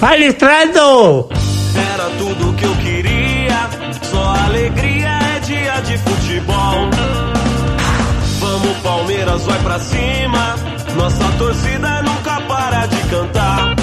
Palestrando! 0.00 1.28
Era 1.92 2.08
tudo 2.18 2.54
que 2.54 2.64
eu 2.64 2.76
queria, 2.76 3.68
só 4.08 4.32
alegria 4.46 5.08
é 5.08 5.40
dia 5.40 5.80
de 5.80 5.98
futebol. 5.98 6.88
Vamos 8.38 8.78
Palmeiras, 8.78 9.42
vai 9.42 9.60
pra 9.60 9.78
cima, 9.80 10.54
nossa 10.96 11.24
torcida 11.36 12.02
nunca 12.02 12.40
para 12.42 12.86
de 12.86 12.96
cantar. 13.08 13.74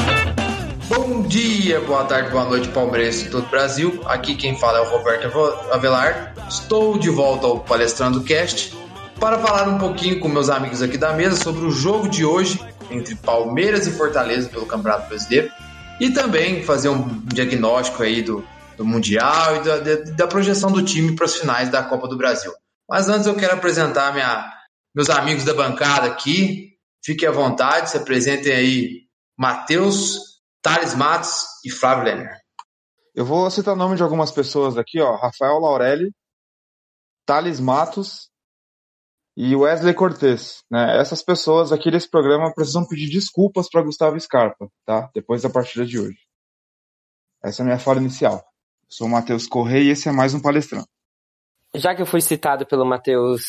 Bom 0.87 1.23
dia, 1.23 1.81
boa 1.81 2.05
tarde, 2.05 2.29
boa 2.29 2.45
noite, 2.45 2.69
palmeirense 2.69 3.25
de 3.25 3.31
todo 3.31 3.43
o 3.43 3.49
Brasil. 3.49 4.01
Aqui 4.05 4.35
quem 4.35 4.57
fala 4.57 4.77
é 4.77 4.81
o 4.83 4.89
Roberto 4.89 5.27
Avelar. 5.73 6.33
Estou 6.47 6.97
de 6.97 7.09
volta 7.09 7.45
ao 7.45 7.59
Palestrando 7.59 8.23
Cast 8.23 8.73
para 9.19 9.37
falar 9.39 9.67
um 9.67 9.77
pouquinho 9.77 10.21
com 10.21 10.29
meus 10.29 10.49
amigos 10.49 10.81
aqui 10.81 10.97
da 10.97 11.11
mesa 11.11 11.35
sobre 11.35 11.65
o 11.65 11.71
jogo 11.71 12.07
de 12.07 12.23
hoje 12.23 12.57
entre 12.89 13.15
Palmeiras 13.15 13.85
e 13.85 13.91
Fortaleza 13.91 14.47
pelo 14.47 14.65
Campeonato 14.65 15.09
Brasileiro 15.09 15.51
e 15.99 16.11
também 16.11 16.63
fazer 16.63 16.89
um 16.89 17.19
diagnóstico 17.25 18.03
aí 18.03 18.21
do, 18.21 18.45
do 18.77 18.85
Mundial 18.85 19.57
e 19.57 19.63
da, 19.63 19.95
da 20.15 20.27
projeção 20.27 20.71
do 20.71 20.83
time 20.83 21.15
para 21.15 21.25
as 21.25 21.35
finais 21.35 21.69
da 21.69 21.83
Copa 21.83 22.07
do 22.07 22.17
Brasil. 22.17 22.51
Mas 22.89 23.09
antes 23.09 23.25
eu 23.25 23.35
quero 23.35 23.53
apresentar 23.53 24.13
minha, 24.13 24.51
meus 24.93 25.09
amigos 25.09 25.43
da 25.43 25.53
bancada 25.53 26.07
aqui. 26.07 26.73
Fiquem 27.03 27.27
à 27.27 27.31
vontade, 27.31 27.89
se 27.89 27.97
apresentem 27.97 28.51
aí 28.51 29.01
Matheus, 29.37 30.19
Thales 30.61 30.95
Matos 30.95 31.45
e 31.63 31.69
Flávio 31.69 32.05
Lerner. 32.05 32.39
Eu 33.13 33.25
vou 33.25 33.49
citar 33.49 33.73
o 33.73 33.77
nome 33.77 33.95
de 33.95 34.03
algumas 34.03 34.31
pessoas 34.31 34.77
aqui, 34.77 34.99
ó. 34.99 35.15
Rafael 35.15 35.59
Laurelli, 35.59 36.11
Thales 37.25 37.59
Matos 37.59 38.29
e 39.35 39.55
Wesley 39.55 39.93
Cortez. 39.93 40.63
Né? 40.71 40.97
Essas 40.99 41.21
pessoas 41.21 41.71
aqui 41.71 41.91
desse 41.91 42.09
programa 42.09 42.53
precisam 42.53 42.87
pedir 42.87 43.09
desculpas 43.09 43.69
para 43.69 43.83
Gustavo 43.83 44.19
Scarpa, 44.19 44.69
tá? 44.85 45.09
Depois 45.13 45.41
da 45.41 45.49
partida 45.49 45.85
de 45.85 45.99
hoje. 45.99 46.19
Essa 47.43 47.61
é 47.61 47.63
a 47.63 47.65
minha 47.65 47.79
fala 47.79 47.99
inicial. 47.99 48.35
Eu 48.35 48.89
sou 48.89 49.07
o 49.07 49.09
Matheus 49.09 49.47
Correia 49.47 49.83
e 49.83 49.89
esse 49.89 50.07
é 50.07 50.11
mais 50.11 50.33
um 50.33 50.41
palestrante. 50.41 50.87
Já 51.75 51.93
que 51.93 52.01
eu 52.01 52.05
fui 52.05 52.21
citado 52.21 52.65
pelo 52.65 52.85
Matheus 52.85 53.43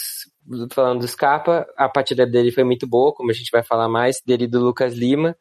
falando 0.72 1.00
do 1.00 1.08
Scarpa, 1.08 1.66
a 1.76 1.88
partida 1.88 2.26
dele 2.26 2.50
foi 2.50 2.64
muito 2.64 2.86
boa, 2.86 3.14
como 3.14 3.30
a 3.30 3.34
gente 3.34 3.50
vai 3.52 3.62
falar 3.62 3.88
mais, 3.88 4.16
dele 4.24 4.44
e 4.44 4.48
do 4.48 4.60
Lucas 4.60 4.94
Lima, 4.94 5.36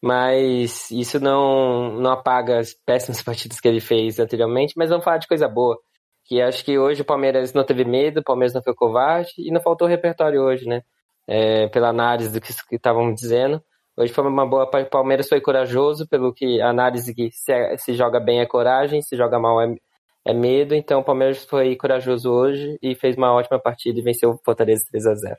mas 0.00 0.88
isso 0.92 1.18
não, 1.18 2.00
não 2.00 2.12
apaga 2.12 2.60
as 2.60 2.74
péssimas 2.86 3.20
partidas 3.22 3.58
que 3.58 3.66
ele 3.66 3.80
fez 3.80 4.20
anteriormente, 4.20 4.74
mas 4.76 4.90
vamos 4.90 5.04
falar 5.04 5.18
de 5.18 5.26
coisa 5.26 5.48
boa 5.48 5.76
que 6.28 6.42
acho 6.42 6.62
que 6.62 6.78
hoje 6.78 7.00
o 7.00 7.06
Palmeiras 7.06 7.54
não 7.54 7.64
teve 7.64 7.86
medo, 7.86 8.20
o 8.20 8.22
Palmeiras 8.22 8.52
não 8.52 8.62
foi 8.62 8.74
covarde 8.74 9.32
e 9.38 9.50
não 9.50 9.62
faltou 9.62 9.88
repertório 9.88 10.42
hoje, 10.42 10.68
né? 10.68 10.82
É, 11.26 11.68
pela 11.68 11.88
análise 11.88 12.30
do 12.30 12.40
que 12.40 12.76
estavam 12.76 13.12
dizendo. 13.14 13.62
Hoje 13.96 14.12
foi 14.12 14.24
uma 14.24 14.46
boa. 14.46 14.64
O 14.64 14.90
Palmeiras 14.90 15.28
foi 15.28 15.40
corajoso, 15.40 16.06
pelo 16.06 16.32
que 16.32 16.60
a 16.60 16.68
análise 16.68 17.14
que 17.14 17.30
se, 17.32 17.50
é, 17.50 17.76
se 17.78 17.94
joga 17.94 18.20
bem 18.20 18.40
é 18.40 18.46
coragem, 18.46 19.00
se 19.00 19.16
joga 19.16 19.38
mal 19.38 19.60
é, 19.60 19.74
é, 20.26 20.34
medo. 20.34 20.74
Então 20.74 21.00
o 21.00 21.04
Palmeiras 21.04 21.44
foi 21.44 21.74
corajoso 21.76 22.30
hoje 22.30 22.78
e 22.82 22.94
fez 22.94 23.16
uma 23.16 23.32
ótima 23.32 23.58
partida 23.58 23.98
e 23.98 24.02
venceu 24.02 24.30
o 24.30 24.40
Fortaleza 24.44 24.84
3 24.90 25.06
a 25.06 25.14
0 25.14 25.36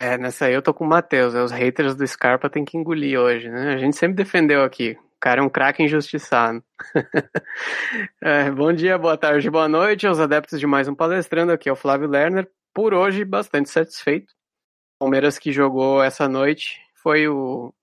É, 0.00 0.18
nessa 0.18 0.46
aí 0.46 0.54
eu 0.54 0.62
tô 0.62 0.74
com 0.74 0.84
o 0.84 0.88
Matheus. 0.88 1.32
Os 1.34 1.52
haters 1.52 1.94
do 1.94 2.06
Scarpa 2.06 2.50
tem 2.50 2.64
que 2.64 2.76
engolir 2.76 3.18
hoje, 3.18 3.48
né? 3.48 3.72
A 3.72 3.78
gente 3.78 3.96
sempre 3.96 4.16
defendeu 4.16 4.62
aqui. 4.62 4.98
Cara 5.20 5.40
é 5.40 5.44
um 5.44 5.48
craque 5.48 5.82
injustiçado. 5.82 6.62
é, 8.22 8.50
bom 8.52 8.72
dia, 8.72 8.96
boa 8.96 9.16
tarde, 9.16 9.50
boa 9.50 9.68
noite 9.68 10.06
aos 10.06 10.20
adeptos 10.20 10.60
de 10.60 10.66
mais 10.66 10.86
um 10.86 10.94
palestrando. 10.94 11.50
Aqui 11.50 11.68
é 11.68 11.72
o 11.72 11.76
Flávio 11.76 12.08
Lerner. 12.08 12.48
Por 12.72 12.94
hoje, 12.94 13.24
bastante 13.24 13.68
satisfeito. 13.68 14.32
Palmeiras 14.96 15.36
que 15.36 15.50
jogou 15.50 16.02
essa 16.02 16.28
noite 16.28 16.80
foi 17.02 17.26
o 17.26 17.74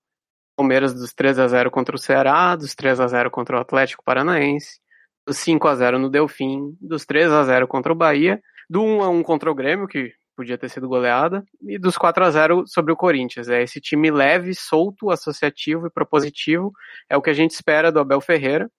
Palmeiras 0.56 0.94
dos 0.94 1.12
3 1.12 1.38
a 1.38 1.48
0 1.48 1.70
contra 1.70 1.94
o 1.94 1.98
Ceará, 1.98 2.56
dos 2.56 2.74
3 2.74 3.00
a 3.00 3.06
0 3.06 3.30
contra 3.30 3.58
o 3.58 3.60
Atlético 3.60 4.02
Paranaense, 4.02 4.80
dos 5.26 5.36
5 5.36 5.68
a 5.68 5.74
0 5.74 5.98
no 5.98 6.08
Delfim, 6.08 6.74
dos 6.80 7.04
3 7.04 7.30
a 7.30 7.44
0 7.44 7.68
contra 7.68 7.92
o 7.92 7.96
Bahia, 7.96 8.42
do 8.68 8.82
1 8.82 9.02
a 9.02 9.08
1 9.10 9.22
contra 9.22 9.50
o 9.50 9.54
Grêmio, 9.54 9.86
que 9.86 10.14
podia 10.36 10.58
ter 10.58 10.68
sido 10.68 10.88
goleada, 10.88 11.44
e 11.62 11.78
dos 11.78 11.96
4 11.96 12.24
a 12.24 12.30
0 12.30 12.64
sobre 12.66 12.92
o 12.92 12.96
Corinthians. 12.96 13.48
É 13.48 13.62
esse 13.62 13.80
time 13.80 14.10
leve, 14.10 14.54
solto, 14.54 15.10
associativo 15.10 15.86
e 15.86 15.90
propositivo, 15.90 16.72
é 17.08 17.16
o 17.16 17.22
que 17.22 17.30
a 17.30 17.34
gente 17.34 17.52
espera 17.52 17.90
do 17.90 17.98
Abel 17.98 18.20
Ferreira, 18.20 18.70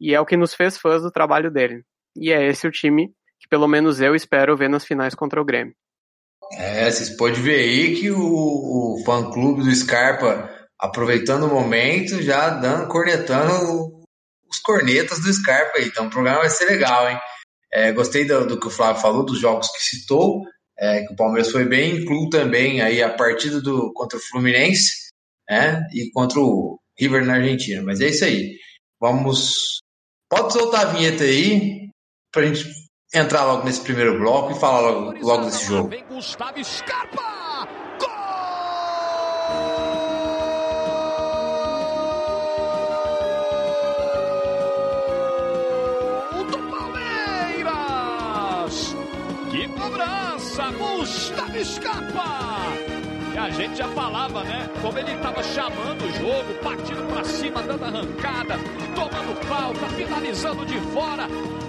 e 0.00 0.14
é 0.14 0.20
o 0.20 0.26
que 0.26 0.36
nos 0.36 0.54
fez 0.54 0.78
fãs 0.78 1.02
do 1.02 1.10
trabalho 1.10 1.50
dele. 1.50 1.84
E 2.16 2.32
é 2.32 2.46
esse 2.46 2.66
o 2.66 2.70
time 2.70 3.12
que 3.38 3.48
pelo 3.48 3.68
menos 3.68 4.00
eu 4.00 4.14
espero 4.14 4.56
ver 4.56 4.70
nas 4.70 4.84
finais 4.84 5.14
contra 5.14 5.40
o 5.40 5.44
Grêmio. 5.44 5.74
É, 6.52 6.90
vocês 6.90 7.10
podem 7.10 7.42
ver 7.42 7.60
aí 7.60 7.96
que 7.96 8.10
o, 8.10 8.18
o 8.18 9.02
fã-clube 9.04 9.62
do 9.62 9.74
Scarpa, 9.74 10.50
aproveitando 10.78 11.44
o 11.44 11.54
momento, 11.54 12.22
já 12.22 12.48
dando, 12.50 12.88
cornetando 12.88 14.02
os 14.48 14.58
cornetas 14.60 15.20
do 15.20 15.32
Scarpa 15.32 15.78
aí. 15.78 15.86
Então 15.86 16.06
o 16.06 16.10
programa 16.10 16.40
vai 16.40 16.50
ser 16.50 16.66
legal, 16.66 17.08
hein? 17.08 17.18
É, 17.72 17.92
gostei 17.92 18.24
do, 18.24 18.46
do, 18.46 18.58
que 18.58 18.68
o 18.68 18.70
Flávio 18.70 19.02
falou, 19.02 19.24
dos 19.24 19.40
jogos 19.40 19.68
que 19.72 19.82
citou 19.82 20.42
é, 20.78 21.02
que 21.02 21.12
o 21.12 21.16
Palmeiras 21.16 21.50
foi 21.50 21.64
bem, 21.64 21.98
incluo 21.98 22.28
também 22.28 22.80
aí 22.80 23.02
a 23.02 23.12
partida 23.12 23.60
do, 23.60 23.92
contra 23.92 24.18
o 24.18 24.22
Fluminense 24.22 25.10
né, 25.48 25.86
e 25.92 26.10
contra 26.10 26.40
o 26.40 26.78
River 26.98 27.24
na 27.24 27.34
Argentina. 27.34 27.82
Mas 27.82 28.00
é 28.00 28.08
isso 28.08 28.24
aí. 28.24 28.58
Vamos. 29.00 29.80
Pode 30.28 30.52
soltar 30.52 30.86
a 30.86 30.92
vinheta 30.92 31.24
aí 31.24 31.88
para 32.32 32.42
a 32.42 32.46
gente 32.46 32.68
entrar 33.14 33.44
logo 33.44 33.64
nesse 33.64 33.80
primeiro 33.80 34.18
bloco 34.18 34.52
e 34.52 34.60
falar 34.60 34.80
logo, 34.90 35.18
logo 35.20 35.44
desse 35.44 35.66
jogo. 35.66 35.88
Vem 35.88 36.04
Gustavo 36.06 36.64
Scarpa! 36.64 37.43
Gustavo 50.54 51.58
Escapa! 51.58 52.58
E 53.34 53.36
a 53.36 53.50
gente 53.50 53.76
já 53.76 53.88
falava, 53.88 54.44
né? 54.44 54.70
Como 54.80 54.96
ele 54.96 55.10
estava 55.10 55.42
chamando 55.42 56.04
o 56.04 56.12
jogo, 56.12 56.54
partindo 56.62 57.04
para 57.12 57.24
cima, 57.24 57.60
dando 57.60 57.84
arrancada, 57.84 58.54
tomando 58.94 59.34
falta, 59.46 59.88
finalizando 59.88 60.64
de 60.64 60.78
fora. 60.92 61.26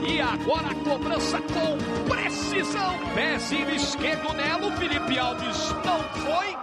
E 0.07 0.22
agora 0.22 0.68
a 0.68 0.75
cobrança 0.88 1.40
com 1.41 2.07
precisão. 2.07 2.94
Pezinho 3.16 3.72
esquerdo 3.72 4.31
nela, 4.34 4.68
o 4.68 4.72
Felipe 4.74 5.18
Alves 5.18 5.72
não 5.84 6.00
foi. 6.22 6.56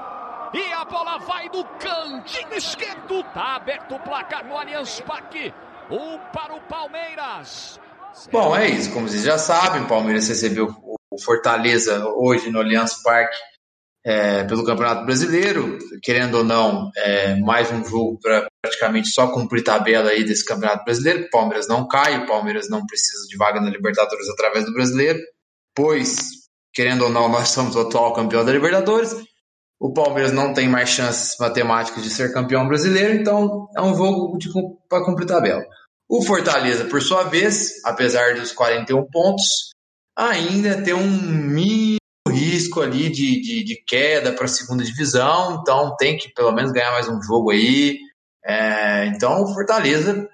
E 0.54 0.72
a 0.72 0.84
bola 0.84 1.18
vai 1.18 1.46
no 1.48 1.64
cantinho 1.80 2.54
esquerdo. 2.54 3.24
Tá 3.34 3.56
aberto 3.56 3.96
o 3.96 3.98
placar 3.98 4.46
no 4.46 4.56
Allianz 4.56 5.00
Parque. 5.00 5.52
Um 5.90 6.18
para 6.32 6.54
o 6.54 6.60
Palmeiras. 6.60 7.80
Bom, 8.30 8.56
é 8.56 8.68
isso. 8.68 8.92
Como 8.92 9.08
vocês 9.08 9.24
já 9.24 9.36
sabem, 9.36 9.82
o 9.82 9.86
Palmeiras 9.88 10.28
recebeu 10.28 10.68
o 10.84 11.01
Fortaleza 11.18 12.06
hoje 12.16 12.50
no 12.50 12.60
Allianz 12.60 13.02
Parque 13.02 13.36
é, 14.04 14.44
pelo 14.44 14.64
Campeonato 14.64 15.04
Brasileiro, 15.04 15.78
querendo 16.02 16.38
ou 16.38 16.44
não, 16.44 16.90
é, 16.96 17.36
mais 17.36 17.70
um 17.70 17.84
jogo 17.84 18.18
para 18.20 18.46
praticamente 18.60 19.08
só 19.08 19.28
cumprir 19.28 19.62
tabela 19.62 20.10
aí 20.10 20.24
desse 20.24 20.44
Campeonato 20.44 20.84
Brasileiro. 20.84 21.24
O 21.24 21.30
Palmeiras 21.30 21.68
não 21.68 21.86
cai, 21.86 22.18
o 22.18 22.26
Palmeiras 22.26 22.68
não 22.68 22.84
precisa 22.84 23.26
de 23.28 23.36
vaga 23.36 23.60
na 23.60 23.70
Libertadores 23.70 24.28
através 24.28 24.64
do 24.64 24.72
Brasileiro, 24.72 25.20
pois, 25.74 26.18
querendo 26.74 27.04
ou 27.04 27.10
não, 27.10 27.28
nós 27.28 27.48
somos 27.48 27.76
o 27.76 27.80
atual 27.80 28.12
campeão 28.12 28.44
da 28.44 28.52
Libertadores. 28.52 29.14
O 29.80 29.92
Palmeiras 29.92 30.32
não 30.32 30.52
tem 30.52 30.68
mais 30.68 30.90
chances 30.90 31.36
matemáticas 31.38 32.02
de 32.02 32.10
ser 32.10 32.32
campeão 32.32 32.68
brasileiro, 32.68 33.14
então 33.14 33.68
é 33.76 33.82
um 33.82 33.94
jogo 33.96 34.38
para 34.88 35.04
cumprir 35.04 35.26
tabela. 35.26 35.64
O 36.08 36.22
Fortaleza, 36.22 36.84
por 36.84 37.02
sua 37.02 37.24
vez, 37.24 37.84
apesar 37.84 38.34
dos 38.34 38.52
41 38.52 39.04
pontos, 39.10 39.71
ainda 40.16 40.82
tem 40.82 40.94
um 40.94 41.10
mínimo 41.10 41.98
risco 42.28 42.80
ali 42.80 43.08
de, 43.10 43.40
de, 43.40 43.64
de 43.64 43.84
queda 43.86 44.32
para 44.32 44.44
a 44.44 44.48
segunda 44.48 44.84
divisão, 44.84 45.60
então 45.60 45.94
tem 45.96 46.16
que 46.16 46.32
pelo 46.32 46.52
menos 46.52 46.72
ganhar 46.72 46.92
mais 46.92 47.08
um 47.08 47.20
jogo 47.22 47.50
aí. 47.50 47.98
É, 48.44 49.06
então, 49.06 49.42
o 49.42 49.54
Fortaleza, 49.54 50.28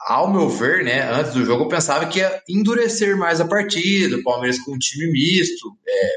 ao 0.00 0.30
meu 0.30 0.48
ver, 0.48 0.84
né, 0.84 1.10
antes 1.10 1.32
do 1.32 1.44
jogo 1.44 1.64
eu 1.64 1.68
pensava 1.68 2.06
que 2.06 2.20
ia 2.20 2.42
endurecer 2.48 3.16
mais 3.16 3.40
a 3.40 3.48
partida, 3.48 4.16
o 4.16 4.22
Palmeiras 4.22 4.58
com 4.60 4.72
um 4.72 4.78
time 4.78 5.10
misto. 5.10 5.76
É, 5.86 6.10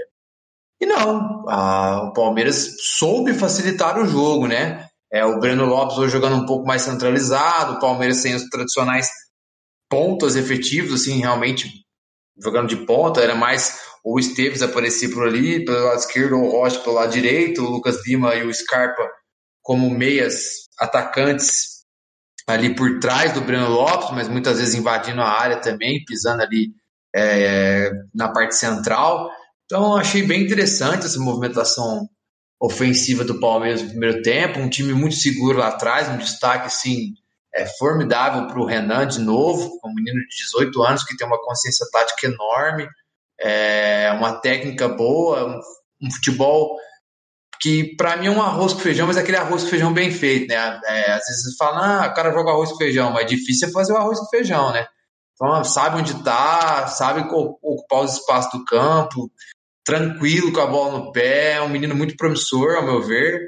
e 0.81 0.85
não, 0.85 1.47
a, 1.47 2.09
o 2.09 2.13
Palmeiras 2.13 2.75
soube 2.79 3.33
facilitar 3.33 3.99
o 3.99 4.07
jogo, 4.07 4.47
né? 4.47 4.87
É, 5.13 5.25
o 5.25 5.39
Breno 5.39 5.65
Lopes 5.65 5.97
hoje 5.97 6.13
jogando 6.13 6.37
um 6.37 6.45
pouco 6.45 6.65
mais 6.65 6.83
centralizado, 6.83 7.73
o 7.73 7.79
Palmeiras 7.79 8.17
sem 8.17 8.33
os 8.33 8.47
tradicionais 8.49 9.09
pontos 9.89 10.37
efetivos, 10.37 11.01
assim, 11.01 11.19
realmente 11.19 11.69
jogando 12.41 12.67
de 12.67 12.77
ponta, 12.85 13.21
era 13.21 13.35
mais 13.35 13.79
o 14.03 14.19
Esteves 14.19 14.61
aparecia 14.61 15.09
por 15.11 15.27
ali, 15.27 15.63
pelo 15.63 15.85
lado 15.85 15.99
esquerdo, 15.99 16.35
o 16.37 16.49
Rocha 16.49 16.79
pelo 16.79 16.95
lado 16.95 17.11
direito, 17.11 17.63
o 17.63 17.69
Lucas 17.69 18.05
Lima 18.05 18.35
e 18.35 18.43
o 18.43 18.53
Scarpa 18.53 19.07
como 19.61 19.89
meias 19.89 20.67
atacantes 20.79 21.81
ali 22.47 22.75
por 22.75 22.99
trás 22.99 23.31
do 23.33 23.41
Breno 23.41 23.69
Lopes, 23.69 24.09
mas 24.11 24.27
muitas 24.27 24.57
vezes 24.59 24.73
invadindo 24.73 25.21
a 25.21 25.29
área 25.29 25.57
também, 25.57 26.03
pisando 26.03 26.41
ali 26.41 26.73
é, 27.15 27.91
na 28.13 28.29
parte 28.29 28.55
central. 28.55 29.29
Então 29.65 29.95
achei 29.95 30.23
bem 30.23 30.41
interessante 30.41 31.05
essa 31.05 31.19
movimentação 31.19 32.09
ofensiva 32.59 33.23
do 33.23 33.39
Palmeiras 33.39 33.81
no 33.81 33.89
primeiro 33.89 34.21
tempo, 34.21 34.59
um 34.59 34.69
time 34.69 34.93
muito 34.93 35.15
seguro 35.15 35.59
lá 35.59 35.69
atrás, 35.69 36.09
um 36.09 36.17
destaque 36.17 36.67
assim 36.67 37.13
é 37.53 37.65
formidável 37.65 38.47
para 38.47 38.59
o 38.59 38.65
Renan 38.65 39.07
de 39.07 39.19
novo, 39.19 39.79
um 39.83 39.93
menino 39.93 40.19
de 40.19 40.35
18 40.45 40.83
anos 40.83 41.03
que 41.03 41.17
tem 41.17 41.27
uma 41.27 41.41
consciência 41.41 41.85
tática 41.91 42.27
enorme, 42.27 42.87
é, 43.39 44.11
uma 44.13 44.39
técnica 44.39 44.87
boa, 44.87 45.45
um, 45.45 45.59
um 46.07 46.11
futebol 46.11 46.77
que 47.61 47.95
para 47.95 48.17
mim 48.17 48.27
é 48.27 48.31
um 48.31 48.41
arroz 48.41 48.73
com 48.73 48.79
feijão, 48.79 49.05
mas 49.05 49.17
é 49.17 49.21
aquele 49.21 49.37
arroz 49.37 49.63
com 49.63 49.69
feijão 49.69 49.93
bem 49.93 50.11
feito, 50.11 50.47
né? 50.47 50.55
É, 50.85 51.11
às 51.11 51.25
vezes 51.25 51.43
você 51.43 51.57
fala, 51.57 52.05
ah, 52.05 52.07
o 52.07 52.13
cara 52.13 52.31
joga 52.31 52.49
arroz 52.49 52.71
com 52.71 52.77
feijão, 52.77 53.11
mas 53.11 53.23
é 53.23 53.27
difícil 53.27 53.67
é 53.67 53.71
fazer 53.71 53.93
o 53.93 53.97
arroz 53.97 54.19
com 54.19 54.25
feijão, 54.25 54.71
né? 54.71 54.87
Então, 55.33 55.63
sabe 55.63 55.97
onde 55.97 56.23
tá, 56.23 56.87
sabe 56.87 57.21
ocupar 57.21 58.01
os 58.01 58.13
espaços 58.13 58.51
do 58.51 58.65
campo, 58.65 59.31
tranquilo 59.83 60.51
com 60.51 60.59
a 60.59 60.67
bola 60.67 60.99
no 60.99 61.11
pé, 61.11 61.53
é 61.53 61.61
um 61.61 61.69
menino 61.69 61.95
muito 61.95 62.15
promissor, 62.15 62.75
ao 62.75 62.85
meu 62.85 63.01
ver. 63.01 63.39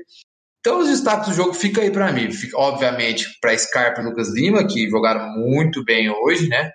Então, 0.66 0.80
os 0.80 0.88
destaques 0.88 1.28
do 1.28 1.36
jogo 1.36 1.54
fica 1.54 1.82
aí 1.82 1.92
para 1.92 2.10
mim. 2.14 2.32
Fica, 2.32 2.58
obviamente, 2.58 3.28
para 3.42 3.58
Scarpa 3.58 4.00
e 4.00 4.06
Lucas 4.06 4.34
Lima, 4.34 4.66
que 4.66 4.90
jogaram 4.90 5.28
muito 5.38 5.84
bem 5.84 6.10
hoje, 6.10 6.48
né? 6.48 6.72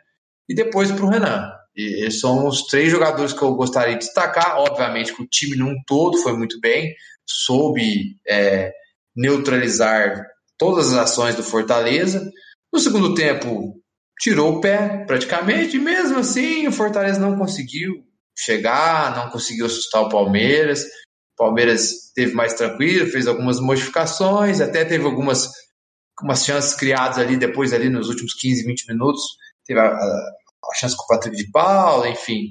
E 0.46 0.54
depois 0.54 0.92
para 0.92 1.06
o 1.06 1.08
Renan. 1.08 1.50
E 1.74 2.10
são 2.10 2.46
os 2.46 2.66
três 2.66 2.90
jogadores 2.90 3.32
que 3.32 3.40
eu 3.40 3.54
gostaria 3.54 3.94
de 3.94 4.04
destacar. 4.04 4.58
Obviamente 4.58 5.14
que 5.14 5.22
o 5.22 5.26
time 5.26 5.56
num 5.56 5.74
todo 5.86 6.18
foi 6.18 6.36
muito 6.36 6.60
bem, 6.60 6.94
soube 7.26 8.18
é, 8.28 8.72
neutralizar 9.16 10.22
todas 10.58 10.92
as 10.92 10.98
ações 10.98 11.34
do 11.34 11.42
Fortaleza. 11.42 12.30
No 12.70 12.78
segundo 12.78 13.14
tempo, 13.14 13.80
tirou 14.20 14.56
o 14.56 14.60
pé 14.60 15.04
praticamente, 15.06 15.76
e 15.76 15.80
mesmo 15.80 16.18
assim 16.18 16.66
o 16.66 16.72
Fortaleza 16.72 17.18
não 17.18 17.38
conseguiu 17.38 18.04
chegar, 18.36 19.16
não 19.16 19.30
conseguiu 19.30 19.64
assustar 19.64 20.02
o 20.02 20.10
Palmeiras. 20.10 20.84
Palmeiras 21.38 22.12
teve 22.14 22.34
mais 22.34 22.54
tranquilo, 22.54 23.10
fez 23.10 23.26
algumas 23.26 23.60
modificações, 23.60 24.60
até 24.60 24.84
teve 24.84 25.04
algumas, 25.04 25.48
algumas 26.18 26.44
chances 26.44 26.74
criadas 26.74 27.18
ali 27.18 27.36
depois, 27.36 27.72
ali 27.72 27.88
nos 27.88 28.08
últimos 28.08 28.34
15, 28.34 28.64
20 28.64 28.88
minutos. 28.88 29.22
Teve 29.64 29.80
a, 29.80 29.86
a, 29.86 30.30
a 30.70 30.74
chance 30.78 30.96
com 30.96 31.04
o 31.04 31.06
Patrick 31.06 31.36
de 31.36 31.50
Paula, 31.50 32.08
enfim. 32.08 32.48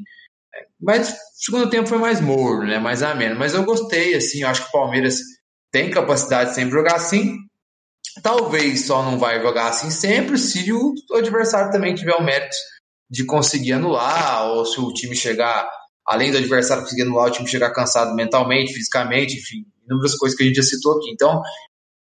Mas 0.80 1.10
o 1.10 1.16
segundo 1.36 1.70
tempo 1.70 1.88
foi 1.88 1.98
mais 1.98 2.22
morno, 2.22 2.66
né? 2.66 2.80
mais 2.80 3.04
ameno. 3.04 3.38
Mas 3.38 3.54
eu 3.54 3.64
gostei, 3.64 4.16
assim, 4.16 4.42
eu 4.42 4.48
acho 4.48 4.64
que 4.64 4.70
o 4.70 4.72
Palmeiras 4.72 5.20
tem 5.72 5.92
capacidade 5.92 6.52
de 6.52 6.56
sempre 6.56 6.72
jogar 6.72 6.96
assim. 6.96 7.38
Talvez 8.24 8.86
só 8.86 9.04
não 9.04 9.20
vai 9.20 9.42
jogar 9.42 9.68
assim 9.68 9.92
sempre 9.92 10.38
se 10.38 10.72
o 10.72 10.94
adversário 11.14 11.72
também 11.72 11.94
tiver 11.94 12.16
o 12.16 12.24
mérito 12.24 12.56
de 13.10 13.26
conseguir 13.26 13.74
anular, 13.74 14.48
ou 14.52 14.66
se 14.66 14.80
o 14.80 14.92
time 14.92 15.16
chegar, 15.16 15.70
além 16.08 16.32
do 16.32 16.38
adversário 16.38 16.84
conseguir 16.84 17.02
anular, 17.02 17.28
o 17.28 17.32
time 17.32 17.48
chegar 17.48 17.72
cansado 17.72 18.16
mentalmente, 18.16 18.74
fisicamente, 18.74 19.38
enfim, 19.38 19.66
inúmeras 19.86 20.16
coisas 20.16 20.38
que 20.38 20.44
a 20.44 20.48
gente 20.48 20.56
já 20.56 20.64
citou 20.64 20.98
aqui. 20.98 21.12
Então, 21.12 21.42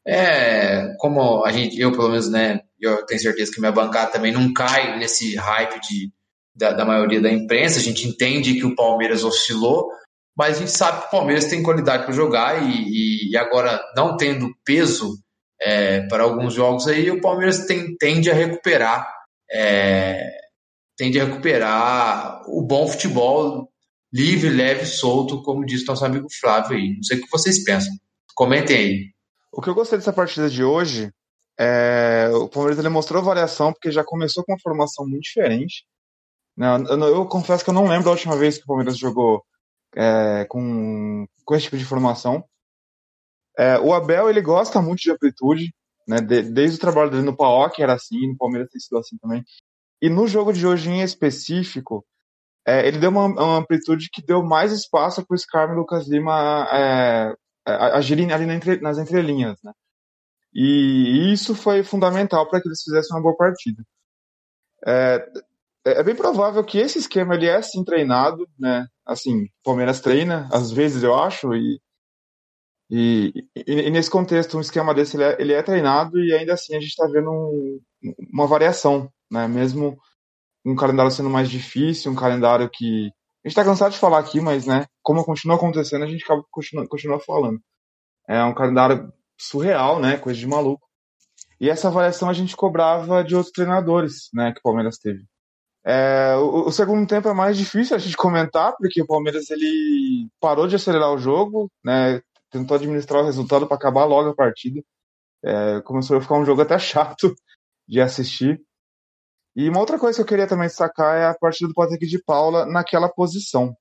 é, 0.06 0.94
como 0.98 1.44
a 1.44 1.50
gente, 1.50 1.78
eu 1.78 1.90
pelo 1.90 2.10
menos, 2.10 2.30
né, 2.30 2.60
eu 2.80 3.04
tenho 3.04 3.20
certeza 3.20 3.52
que 3.52 3.60
minha 3.60 3.72
bancada 3.72 4.12
também 4.12 4.32
não 4.32 4.52
cai 4.52 4.98
nesse 4.98 5.34
hype 5.34 5.80
de, 5.80 6.12
da, 6.54 6.72
da 6.72 6.84
maioria 6.84 7.20
da 7.20 7.30
imprensa, 7.30 7.78
a 7.78 7.82
gente 7.82 8.06
entende 8.06 8.54
que 8.54 8.64
o 8.64 8.74
Palmeiras 8.74 9.24
oscilou, 9.24 9.90
mas 10.36 10.56
a 10.56 10.60
gente 10.60 10.70
sabe 10.70 11.00
que 11.00 11.08
o 11.08 11.10
Palmeiras 11.10 11.46
tem 11.46 11.62
qualidade 11.62 12.04
para 12.04 12.14
jogar 12.14 12.62
e, 12.62 13.30
e, 13.30 13.36
agora 13.36 13.80
não 13.96 14.16
tendo 14.16 14.48
peso 14.64 15.18
é, 15.60 16.02
para 16.06 16.22
alguns 16.22 16.54
jogos 16.54 16.86
aí, 16.86 17.10
o 17.10 17.20
Palmeiras 17.20 17.66
tem, 17.66 17.96
tende 17.96 18.30
a 18.30 18.34
recuperar 18.34 19.06
é, 19.52 20.30
tende 20.96 21.18
a 21.18 21.24
recuperar 21.24 22.42
o 22.46 22.62
bom 22.62 22.86
futebol 22.86 23.69
livre, 24.12 24.48
leve, 24.48 24.86
solto, 24.86 25.42
como 25.42 25.64
disse 25.64 25.86
nosso 25.86 26.04
amigo 26.04 26.26
Flávio 26.40 26.76
aí. 26.76 26.94
Não 26.96 27.02
sei 27.02 27.18
o 27.18 27.22
que 27.22 27.30
vocês 27.30 27.62
pensam. 27.62 27.92
Comentem 28.34 28.76
aí. 28.76 29.10
O 29.52 29.60
que 29.60 29.68
eu 29.68 29.74
gostei 29.74 29.98
dessa 29.98 30.12
partida 30.12 30.48
de 30.48 30.62
hoje 30.62 31.12
é 31.58 32.30
o 32.32 32.48
Palmeiras 32.48 32.78
ele 32.78 32.88
mostrou 32.88 33.22
variação 33.22 33.72
porque 33.72 33.90
já 33.90 34.02
começou 34.02 34.44
com 34.44 34.52
uma 34.52 34.60
formação 34.60 35.06
muito 35.06 35.22
diferente. 35.22 35.84
Eu, 36.56 36.98
eu 37.06 37.26
confesso 37.26 37.64
que 37.64 37.70
eu 37.70 37.74
não 37.74 37.86
lembro 37.86 38.04
da 38.04 38.10
última 38.10 38.36
vez 38.36 38.56
que 38.56 38.64
o 38.64 38.66
Palmeiras 38.66 38.96
jogou 38.96 39.44
é, 39.94 40.44
com, 40.46 41.26
com 41.44 41.54
esse 41.54 41.64
tipo 41.64 41.76
de 41.76 41.84
formação. 41.84 42.44
É, 43.58 43.78
o 43.78 43.92
Abel 43.92 44.30
ele 44.30 44.40
gosta 44.40 44.80
muito 44.80 45.00
de 45.00 45.10
amplitude, 45.10 45.74
né? 46.06 46.20
De, 46.20 46.42
desde 46.42 46.76
o 46.76 46.80
trabalho 46.80 47.10
dele 47.10 47.22
no 47.22 47.36
PAOK 47.36 47.82
era 47.82 47.94
assim, 47.94 48.28
no 48.28 48.36
Palmeiras 48.36 48.70
tem 48.70 48.80
sido 48.80 48.98
assim 48.98 49.16
também. 49.18 49.44
E 50.00 50.08
no 50.08 50.26
jogo 50.26 50.52
de 50.52 50.66
hoje 50.66 50.88
em 50.90 51.02
específico, 51.02 52.04
é, 52.66 52.86
ele 52.86 52.98
deu 52.98 53.10
uma, 53.10 53.26
uma, 53.26 53.58
amplitude 53.58 54.10
que 54.10 54.22
deu 54.22 54.42
mais 54.42 54.72
espaço 54.72 55.24
para 55.24 55.34
o 55.34 55.38
Scarpa 55.38 55.72
e 55.72 55.76
Lucas 55.76 56.06
Lima 56.08 56.68
é, 56.72 57.34
é 57.66 57.72
agirem 57.72 58.32
ali 58.32 58.46
na 58.46 58.54
entre, 58.54 58.80
nas 58.80 58.98
entrelinhas, 58.98 59.58
né? 59.62 59.72
E 60.52 61.32
isso 61.32 61.54
foi 61.54 61.82
fundamental 61.82 62.48
para 62.48 62.60
que 62.60 62.68
eles 62.68 62.82
fizessem 62.82 63.16
uma 63.16 63.22
boa 63.22 63.36
partida. 63.36 63.82
É, 64.86 65.28
é, 65.86 66.00
é 66.00 66.02
bem 66.02 66.14
provável 66.14 66.64
que 66.64 66.78
esse 66.78 66.98
esquema 66.98 67.34
ele 67.34 67.46
é 67.46 67.62
sim 67.62 67.84
treinado, 67.84 68.48
né? 68.58 68.86
Assim, 69.06 69.48
Palmeiras 69.64 70.00
treina, 70.00 70.48
às 70.52 70.70
vezes 70.70 71.02
eu 71.02 71.14
acho, 71.14 71.54
e, 71.54 71.80
e, 72.90 73.32
e, 73.54 73.90
nesse 73.90 74.10
contexto, 74.10 74.56
um 74.58 74.60
esquema 74.60 74.94
desse 74.94 75.16
ele 75.16 75.24
é, 75.24 75.36
ele 75.40 75.52
é 75.52 75.62
treinado 75.62 76.18
e 76.18 76.32
ainda 76.32 76.54
assim 76.54 76.76
a 76.76 76.80
gente 76.80 76.90
está 76.90 77.06
vendo 77.06 77.30
um, 77.30 77.80
uma 78.32 78.46
variação 78.46 79.10
né? 79.30 79.46
Mesmo 79.46 79.96
um 80.64 80.74
calendário 80.74 81.10
sendo 81.10 81.30
mais 81.30 81.48
difícil, 81.48 82.12
um 82.12 82.16
calendário 82.16 82.68
que 82.68 83.10
a 83.44 83.48
gente 83.48 83.52
está 83.52 83.64
cansado 83.64 83.92
de 83.92 83.98
falar 83.98 84.18
aqui, 84.18 84.40
mas, 84.40 84.66
né? 84.66 84.86
Como 85.02 85.24
continua 85.24 85.56
acontecendo, 85.56 86.04
a 86.04 86.08
gente 86.08 86.24
acaba 86.24 86.44
continua, 86.50 86.86
continua 86.86 87.18
falando. 87.20 87.60
É 88.28 88.42
um 88.44 88.54
calendário 88.54 89.12
surreal, 89.38 89.98
né? 89.98 90.18
Coisa 90.18 90.38
de 90.38 90.46
maluco. 90.46 90.86
E 91.58 91.68
essa 91.70 91.88
avaliação 91.88 92.28
a 92.28 92.34
gente 92.34 92.54
cobrava 92.56 93.24
de 93.24 93.34
outros 93.34 93.52
treinadores, 93.52 94.28
né? 94.34 94.52
Que 94.52 94.58
o 94.58 94.62
Palmeiras 94.62 94.98
teve. 94.98 95.24
É, 95.84 96.36
o, 96.36 96.66
o, 96.66 96.72
segundo 96.72 97.06
tempo 97.06 97.28
é 97.28 97.32
mais 97.32 97.56
difícil 97.56 97.96
a 97.96 97.98
gente 97.98 98.16
comentar, 98.16 98.76
porque 98.76 99.00
o 99.00 99.06
Palmeiras 99.06 99.48
ele 99.50 100.28
parou 100.38 100.66
de 100.68 100.76
acelerar 100.76 101.10
o 101.10 101.18
jogo, 101.18 101.70
né? 101.82 102.20
Tentou 102.50 102.76
administrar 102.76 103.22
o 103.22 103.24
resultado 103.26 103.66
para 103.66 103.76
acabar 103.76 104.04
logo 104.04 104.30
a 104.30 104.34
partida. 104.34 104.82
É, 105.42 105.80
começou 105.80 106.18
a 106.18 106.20
ficar 106.20 106.34
um 106.34 106.44
jogo 106.44 106.60
até 106.60 106.78
chato 106.78 107.34
de 107.88 108.00
assistir. 108.00 108.60
E 109.56 109.68
uma 109.68 109.80
outra 109.80 109.98
coisa 109.98 110.16
que 110.16 110.22
eu 110.22 110.26
queria 110.26 110.46
também 110.46 110.68
destacar 110.68 111.16
é 111.16 111.26
a 111.26 111.34
partida 111.34 111.68
do 111.68 111.74
Patrick 111.74 112.06
de 112.06 112.22
Paula 112.22 112.66
naquela 112.66 113.08
posição. 113.08 113.74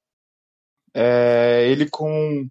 É, 0.93 1.67
ele 1.69 1.89
com 1.89 2.47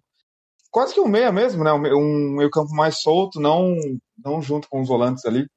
quase 0.71 0.93
que 0.93 1.01
um 1.01 1.07
meia 1.07 1.31
mesmo, 1.31 1.63
né? 1.63 1.73
Um 1.73 2.35
meio 2.37 2.49
campo 2.49 2.73
mais 2.73 3.01
solto, 3.01 3.39
não, 3.39 3.75
não 4.17 4.41
junto 4.41 4.69
com 4.69 4.81
os 4.81 4.87
volantes 4.87 5.25
ali. 5.25 5.47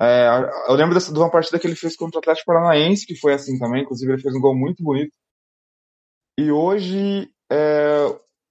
É, 0.00 0.28
eu 0.68 0.74
lembro 0.74 0.94
dessa, 0.94 1.12
de 1.12 1.18
uma 1.18 1.30
partida 1.30 1.58
que 1.58 1.66
ele 1.66 1.76
fez 1.76 1.96
contra 1.96 2.18
o 2.18 2.20
Atlético 2.20 2.46
Paranaense, 2.46 3.06
que 3.06 3.16
foi 3.16 3.34
assim 3.34 3.58
também, 3.58 3.82
inclusive 3.82 4.12
ele 4.12 4.22
fez 4.22 4.34
um 4.34 4.40
gol 4.40 4.56
muito 4.56 4.82
bonito. 4.82 5.12
E 6.38 6.50
hoje, 6.50 7.30
é, 7.50 8.06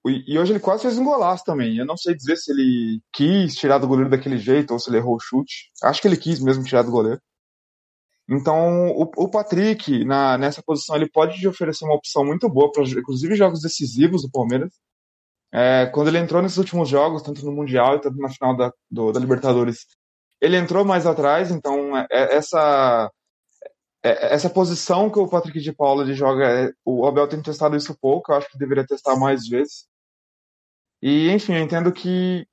e 0.06 0.38
hoje 0.38 0.52
ele 0.52 0.60
quase 0.60 0.84
fez 0.84 0.98
um 0.98 1.04
golaço 1.04 1.44
também. 1.44 1.78
Eu 1.78 1.86
não 1.86 1.98
sei 1.98 2.14
dizer 2.16 2.38
se 2.38 2.52
ele 2.52 3.02
quis 3.12 3.56
tirar 3.56 3.80
do 3.80 3.88
goleiro 3.88 4.10
daquele 4.10 4.38
jeito 4.38 4.72
ou 4.72 4.80
se 4.80 4.90
ele 4.90 4.98
errou 4.98 5.16
o 5.16 5.20
chute. 5.20 5.72
Acho 5.84 6.02
que 6.02 6.08
ele 6.08 6.18
quis 6.18 6.40
mesmo 6.40 6.64
tirar 6.64 6.84
do 6.84 6.92
goleiro. 6.92 7.20
Então, 8.30 8.90
o, 8.92 9.10
o 9.18 9.30
Patrick, 9.30 10.06
na, 10.06 10.38
nessa 10.38 10.62
posição, 10.62 10.96
ele 10.96 11.10
pode 11.10 11.48
oferecer 11.48 11.84
uma 11.86 11.96
opção 11.96 12.24
muito 12.24 12.48
boa 12.48 12.72
para, 12.72 12.84
inclusive, 12.84 13.36
jogos 13.36 13.62
decisivos 13.62 14.22
do 14.22 14.30
Palmeiras. 14.30 14.72
É, 15.52 15.88
quando 15.88 16.10
ele 16.10 16.20
entrou 16.20 16.42
nesses 16.42 16.58
últimos 16.60 16.88
jogos, 16.88 17.24
tanto 17.24 17.44
no 17.44 17.52
Mundial 17.52 17.96
e 17.96 18.02
tanto 18.02 18.18
na 18.20 18.30
final 18.30 18.56
da, 18.56 18.72
do, 18.90 19.12
da 19.12 19.20
Libertadores, 19.20 19.88
ele 20.40 20.58
entrou 20.58 20.86
mais 20.86 21.08
atrás, 21.08 21.50
então 21.50 21.98
é, 21.98 22.08
é 22.12 22.36
essa 22.36 23.12
é, 24.04 24.34
essa 24.34 24.50
posição 24.50 25.10
que 25.10 25.20
o 25.20 25.28
Patrick 25.28 25.60
de 25.60 25.74
Paula 25.74 26.04
ele 26.04 26.14
joga, 26.14 26.46
é, 26.46 26.72
o 26.86 27.06
Abel 27.06 27.28
tem 27.28 27.42
testado 27.42 27.76
isso 27.76 27.98
pouco, 28.00 28.32
eu 28.32 28.38
acho 28.38 28.50
que 28.50 28.58
deveria 28.58 28.86
testar 28.86 29.16
mais 29.18 29.48
vezes. 29.48 29.88
E, 31.02 31.30
enfim, 31.32 31.54
eu 31.54 31.62
entendo 31.62 31.92
que 31.92 32.46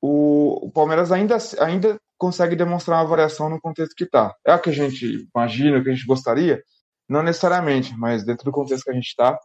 o, 0.00 0.66
o 0.66 0.70
Palmeiras 0.72 1.12
ainda, 1.12 1.36
ainda 1.60 2.00
consegue 2.20 2.54
demonstrar 2.54 2.98
uma 2.98 3.08
variação 3.08 3.48
no 3.48 3.58
contexto 3.58 3.94
que 3.96 4.04
está. 4.04 4.34
É 4.46 4.54
o 4.54 4.58
que 4.58 4.68
a 4.68 4.74
gente 4.74 5.26
imagina, 5.34 5.78
o 5.78 5.82
que 5.82 5.88
a 5.88 5.94
gente 5.94 6.06
gostaria? 6.06 6.62
Não 7.08 7.22
necessariamente, 7.22 7.96
mas 7.96 8.24
dentro 8.24 8.44
do 8.44 8.52
contexto 8.52 8.84
que 8.84 8.90
a 8.90 8.94
gente 8.94 9.06
está, 9.06 9.38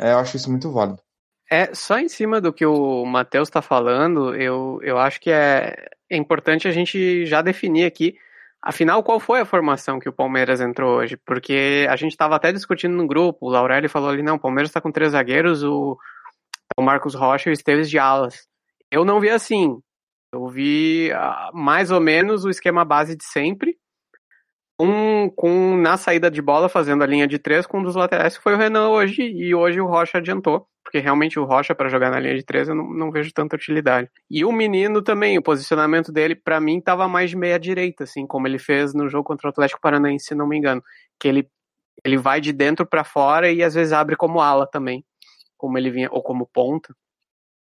é, 0.00 0.12
eu 0.12 0.18
acho 0.18 0.36
isso 0.36 0.48
muito 0.48 0.70
válido. 0.72 1.02
É, 1.50 1.74
só 1.74 1.98
em 1.98 2.08
cima 2.08 2.40
do 2.40 2.52
que 2.52 2.64
o 2.64 3.04
Matheus 3.04 3.48
está 3.48 3.60
falando, 3.60 4.36
eu, 4.36 4.78
eu 4.82 4.98
acho 4.98 5.20
que 5.20 5.30
é, 5.30 5.90
é 6.08 6.16
importante 6.16 6.68
a 6.68 6.70
gente 6.70 7.26
já 7.26 7.42
definir 7.42 7.84
aqui, 7.86 8.14
afinal, 8.62 9.02
qual 9.02 9.18
foi 9.18 9.40
a 9.40 9.44
formação 9.44 9.98
que 9.98 10.08
o 10.08 10.12
Palmeiras 10.12 10.60
entrou 10.60 10.98
hoje? 10.98 11.16
Porque 11.16 11.86
a 11.90 11.96
gente 11.96 12.12
estava 12.12 12.36
até 12.36 12.52
discutindo 12.52 12.94
no 12.94 13.06
grupo, 13.06 13.46
o 13.46 13.50
Laurelli 13.50 13.88
falou 13.88 14.10
ali, 14.10 14.22
não, 14.22 14.36
o 14.36 14.40
Palmeiras 14.40 14.70
está 14.70 14.80
com 14.80 14.92
três 14.92 15.10
zagueiros, 15.10 15.64
o, 15.64 15.98
o 16.78 16.82
Marcos 16.82 17.16
Rocha 17.16 17.50
e 17.50 17.52
o 17.52 17.52
Esteves 17.52 17.90
de 17.90 17.98
alas. 17.98 18.46
Eu 18.90 19.04
não 19.04 19.20
vi 19.20 19.28
assim, 19.28 19.82
eu 20.32 20.48
vi 20.48 21.10
uh, 21.12 21.56
mais 21.56 21.90
ou 21.90 22.00
menos 22.00 22.44
o 22.44 22.50
esquema 22.50 22.84
base 22.84 23.14
de 23.14 23.24
sempre, 23.24 23.76
um, 24.80 25.28
com 25.30 25.76
na 25.76 25.96
saída 25.96 26.30
de 26.30 26.40
bola 26.40 26.68
fazendo 26.68 27.04
a 27.04 27.06
linha 27.06 27.26
de 27.26 27.38
três 27.38 27.66
com 27.66 27.78
um 27.78 27.82
dos 27.82 27.94
laterais 27.94 28.36
que 28.36 28.42
foi 28.42 28.54
o 28.54 28.58
Renan 28.58 28.88
hoje, 28.88 29.22
e 29.22 29.54
hoje 29.54 29.80
o 29.80 29.86
Rocha 29.86 30.18
adiantou. 30.18 30.66
porque 30.82 30.98
realmente 30.98 31.38
o 31.38 31.44
Rocha 31.44 31.74
para 31.74 31.88
jogar 31.88 32.10
na 32.10 32.18
linha 32.18 32.34
de 32.36 32.42
três 32.44 32.68
eu 32.68 32.74
não, 32.74 32.90
não, 32.92 33.10
vejo 33.12 33.32
tanta 33.32 33.54
utilidade. 33.56 34.10
E 34.30 34.44
o 34.44 34.50
menino 34.50 35.02
também, 35.02 35.38
o 35.38 35.42
posicionamento 35.42 36.10
dele 36.10 36.34
para 36.34 36.60
mim 36.60 36.78
estava 36.78 37.06
mais 37.06 37.30
de 37.30 37.36
meia 37.36 37.58
direita, 37.58 38.04
assim, 38.04 38.26
como 38.26 38.46
ele 38.48 38.58
fez 38.58 38.92
no 38.94 39.08
jogo 39.08 39.24
contra 39.24 39.48
o 39.48 39.50
Atlético 39.50 39.80
Paranaense, 39.80 40.26
se 40.26 40.34
não 40.34 40.48
me 40.48 40.56
engano, 40.56 40.82
que 41.20 41.28
ele 41.28 41.48
ele 42.04 42.16
vai 42.16 42.40
de 42.40 42.52
dentro 42.52 42.84
para 42.86 43.04
fora 43.04 43.50
e 43.52 43.62
às 43.62 43.74
vezes 43.74 43.92
abre 43.92 44.16
como 44.16 44.40
ala 44.40 44.66
também, 44.66 45.04
como 45.56 45.78
ele 45.78 45.90
vinha 45.90 46.08
ou 46.10 46.22
como 46.22 46.46
ponta. 46.46 46.92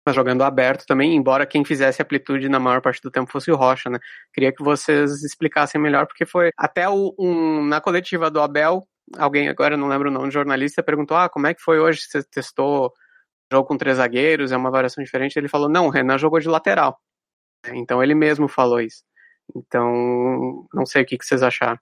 Mas 0.08 0.16
jogando 0.16 0.42
aberto 0.42 0.86
também, 0.86 1.16
embora 1.16 1.46
quem 1.46 1.66
fizesse 1.66 2.02
amplitude 2.02 2.48
na 2.48 2.60
maior 2.60 2.82
parte 2.82 3.02
do 3.02 3.12
tempo 3.12 3.30
fosse 3.30 3.52
o 3.52 3.56
Rocha, 3.56 3.90
né? 3.90 4.00
Queria 4.34 4.54
que 4.54 4.64
vocês 4.64 5.22
explicassem 5.22 5.82
melhor, 5.82 6.08
porque 6.08 6.26
foi 6.26 6.52
até 6.58 6.88
o, 6.88 7.14
um, 7.20 7.66
na 7.66 7.82
coletiva 7.82 8.32
do 8.32 8.40
Abel, 8.40 8.88
alguém 9.18 9.50
agora 9.50 9.76
não 9.76 9.88
lembro 9.88 10.10
o 10.10 10.12
nome, 10.14 10.32
jornalista 10.32 10.82
perguntou: 10.82 11.18
"Ah, 11.18 11.28
como 11.28 11.48
é 11.48 11.54
que 11.54 11.62
foi 11.62 11.80
hoje? 11.80 12.02
Você 12.02 12.24
testou 12.24 12.94
jogo 13.52 13.68
com 13.68 13.78
três 13.78 13.98
zagueiros, 13.98 14.52
é 14.52 14.58
uma 14.58 14.72
variação 14.72 15.04
diferente. 15.04 15.38
Ele 15.38 15.48
falou, 15.48 15.70
não, 15.70 15.88
o 15.88 15.90
Renan 15.90 16.18
jogou 16.18 16.40
de 16.40 16.48
lateral. 16.48 17.00
Então 17.74 18.04
ele 18.04 18.14
mesmo 18.14 18.48
falou 18.48 18.80
isso. 18.80 19.04
Então, 19.56 20.68
não 20.74 20.86
sei 20.86 21.04
o 21.04 21.06
que, 21.06 21.18
que 21.18 21.26
vocês 21.26 21.42
acharam. 21.42 21.80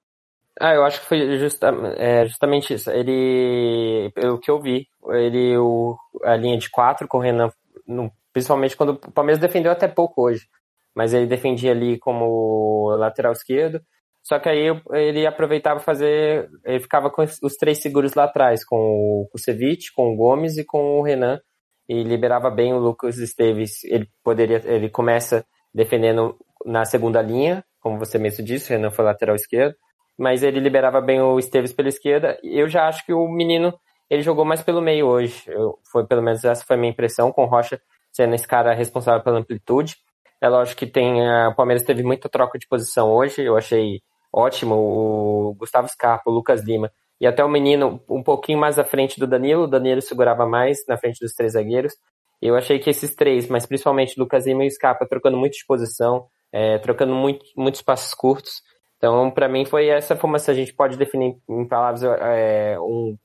Ah, 0.59 0.73
eu 0.73 0.85
acho 0.85 1.01
que 1.01 1.07
foi 1.07 1.37
justa, 1.37 1.67
é, 1.97 2.25
justamente 2.25 2.73
isso. 2.73 2.89
Ele, 2.89 4.11
o 4.31 4.37
que 4.37 4.49
eu 4.49 4.59
vi, 4.61 4.87
ele, 5.09 5.57
o, 5.57 5.97
a 6.23 6.35
linha 6.37 6.57
de 6.57 6.69
quatro 6.69 7.07
com 7.07 7.17
o 7.17 7.21
Renan, 7.21 7.51
no, 7.87 8.11
principalmente 8.33 8.75
quando 8.75 8.89
o 8.91 9.11
Palmeiras 9.11 9.39
defendeu 9.39 9.71
até 9.71 9.87
pouco 9.87 10.23
hoje, 10.23 10.47
mas 10.95 11.13
ele 11.13 11.25
defendia 11.25 11.71
ali 11.71 11.97
como 11.99 12.95
lateral 12.97 13.33
esquerdo. 13.33 13.81
Só 14.23 14.39
que 14.39 14.49
aí 14.49 14.81
ele 14.93 15.27
aproveitava 15.27 15.79
fazer, 15.79 16.49
ele 16.63 16.79
ficava 16.79 17.11
com 17.11 17.21
os 17.21 17.55
três 17.59 17.79
seguros 17.79 18.15
lá 18.15 18.23
atrás, 18.23 18.65
com 18.65 18.75
o 18.75 19.27
Kusevich, 19.31 19.93
com 19.93 20.11
o 20.11 20.15
Gomes 20.15 20.57
e 20.57 20.65
com 20.65 20.99
o 20.99 21.03
Renan, 21.03 21.39
e 21.87 22.01
liberava 22.01 22.49
bem 22.49 22.73
o 22.73 22.79
Lucas 22.79 23.19
Esteves. 23.19 23.83
Ele 23.83 24.09
poderia, 24.23 24.63
ele 24.65 24.89
começa 24.89 25.45
defendendo 25.71 26.35
na 26.65 26.85
segunda 26.85 27.21
linha, 27.21 27.63
como 27.79 27.99
você 27.99 28.17
mesmo 28.17 28.43
disse, 28.43 28.73
o 28.73 28.75
Renan 28.75 28.89
foi 28.89 29.05
lateral 29.05 29.35
esquerdo, 29.35 29.75
mas 30.17 30.41
ele 30.41 30.59
liberava 30.59 30.99
bem 31.01 31.21
o 31.21 31.37
Esteves 31.37 31.71
pela 31.71 31.89
esquerda. 31.89 32.35
Eu 32.41 32.67
já 32.67 32.87
acho 32.87 33.05
que 33.05 33.13
o 33.13 33.27
menino 33.27 33.71
ele 34.09 34.21
jogou 34.21 34.45
mais 34.45 34.61
pelo 34.61 34.81
meio 34.81 35.07
hoje. 35.07 35.43
Eu, 35.47 35.79
foi 35.91 36.05
pelo 36.05 36.21
menos 36.21 36.43
essa 36.43 36.63
foi 36.65 36.75
a 36.75 36.79
minha 36.79 36.91
impressão 36.91 37.31
com 37.31 37.43
o 37.43 37.47
Rocha 37.47 37.81
sendo 38.11 38.33
esse 38.35 38.47
cara 38.47 38.73
responsável 38.73 39.23
pela 39.23 39.39
amplitude. 39.39 39.97
É 40.41 40.47
lógico 40.47 40.79
que 40.79 40.87
tem 40.87 41.27
a, 41.27 41.49
o 41.49 41.55
Palmeiras 41.55 41.83
teve 41.83 42.03
muita 42.03 42.29
troca 42.29 42.57
de 42.57 42.67
posição 42.67 43.11
hoje. 43.11 43.41
Eu 43.41 43.57
achei 43.57 44.01
ótimo 44.31 44.75
o 44.75 45.55
Gustavo 45.55 45.87
Scarpa, 45.87 46.29
o 46.29 46.33
Lucas 46.33 46.63
Lima 46.63 46.91
e 47.19 47.25
até 47.25 47.43
o 47.43 47.49
menino 47.49 48.01
um 48.09 48.21
pouquinho 48.21 48.59
mais 48.59 48.77
à 48.77 48.83
frente 48.83 49.19
do 49.19 49.27
Danilo. 49.27 49.63
O 49.63 49.67
Danilo 49.67 50.01
segurava 50.01 50.45
mais 50.45 50.77
na 50.87 50.97
frente 50.97 51.19
dos 51.19 51.33
três 51.33 51.53
zagueiros. 51.53 51.93
Eu 52.41 52.55
achei 52.55 52.79
que 52.79 52.89
esses 52.89 53.15
três, 53.15 53.47
mas 53.47 53.65
principalmente 53.65 54.19
Lucas 54.19 54.45
Lima 54.45 54.65
e 54.65 54.71
Scarpa, 54.71 55.07
trocando 55.07 55.37
muito 55.37 55.53
de 55.53 55.65
posição, 55.65 56.27
é, 56.51 56.77
trocando 56.77 57.13
muito, 57.13 57.45
muitos 57.55 57.81
passos 57.81 58.13
curtos. 58.13 58.61
Então, 58.97 59.31
para 59.31 59.47
mim, 59.47 59.65
foi 59.65 59.87
essa 59.87 60.15
formação. 60.15 60.53
A 60.53 60.57
gente 60.57 60.73
pode 60.73 60.97
definir 60.97 61.37
em 61.49 61.67
palavras 61.67 62.03
é, 62.03 62.77
um, 62.79 63.17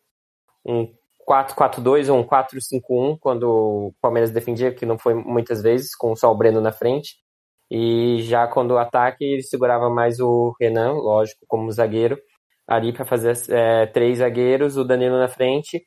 um 0.64 0.88
4-4-2 1.28 2.12
ou 2.12 2.18
um 2.18 2.24
4-5-1, 2.24 3.18
quando 3.20 3.44
o 3.44 3.94
Palmeiras 4.00 4.30
defendia, 4.30 4.74
que 4.74 4.84
não 4.84 4.98
foi 4.98 5.14
muitas 5.14 5.62
vezes, 5.62 5.94
com 5.94 6.16
só 6.16 6.30
o 6.30 6.36
Breno 6.36 6.60
na 6.60 6.72
frente. 6.72 7.16
E 7.70 8.22
já 8.22 8.48
quando 8.48 8.72
o 8.72 8.78
ataque, 8.78 9.24
ele 9.24 9.42
segurava 9.42 9.88
mais 9.88 10.18
o 10.18 10.52
Renan, 10.60 10.92
lógico, 10.92 11.44
como 11.46 11.70
zagueiro, 11.70 12.18
ali 12.66 12.92
para 12.92 13.04
fazer 13.04 13.32
é, 13.50 13.86
três 13.86 14.18
zagueiros, 14.18 14.76
o 14.76 14.84
Danilo 14.84 15.18
na 15.18 15.28
frente, 15.28 15.84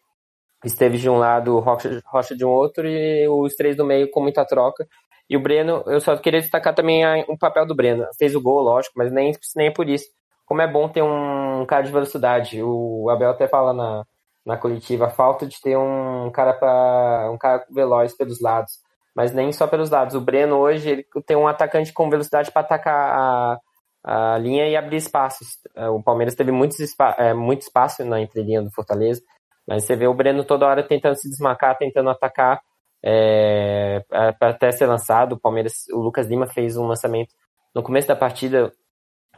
esteve 0.63 0.97
de 0.97 1.09
um 1.09 1.17
lado, 1.17 1.59
Rocha, 1.59 2.01
Rocha 2.05 2.35
de 2.35 2.45
um 2.45 2.49
outro 2.49 2.87
e 2.87 3.27
os 3.27 3.55
três 3.55 3.75
do 3.75 3.85
meio 3.85 4.09
com 4.09 4.21
muita 4.21 4.45
troca. 4.45 4.87
E 5.29 5.35
o 5.35 5.41
Breno, 5.41 5.83
eu 5.87 5.99
só 5.99 6.15
queria 6.17 6.41
destacar 6.41 6.73
também 6.73 7.05
o 7.27 7.33
um 7.33 7.37
papel 7.37 7.65
do 7.65 7.75
Breno. 7.75 8.05
Fez 8.17 8.35
o 8.35 8.41
gol, 8.41 8.61
lógico, 8.61 8.93
mas 8.97 9.11
nem, 9.11 9.33
nem 9.55 9.67
é 9.67 9.71
por 9.71 9.89
isso. 9.89 10.05
Como 10.45 10.61
é 10.61 10.67
bom 10.67 10.87
ter 10.89 11.01
um 11.01 11.65
cara 11.65 11.83
de 11.83 11.91
velocidade. 11.91 12.61
O 12.61 13.09
Abel 13.09 13.31
até 13.31 13.47
fala 13.47 13.73
na, 13.73 14.05
na 14.45 14.57
coletiva 14.57 15.05
a 15.05 15.09
falta 15.09 15.45
de 15.45 15.59
ter 15.61 15.77
um 15.77 16.29
cara 16.31 16.53
para 16.53 17.29
um 17.31 17.37
cara 17.37 17.65
veloz 17.69 18.15
pelos 18.15 18.41
lados, 18.41 18.73
mas 19.15 19.33
nem 19.33 19.51
só 19.51 19.67
pelos 19.67 19.89
lados. 19.89 20.15
O 20.15 20.21
Breno 20.21 20.57
hoje 20.57 20.89
ele 20.89 21.05
tem 21.25 21.37
um 21.37 21.47
atacante 21.47 21.93
com 21.93 22.09
velocidade 22.09 22.51
para 22.51 22.61
atacar 22.61 22.95
a, 22.95 23.59
a 24.03 24.37
linha 24.37 24.67
e 24.67 24.75
abrir 24.75 24.97
espaços. 24.97 25.59
É, 25.75 25.87
o 25.87 26.01
Palmeiras 26.01 26.35
teve 26.35 26.51
muito, 26.51 26.81
espa 26.81 27.15
é, 27.17 27.33
muito 27.33 27.61
espaço 27.61 28.03
na 28.03 28.21
entrelinha 28.21 28.61
do 28.61 28.71
Fortaleza, 28.71 29.21
mas 29.67 29.85
você 29.85 29.95
vê 29.95 30.07
o 30.07 30.13
Breno 30.13 30.43
toda 30.43 30.67
hora 30.67 30.83
tentando 30.83 31.15
se 31.15 31.29
desmarcar, 31.29 31.77
tentando 31.77 32.09
atacar 32.09 32.61
é, 33.03 34.03
para 34.09 34.49
até 34.49 34.71
ser 34.71 34.87
lançado. 34.87 35.33
O 35.33 35.39
Palmeiras, 35.39 35.85
o 35.91 35.99
Lucas 35.99 36.27
Lima 36.27 36.47
fez 36.47 36.75
um 36.77 36.87
lançamento 36.87 37.33
no 37.73 37.81
começo 37.81 38.07
da 38.07 38.15
partida 38.15 38.71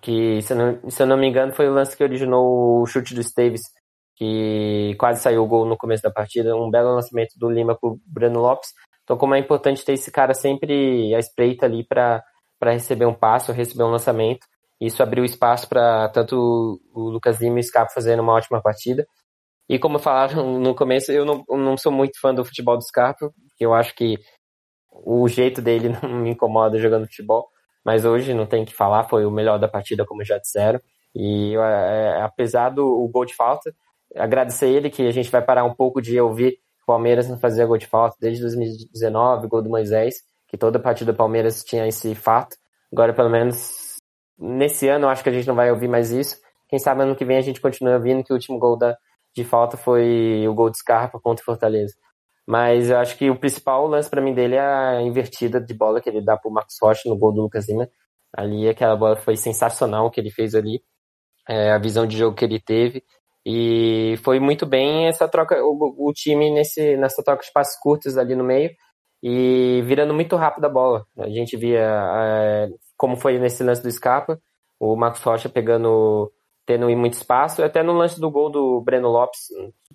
que, 0.02 0.42
se 0.42 0.54
eu 0.54 0.58
não, 0.58 0.90
se 0.90 1.02
eu 1.02 1.08
não 1.08 1.18
me 1.18 1.28
engano, 1.28 1.54
foi 1.54 1.68
o 1.68 1.74
lance 1.74 1.96
que 1.96 2.04
originou 2.04 2.82
o 2.82 2.86
chute 2.86 3.16
do 3.16 3.22
Esteves, 3.22 3.62
que 4.16 4.96
quase 4.98 5.22
saiu 5.22 5.44
o 5.44 5.48
gol 5.48 5.66
no 5.66 5.78
começo 5.78 6.04
da 6.04 6.12
partida. 6.12 6.56
Um 6.56 6.70
belo 6.70 6.96
lançamento 6.96 7.38
do 7.38 7.50
Lima 7.50 7.78
para 7.78 7.90
o 7.90 8.00
Breno 8.06 8.40
Lopes. 8.40 8.70
Então, 9.04 9.18
como 9.18 9.36
é 9.36 9.40
importante 9.40 9.86
ter 9.86 9.94
esse 9.94 10.12
cara 10.12 10.34
sempre 10.34 11.14
à 11.14 11.20
espreita 11.20 11.66
ali 11.66 11.84
para 11.84 12.24
receber 12.64 13.06
um 13.06 13.14
passo, 13.14 13.52
receber 13.52 13.84
um 13.84 13.92
lançamento. 13.92 14.46
Isso 14.80 15.02
abriu 15.04 15.24
espaço 15.24 15.70
para 15.70 16.10
tanto 16.10 16.82
o 16.94 17.10
Lucas 17.10 17.40
Lima 17.40 17.58
e 17.58 17.62
o 17.62 17.64
Scarpa 17.64 17.94
fazendo 17.94 18.22
uma 18.22 18.34
ótima 18.34 18.62
partida. 18.62 19.06
E 19.70 19.80
como 19.80 20.00
falaram 20.00 20.60
no 20.60 20.76
começo, 20.76 21.12
eu 21.12 21.26
não, 21.26 21.44
não 21.50 21.78
sou 21.78 21.92
muito 21.92 22.20
fã 22.20 22.34
do 22.34 22.46
futebol 22.46 22.78
do 22.78 22.84
Scarpa, 22.84 23.32
porque 23.48 23.66
eu 23.66 23.74
acho 23.74 23.96
que 23.96 24.18
o 24.92 25.28
jeito 25.28 25.62
dele 25.62 25.90
não 26.02 26.10
me 26.22 26.32
incomoda 26.32 26.80
jogando 26.80 27.08
futebol. 27.08 27.48
Mas 27.84 28.04
hoje 28.04 28.34
não 28.34 28.48
tem 28.48 28.66
que 28.66 28.74
falar, 28.74 29.04
foi 29.04 29.26
o 29.26 29.32
melhor 29.32 29.60
da 29.60 29.68
partida, 29.68 30.06
como 30.06 30.24
já 30.24 30.40
disseram. 30.40 30.80
E 31.14 31.56
é, 31.56 32.22
apesar 32.22 32.70
do 32.70 33.08
gol 33.10 33.26
de 33.26 33.36
falta, 33.36 33.74
agradecer 34.16 34.70
ele 34.70 34.90
que 34.90 35.08
a 35.08 35.12
gente 35.12 35.30
vai 35.32 35.42
parar 35.42 35.64
um 35.64 35.74
pouco 35.74 36.02
de 36.02 36.20
ouvir 36.20 36.60
o 36.84 36.86
Palmeiras 36.86 37.28
não 37.28 37.40
fazia 37.40 37.66
gol 37.66 37.80
de 37.80 37.88
falta 37.88 38.16
desde 38.22 38.42
2019, 38.42 39.48
gol 39.48 39.62
do 39.62 39.70
Moisés, 39.70 40.18
que 40.48 40.56
toda 40.56 40.80
partida 40.80 41.12
do 41.12 41.18
Palmeiras 41.18 41.64
tinha 41.64 41.88
esse 41.88 42.14
fato. 42.14 42.56
Agora, 42.92 43.12
pelo 43.12 43.30
menos, 43.30 43.96
Nesse 44.38 44.88
ano, 44.90 45.08
acho 45.08 45.24
que 45.24 45.30
a 45.30 45.32
gente 45.32 45.48
não 45.48 45.56
vai 45.56 45.72
ouvir 45.72 45.88
mais 45.88 46.12
isso. 46.12 46.38
Quem 46.68 46.78
sabe 46.78 47.04
ano 47.04 47.16
que 47.16 47.24
vem 47.24 47.38
a 47.38 47.42
gente 47.42 47.62
continua 47.62 47.96
ouvindo 47.96 48.24
que 48.24 48.34
o 48.34 48.36
último 48.36 48.60
gol 48.60 48.78
da, 48.78 48.98
de 49.34 49.44
falta 49.44 49.78
foi 49.78 50.46
o 50.48 50.54
gol 50.54 50.70
de 50.70 50.78
Scarpa 50.78 51.20
contra 51.20 51.42
o 51.42 51.46
Fortaleza. 51.46 51.94
Mas 52.46 52.90
eu 52.90 52.98
acho 52.98 53.18
que 53.18 53.30
o 53.30 53.40
principal 53.40 53.88
lance 53.88 54.10
para 54.10 54.22
mim 54.22 54.34
dele 54.34 54.56
é 54.56 54.60
a 54.60 55.02
invertida 55.02 55.60
de 55.60 55.74
bola 55.74 56.02
que 56.02 56.10
ele 56.10 56.24
dá 56.24 56.38
pro 56.38 56.52
Marcos 56.52 56.76
Rocha 56.82 57.10
no 57.10 57.18
gol 57.18 57.34
do 57.34 57.42
Lucas 57.42 57.68
Lima. 57.68 57.90
Ali 58.36 58.68
aquela 58.68 58.96
bola 58.96 59.16
foi 59.16 59.38
sensacional 59.38 60.12
que 60.12 60.20
ele 60.20 60.30
fez 60.30 60.54
ali, 60.54 60.84
é, 61.48 61.72
a 61.72 61.78
visão 61.80 62.06
de 62.06 62.18
jogo 62.18 62.36
que 62.36 62.44
ele 62.44 62.60
teve. 62.60 63.04
E 63.46 64.18
foi 64.24 64.40
muito 64.40 64.66
bem 64.66 65.08
essa 65.08 65.28
troca, 65.28 65.64
o, 65.64 66.10
o 66.10 66.14
time 66.14 66.52
nesse, 66.52 66.98
nessa 66.98 67.24
troca 67.24 67.44
de 67.44 67.52
passos 67.52 67.78
curtos 67.80 68.18
ali 68.18 68.36
no 68.36 68.44
meio 68.44 68.72
e 69.22 69.82
virando 69.86 70.14
muito 70.14 70.36
rápido 70.36 70.66
a 70.66 70.70
bola. 70.70 71.06
A 71.18 71.30
gente 71.30 71.56
via 71.56 71.80
é, 71.80 72.70
como 72.98 73.16
foi 73.16 73.38
nesse 73.38 73.64
lance 73.64 73.84
do 73.84 73.92
Scarpa, 73.92 74.40
o 74.80 74.96
Marcos 74.96 75.22
Rocha 75.22 75.50
pegando, 75.50 76.32
tendo 76.66 76.90
muito 76.98 77.14
espaço, 77.14 77.64
até 77.64 77.84
no 77.84 77.94
lance 77.94 78.20
do 78.20 78.32
gol 78.32 78.50
do 78.50 78.82
Breno 78.82 79.10
Lopes, 79.10 79.48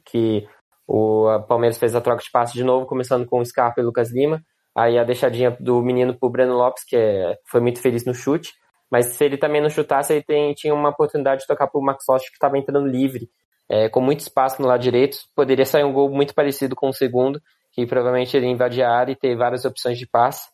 que 0.05 0.47
o 0.87 1.27
Palmeiras 1.49 1.79
fez 1.79 1.95
a 1.95 2.01
troca 2.01 2.23
de 2.23 2.31
passe 2.31 2.55
de 2.55 2.65
novo, 2.65 2.87
começando 2.87 3.27
com 3.27 3.41
o 3.41 3.45
Scarpa 3.45 3.81
e 3.81 3.85
o 3.85 3.87
Lucas 3.87 4.13
Lima, 4.13 4.43
aí 4.77 4.99
a 4.99 5.05
deixadinha 5.05 5.57
do 5.61 5.83
menino 5.83 6.19
pro 6.19 6.31
Breno 6.31 6.55
Lopes, 6.55 6.85
que 6.85 6.97
é, 6.97 7.37
foi 7.49 7.61
muito 7.61 7.81
feliz 7.81 8.05
no 8.05 8.15
chute, 8.15 8.53
mas 8.91 9.07
se 9.07 9.25
ele 9.25 9.37
também 9.37 9.61
não 9.61 9.71
chutasse, 9.71 10.13
ele 10.13 10.25
tem, 10.25 10.53
tinha 10.55 10.75
uma 10.75 10.89
oportunidade 10.89 11.43
de 11.43 11.47
tocar 11.47 11.69
pro 11.69 11.81
Marcos 11.81 12.05
Rocha, 12.09 12.27
que 12.27 12.33
estava 12.33 12.59
entrando 12.59 12.89
livre, 12.89 13.29
é, 13.71 13.89
com 13.89 14.01
muito 14.01 14.21
espaço 14.21 14.61
no 14.61 14.67
lado 14.67 14.83
direito, 14.83 15.19
poderia 15.35 15.65
sair 15.65 15.85
um 15.85 15.93
gol 15.93 16.11
muito 16.11 16.35
parecido 16.35 16.75
com 16.75 16.89
o 16.89 16.93
segundo, 16.93 17.41
que 17.71 17.87
provavelmente 17.87 18.37
ele 18.37 18.47
invadir 18.47 18.83
a 18.83 18.93
área 18.93 19.13
e 19.13 19.17
ter 19.17 19.37
várias 19.37 19.65
opções 19.65 19.97
de 19.97 20.09
passe. 20.09 20.49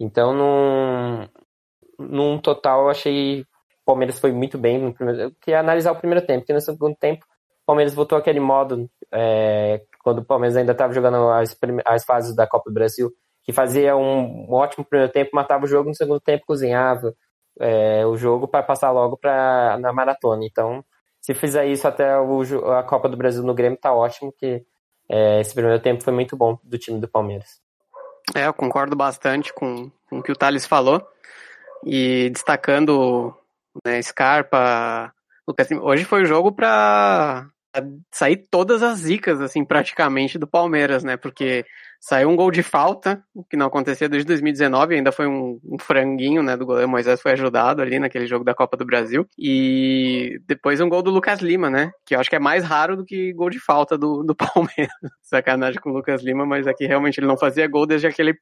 Então, 0.00 0.32
não, 0.32 1.28
num 1.98 2.38
total, 2.38 2.84
eu 2.84 2.88
achei 2.88 3.42
o 3.42 3.84
Palmeiras 3.84 4.18
foi 4.18 4.32
muito 4.32 4.56
bem 4.56 4.78
no 4.78 4.94
primeiro. 4.94 5.20
Eu 5.20 5.32
queria 5.42 5.60
analisar 5.60 5.92
o 5.92 5.96
primeiro 5.96 6.26
tempo, 6.26 6.40
porque 6.40 6.54
no 6.54 6.60
segundo 6.60 6.96
tempo 6.96 7.22
o 7.62 7.66
Palmeiras 7.66 7.94
voltou 7.94 8.16
aquele 8.16 8.40
modo 8.40 8.88
é, 9.12 9.82
quando 10.02 10.20
o 10.20 10.24
Palmeiras 10.24 10.56
ainda 10.56 10.72
estava 10.72 10.92
jogando 10.94 11.28
as, 11.30 11.54
as 11.84 12.04
fases 12.04 12.34
da 12.34 12.46
Copa 12.46 12.70
do 12.70 12.74
Brasil, 12.74 13.10
que 13.42 13.52
fazia 13.52 13.94
um, 13.94 14.50
ótimo 14.50 14.86
primeiro 14.86 15.12
tempo, 15.12 15.30
matava 15.34 15.64
o 15.64 15.68
jogo, 15.68 15.90
no 15.90 15.94
segundo 15.94 16.20
tempo 16.20 16.44
cozinhava 16.46 17.14
é, 17.60 18.06
o 18.06 18.16
jogo 18.16 18.48
para 18.48 18.62
passar 18.62 18.90
logo 18.90 19.18
para 19.18 19.78
na 19.78 19.92
maratona. 19.92 20.46
Então, 20.46 20.82
se 21.24 21.32
fizer 21.32 21.66
isso 21.68 21.88
até 21.88 22.18
o, 22.18 22.42
a 22.72 22.82
Copa 22.82 23.08
do 23.08 23.16
Brasil 23.16 23.42
no 23.42 23.54
Grêmio, 23.54 23.78
tá 23.80 23.94
ótimo, 23.94 24.30
que 24.30 24.62
é, 25.08 25.40
esse 25.40 25.54
primeiro 25.54 25.80
tempo 25.80 26.04
foi 26.04 26.12
muito 26.12 26.36
bom 26.36 26.58
do 26.62 26.76
time 26.76 27.00
do 27.00 27.08
Palmeiras. 27.08 27.62
É, 28.34 28.46
eu 28.46 28.52
concordo 28.52 28.94
bastante 28.94 29.50
com, 29.50 29.90
com 30.10 30.18
o 30.18 30.22
que 30.22 30.30
o 30.30 30.36
Thales 30.36 30.66
falou. 30.66 31.02
E 31.82 32.28
destacando 32.28 33.34
né, 33.82 34.02
Scarpa, 34.02 35.14
Lucas 35.48 35.66
Hoje 35.70 36.04
foi 36.04 36.24
o 36.24 36.26
jogo 36.26 36.52
para 36.52 37.48
sair 38.12 38.36
todas 38.50 38.82
as 38.82 38.98
zicas, 38.98 39.40
assim, 39.40 39.64
praticamente 39.64 40.38
do 40.38 40.46
Palmeiras, 40.46 41.02
né? 41.02 41.16
Porque 41.16 41.64
saiu 42.04 42.28
um 42.28 42.36
gol 42.36 42.50
de 42.50 42.62
falta, 42.62 43.24
o 43.34 43.42
que 43.42 43.56
não 43.56 43.64
acontecia 43.64 44.10
desde 44.10 44.26
2019, 44.26 44.94
ainda 44.94 45.10
foi 45.10 45.26
um, 45.26 45.58
um, 45.64 45.78
franguinho, 45.78 46.42
né, 46.42 46.54
do 46.54 46.66
goleiro 46.66 46.86
Moisés 46.86 47.18
foi 47.22 47.32
ajudado 47.32 47.80
ali 47.80 47.98
naquele 47.98 48.26
jogo 48.26 48.44
da 48.44 48.54
Copa 48.54 48.76
do 48.76 48.84
Brasil. 48.84 49.26
E 49.38 50.38
depois 50.46 50.82
um 50.82 50.88
gol 50.88 51.02
do 51.02 51.10
Lucas 51.10 51.40
Lima, 51.40 51.70
né? 51.70 51.92
Que 52.04 52.14
eu 52.14 52.20
acho 52.20 52.28
que 52.28 52.36
é 52.36 52.38
mais 52.38 52.62
raro 52.62 52.94
do 52.94 53.06
que 53.06 53.32
gol 53.32 53.48
de 53.48 53.58
falta 53.58 53.96
do, 53.96 54.22
do 54.22 54.34
Palmeiras. 54.36 54.92
Sacanagem 55.22 55.80
com 55.80 55.90
o 55.90 55.94
Lucas 55.94 56.22
Lima, 56.22 56.44
mas 56.44 56.66
aqui 56.66 56.84
realmente 56.86 57.18
ele 57.18 57.26
não 57.26 57.38
fazia 57.38 57.66
gol 57.66 57.86
desde 57.86 58.06
aquele 58.06 58.34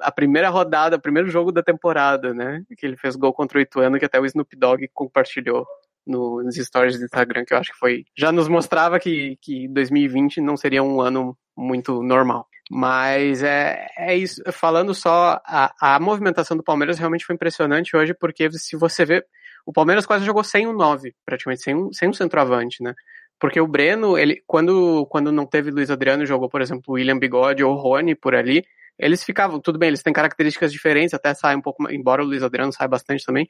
a 0.00 0.10
primeira 0.10 0.48
rodada, 0.48 0.96
o 0.96 1.00
primeiro 1.00 1.30
jogo 1.30 1.52
da 1.52 1.62
temporada, 1.62 2.34
né? 2.34 2.62
Que 2.76 2.84
ele 2.84 2.96
fez 2.96 3.14
gol 3.14 3.32
contra 3.32 3.58
o 3.58 3.60
Ituano, 3.60 3.96
que 3.96 4.04
até 4.04 4.18
o 4.18 4.26
Snoop 4.26 4.56
Dogg 4.56 4.88
compartilhou 4.92 5.64
no, 6.06 6.42
nos 6.42 6.56
stories 6.56 6.98
do 6.98 7.04
Instagram, 7.04 7.44
que 7.44 7.54
eu 7.54 7.58
acho 7.58 7.72
que 7.72 7.78
foi. 7.78 8.04
Já 8.16 8.30
nos 8.30 8.48
mostrava 8.48 8.98
que, 8.98 9.38
que 9.40 9.68
2020 9.68 10.40
não 10.40 10.56
seria 10.56 10.82
um 10.82 11.00
ano 11.00 11.36
muito 11.56 12.02
normal. 12.02 12.48
Mas 12.70 13.42
é, 13.42 13.86
é 13.98 14.16
isso. 14.16 14.42
Falando 14.52 14.94
só, 14.94 15.40
a, 15.44 15.94
a 15.96 16.00
movimentação 16.00 16.56
do 16.56 16.62
Palmeiras 16.62 16.98
realmente 16.98 17.24
foi 17.24 17.34
impressionante 17.34 17.96
hoje, 17.96 18.14
porque 18.14 18.50
se 18.52 18.76
você 18.76 19.04
vê. 19.04 19.24
O 19.66 19.72
Palmeiras 19.72 20.04
quase 20.04 20.26
jogou 20.26 20.44
sem 20.44 20.66
um 20.66 20.74
9, 20.74 21.14
praticamente, 21.24 21.62
sem 21.62 21.74
um, 21.74 21.90
sem 21.90 22.08
um 22.08 22.12
centroavante, 22.12 22.82
né? 22.82 22.94
Porque 23.40 23.60
o 23.60 23.66
Breno, 23.66 24.16
ele, 24.18 24.42
quando, 24.46 25.06
quando 25.06 25.32
não 25.32 25.46
teve 25.46 25.70
Luiz 25.70 25.90
Adriano, 25.90 26.26
jogou, 26.26 26.50
por 26.50 26.60
exemplo, 26.60 26.94
William 26.94 27.18
Bigode 27.18 27.64
ou 27.64 27.74
Rony 27.74 28.14
por 28.14 28.34
ali, 28.34 28.62
eles 28.98 29.24
ficavam, 29.24 29.60
tudo 29.60 29.78
bem, 29.78 29.88
eles 29.88 30.02
têm 30.02 30.12
características 30.12 30.72
diferentes, 30.72 31.14
até 31.14 31.34
sai 31.34 31.56
um 31.56 31.60
pouco, 31.60 31.90
embora 31.90 32.22
o 32.22 32.26
Luiz 32.26 32.42
Adriano 32.42 32.72
saia 32.72 32.88
bastante 32.88 33.24
também, 33.24 33.48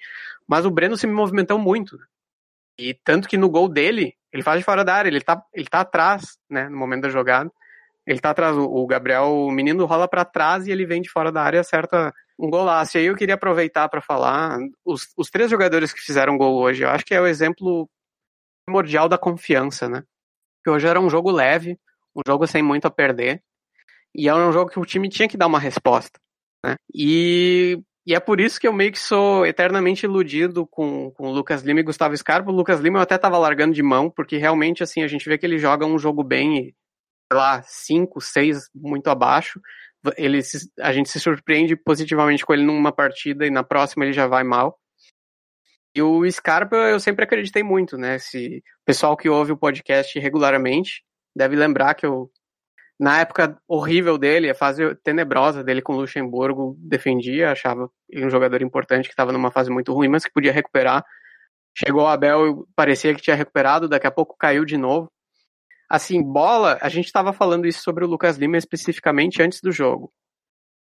mas 0.48 0.64
o 0.64 0.70
Breno 0.70 0.96
se 0.96 1.06
movimentou 1.06 1.58
muito. 1.58 1.98
E 2.78 2.94
tanto 3.04 3.28
que 3.28 3.36
no 3.36 3.48
gol 3.48 3.68
dele, 3.68 4.14
ele 4.32 4.42
faz 4.42 4.58
de 4.58 4.64
fora 4.64 4.84
da 4.84 4.94
área, 4.94 5.08
ele 5.08 5.20
tá, 5.20 5.42
ele 5.52 5.66
tá 5.66 5.80
atrás, 5.80 6.38
né, 6.50 6.68
no 6.68 6.76
momento 6.76 7.02
da 7.02 7.08
jogada. 7.08 7.50
Ele 8.06 8.20
tá 8.20 8.30
atrás, 8.30 8.54
o 8.56 8.86
Gabriel, 8.86 9.32
o 9.32 9.50
menino 9.50 9.86
rola 9.86 10.06
para 10.06 10.26
trás 10.26 10.66
e 10.66 10.70
ele 10.70 10.84
vem 10.84 11.00
de 11.00 11.08
fora 11.08 11.32
da 11.32 11.42
área 11.42 11.56
e 11.56 11.60
acerta 11.60 12.12
um 12.38 12.50
golaço. 12.50 12.96
E 12.96 13.00
aí 13.00 13.06
eu 13.06 13.16
queria 13.16 13.34
aproveitar 13.34 13.88
para 13.88 14.02
falar, 14.02 14.58
os, 14.84 15.06
os 15.16 15.30
três 15.30 15.50
jogadores 15.50 15.92
que 15.92 16.02
fizeram 16.02 16.36
gol 16.36 16.60
hoje, 16.60 16.82
eu 16.82 16.90
acho 16.90 17.04
que 17.04 17.14
é 17.14 17.20
o 17.20 17.26
exemplo 17.26 17.88
primordial 18.66 19.08
da 19.08 19.16
confiança, 19.16 19.88
né? 19.88 20.02
Que 20.62 20.70
hoje 20.70 20.86
era 20.86 21.00
um 21.00 21.08
jogo 21.08 21.30
leve, 21.30 21.78
um 22.14 22.20
jogo 22.26 22.46
sem 22.46 22.62
muito 22.62 22.86
a 22.86 22.90
perder, 22.90 23.42
e 24.14 24.28
era 24.28 24.46
um 24.46 24.52
jogo 24.52 24.70
que 24.70 24.78
o 24.78 24.84
time 24.84 25.08
tinha 25.08 25.28
que 25.28 25.36
dar 25.36 25.46
uma 25.46 25.58
resposta, 25.58 26.18
né? 26.64 26.76
E 26.94 27.78
e 28.06 28.14
é 28.14 28.20
por 28.20 28.38
isso 28.38 28.60
que 28.60 28.68
eu 28.68 28.72
meio 28.72 28.92
que 28.92 28.98
sou 28.98 29.46
eternamente 29.46 30.04
iludido 30.04 30.66
com, 30.66 31.10
com 31.12 31.30
Lucas 31.30 31.62
Lima 31.62 31.80
e 31.80 31.84
Gustavo 31.84 32.14
Scarpa. 32.16 32.50
O 32.50 32.54
Lucas 32.54 32.80
Lima 32.80 32.98
eu 32.98 33.02
até 33.02 33.16
tava 33.16 33.38
largando 33.38 33.72
de 33.72 33.82
mão, 33.82 34.10
porque 34.10 34.36
realmente, 34.36 34.82
assim, 34.82 35.02
a 35.02 35.08
gente 35.08 35.26
vê 35.26 35.38
que 35.38 35.46
ele 35.46 35.58
joga 35.58 35.86
um 35.86 35.98
jogo 35.98 36.22
bem, 36.22 36.74
sei 37.32 37.38
lá, 37.38 37.62
5, 37.62 38.20
6, 38.20 38.68
muito 38.74 39.08
abaixo. 39.08 39.58
Ele 40.18 40.42
se, 40.42 40.70
a 40.78 40.92
gente 40.92 41.08
se 41.08 41.18
surpreende 41.18 41.74
positivamente 41.76 42.44
com 42.44 42.52
ele 42.52 42.62
numa 42.62 42.92
partida 42.92 43.46
e 43.46 43.50
na 43.50 43.64
próxima 43.64 44.04
ele 44.04 44.12
já 44.12 44.26
vai 44.26 44.44
mal. 44.44 44.78
E 45.96 46.02
o 46.02 46.30
Scarpa 46.30 46.76
eu 46.76 47.00
sempre 47.00 47.24
acreditei 47.24 47.62
muito, 47.62 47.96
né? 47.96 48.18
Se 48.18 48.58
o 48.58 48.84
pessoal 48.84 49.16
que 49.16 49.30
ouve 49.30 49.52
o 49.52 49.56
podcast 49.56 50.18
regularmente 50.18 51.02
deve 51.34 51.56
lembrar 51.56 51.94
que 51.94 52.04
eu 52.04 52.30
na 52.98 53.20
época 53.20 53.58
horrível 53.66 54.16
dele, 54.16 54.50
a 54.50 54.54
fase 54.54 54.94
tenebrosa 55.02 55.64
dele 55.64 55.82
com 55.82 55.94
o 55.94 55.96
Luxemburgo, 55.96 56.76
defendia, 56.78 57.50
achava 57.50 57.90
ele 58.08 58.26
um 58.26 58.30
jogador 58.30 58.62
importante 58.62 59.06
que 59.06 59.12
estava 59.12 59.32
numa 59.32 59.50
fase 59.50 59.70
muito 59.70 59.92
ruim, 59.92 60.08
mas 60.08 60.24
que 60.24 60.32
podia 60.32 60.52
recuperar. 60.52 61.04
Chegou 61.76 62.02
o 62.02 62.06
Abel, 62.06 62.66
parecia 62.76 63.14
que 63.14 63.22
tinha 63.22 63.34
recuperado, 63.34 63.88
daqui 63.88 64.06
a 64.06 64.12
pouco 64.12 64.36
caiu 64.38 64.64
de 64.64 64.76
novo. 64.76 65.10
Assim, 65.90 66.22
bola, 66.22 66.78
a 66.80 66.88
gente 66.88 67.06
estava 67.06 67.32
falando 67.32 67.66
isso 67.66 67.82
sobre 67.82 68.04
o 68.04 68.08
Lucas 68.08 68.36
Lima 68.36 68.56
especificamente 68.56 69.42
antes 69.42 69.60
do 69.60 69.72
jogo. 69.72 70.12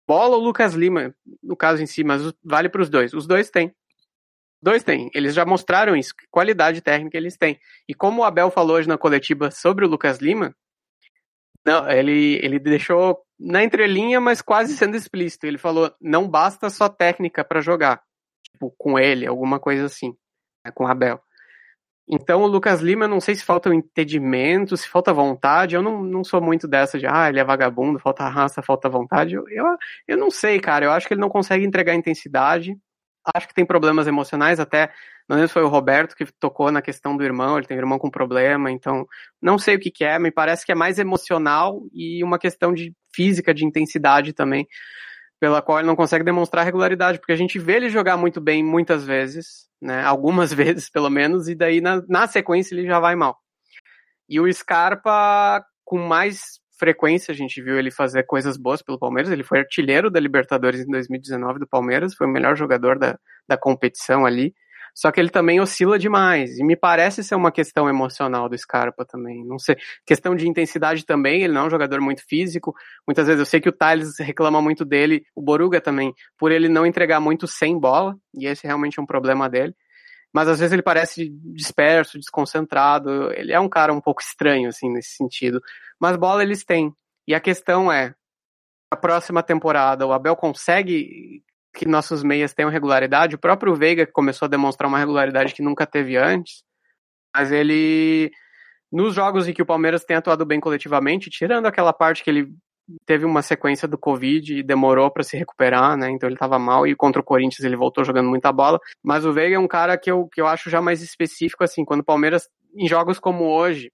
Bola 0.07 0.37
ou 0.37 0.43
Lucas 0.43 0.75
Lima, 0.75 1.13
no 1.43 1.57
caso 1.57 1.83
em 1.83 1.87
si, 1.87 2.05
mas 2.05 2.33
vale 2.45 2.69
para 2.69 2.83
os 2.83 2.89
dois. 2.89 3.13
Os 3.13 3.27
dois 3.27 3.51
têm. 3.51 3.75
Dois 4.63 4.85
têm. 4.85 5.11
Eles 5.13 5.35
já 5.35 5.45
mostraram 5.45 5.97
isso, 5.97 6.15
que 6.17 6.25
qualidade 6.31 6.81
técnica 6.81 7.17
eles 7.17 7.37
têm. 7.37 7.59
E 7.89 7.95
como 7.95 8.23
o 8.23 8.25
Abel 8.25 8.51
falou 8.51 8.77
hoje 8.77 8.89
na 8.89 8.97
coletiva 8.97 9.51
sobre 9.51 9.85
o 9.85 9.89
Lucas 9.89 10.19
Lima, 10.19 10.55
não, 11.67 11.91
ele, 11.91 12.39
ele 12.45 12.61
deixou 12.61 13.19
na 13.39 13.65
entrelinha, 13.65 14.21
mas 14.21 14.41
quase 14.41 14.77
sendo 14.77 14.97
explícito. 14.97 15.47
Ele 15.47 15.59
falou: 15.59 15.93
não 16.01 16.29
basta 16.29 16.71
só 16.71 16.89
técnica 16.89 17.45
para 17.45 17.61
jogar. 17.61 18.01
Tipo, 18.53 18.73
com 18.79 18.97
ele, 18.97 19.27
alguma 19.27 19.59
coisa 19.59 19.87
assim. 19.87 20.15
Né, 20.65 20.71
com 20.73 20.85
o 20.85 20.87
Abel. 20.87 21.21
Então 22.09 22.43
o 22.43 22.47
Lucas 22.47 22.81
Lima, 22.81 23.09
não 23.09 23.21
sei 23.21 23.35
se 23.35 23.45
falta 23.45 23.69
o 23.69 23.75
entendimento, 23.75 24.77
se 24.77 24.89
falta 24.89 25.13
vontade. 25.13 25.75
Eu 25.75 25.83
não, 25.83 26.05
não 26.05 26.23
sou 26.23 26.41
muito 26.41 26.69
dessa 26.69 27.01
de, 27.01 27.07
ah, 27.07 27.29
ele 27.29 27.41
é 27.41 27.45
vagabundo, 27.45 27.99
falta 27.99 28.29
raça, 28.29 28.63
falta 28.63 28.89
vontade. 28.89 29.35
Eu, 29.35 29.45
eu, 29.49 29.65
eu 30.07 30.17
não 30.17 30.31
sei, 30.31 30.61
cara. 30.61 30.85
Eu 30.85 30.93
acho 30.93 31.09
que 31.09 31.15
ele 31.15 31.21
não 31.21 31.29
consegue 31.29 31.65
entregar 31.67 31.97
intensidade. 31.97 32.79
Acho 33.35 33.49
que 33.49 33.55
tem 33.55 33.67
problemas 33.67 34.07
emocionais, 34.07 34.61
até 34.61 34.93
não 35.29 35.39
sei 35.39 35.49
se 35.49 35.53
foi 35.53 35.63
o 35.63 35.69
Roberto 35.69 36.15
que 36.15 36.25
tocou 36.39 36.71
na 36.71 36.81
questão 36.81 37.17
do 37.17 37.25
irmão, 37.25 37.59
ele 37.59 37.67
tem 37.67 37.77
um 37.77 37.81
irmão 37.81 37.99
com 37.99 38.11
problema, 38.11 38.71
então 38.71 39.07
não 39.43 39.59
sei 39.59 39.77
o 39.77 39.81
que, 39.81 39.91
que 39.91 40.05
é, 40.05 40.19
me 40.19 40.31
parece 40.31 40.65
que 40.65 40.73
é 40.73 40.75
mais 40.75 40.99
emocional 40.99 41.83
e 41.93 42.23
uma 42.23 42.39
questão 42.39 42.73
de 42.73 42.95
física, 43.15 43.53
de 43.53 43.65
intensidade 43.65 44.33
também, 44.33 44.67
pela 45.41 45.61
qual 45.61 45.79
ele 45.79 45.89
não 45.89 45.97
consegue 45.97 46.25
demonstrar 46.25 46.65
regularidade, 46.65 47.19
porque 47.19 47.33
a 47.33 47.37
gente 47.37 47.59
vê 47.59 47.75
ele 47.77 47.89
jogar 47.89 48.17
muito 48.17 48.41
bem 48.41 48.63
muitas 48.63 49.05
vezes, 49.05 49.69
né, 49.83 50.03
algumas 50.05 50.53
vezes 50.55 50.89
pelo 50.89 51.11
menos, 51.11 51.49
e 51.49 51.55
daí 51.55 51.81
na, 51.81 52.03
na 52.09 52.27
sequência 52.29 52.75
ele 52.75 52.87
já 52.87 53.01
vai 53.01 53.17
mal. 53.17 53.37
E 54.29 54.41
o 54.41 54.53
Scarpa, 54.53 55.65
com 55.85 55.99
mais 55.99 56.61
frequência, 56.79 57.33
a 57.33 57.35
gente 57.35 57.61
viu 57.63 57.79
ele 57.79 57.91
fazer 57.91 58.25
coisas 58.25 58.57
boas 58.57 58.83
pelo 58.83 58.99
Palmeiras. 58.99 59.31
Ele 59.31 59.43
foi 59.43 59.61
artilheiro 59.61 60.11
da 60.11 60.21
Libertadores 60.21 60.81
em 60.81 60.91
2019 60.91 61.61
do 61.61 61.67
Palmeiras, 61.67 62.15
foi 62.15 62.27
o 62.27 62.31
melhor 62.31 62.57
jogador 62.57 62.99
da, 62.99 63.19
da 63.49 63.57
competição 63.57 64.27
ali. 64.27 64.55
Só 64.97 65.13
que 65.13 65.21
ele 65.21 65.29
também 65.29 65.61
oscila 65.61 65.99
demais. 65.99 66.59
E 66.59 66.65
me 66.65 66.75
parece 66.75 67.23
ser 67.23 67.35
uma 67.35 67.53
questão 67.53 67.87
emocional 67.87 68.49
do 68.49 68.57
Scarpa 68.57 69.05
também. 69.05 69.45
Não 69.45 69.59
sei. 69.59 69.77
Questão 70.07 70.35
de 70.35 70.49
intensidade 70.49 71.05
também. 71.05 71.43
Ele 71.43 71.53
não 71.53 71.65
é 71.65 71.67
um 71.67 71.71
jogador 71.71 72.01
muito 72.01 72.27
físico. 72.27 72.75
Muitas 73.07 73.27
vezes 73.27 73.39
eu 73.39 73.45
sei 73.45 73.61
que 73.61 73.69
o 73.69 73.73
Thales 73.73 74.19
reclama 74.19 74.63
muito 74.63 74.87
dele, 74.87 75.23
o 75.35 75.43
Boruga 75.43 75.83
também, 75.83 76.15
por 76.39 76.51
ele 76.51 76.67
não 76.67 76.87
entregar 76.87 77.21
muito 77.21 77.47
sem 77.47 77.79
bola. 77.79 78.17
E 78.35 78.47
esse 78.47 78.67
realmente 78.67 78.99
é 78.99 79.03
um 79.03 79.07
problema 79.07 79.51
dele. 79.51 79.77
Mas 80.33 80.49
às 80.49 80.59
vezes 80.61 80.73
ele 80.73 80.83
parece 80.83 81.29
disperso, 81.55 82.19
desconcentrado. 82.19 83.31
Ele 83.35 83.53
é 83.53 83.61
um 83.61 83.69
cara 83.69 83.93
um 83.93 84.01
pouco 84.01 84.23
estranho, 84.23 84.71
assim, 84.71 84.91
nesse 84.91 85.11
sentido. 85.11 85.61
Mas 86.01 86.17
bola 86.17 86.43
eles 86.43 86.65
têm. 86.65 86.91
E 87.29 87.35
a 87.35 87.41
questão 87.41 87.93
é, 87.93 88.15
a 88.91 88.97
próxima 88.97 89.43
temporada, 89.43 90.07
o 90.07 90.13
Abel 90.13 90.37
consegue 90.37 91.43
que 91.77 91.87
nossos 91.87 92.23
meias 92.23 92.55
tenham 92.55 92.71
regularidade. 92.71 93.35
O 93.35 93.39
próprio 93.39 93.75
Veiga 93.75 94.07
começou 94.07 94.47
a 94.47 94.49
demonstrar 94.49 94.89
uma 94.89 94.99
regularidade 94.99 95.53
que 95.53 95.63
nunca 95.63 95.87
teve 95.87 96.17
antes, 96.17 96.63
mas 97.37 97.53
ele 97.53 98.33
nos 98.91 99.15
jogos 99.15 99.47
em 99.47 99.53
que 99.53 99.61
o 99.61 99.67
Palmeiras 99.67 100.05
tem 100.05 100.17
atuado 100.17 100.47
bem 100.47 100.59
coletivamente, 100.59 101.29
tirando 101.29 101.67
aquela 101.67 101.93
parte 101.93 102.25
que 102.25 102.31
ele 102.31 102.49
teve 103.05 103.27
uma 103.27 103.43
sequência 103.43 103.87
do 103.87 103.99
Covid 103.99 104.55
e 104.55 104.63
demorou 104.63 105.11
para 105.11 105.23
se 105.23 105.37
recuperar, 105.37 105.97
né? 105.97 106.09
Então 106.11 106.29
ele 106.29 106.37
estava 106.37 106.59
mal 106.59 106.87
e 106.87 106.95
contra 106.95 107.21
o 107.21 107.25
Corinthians 107.25 107.65
ele 107.65 107.77
voltou 107.77 108.05
jogando 108.05 108.31
muita 108.31 108.51
bola. 108.53 108.81
Mas 109.05 109.27
o 109.27 109.33
Veiga 109.33 109.57
é 109.57 109.59
um 109.59 109.69
cara 109.69 109.99
que 109.99 110.11
eu, 110.11 110.29
que 110.33 110.41
eu 110.41 110.47
acho 110.47 110.71
já 110.71 110.81
mais 110.81 111.03
específico, 111.03 111.63
assim, 111.63 111.85
quando 111.85 112.01
o 112.01 112.05
Palmeiras, 112.05 112.49
em 112.75 112.89
jogos 112.89 113.19
como 113.19 113.45
hoje, 113.45 113.91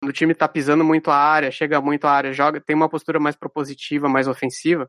quando 0.00 0.10
o 0.10 0.14
time 0.14 0.34
tá 0.34 0.48
pisando 0.48 0.84
muito 0.84 1.10
a 1.10 1.16
área, 1.16 1.50
chega 1.50 1.80
muito 1.80 2.06
à 2.06 2.12
área, 2.12 2.32
joga, 2.32 2.60
tem 2.60 2.74
uma 2.74 2.88
postura 2.88 3.20
mais 3.20 3.36
propositiva, 3.36 4.08
mais 4.08 4.28
ofensiva, 4.28 4.88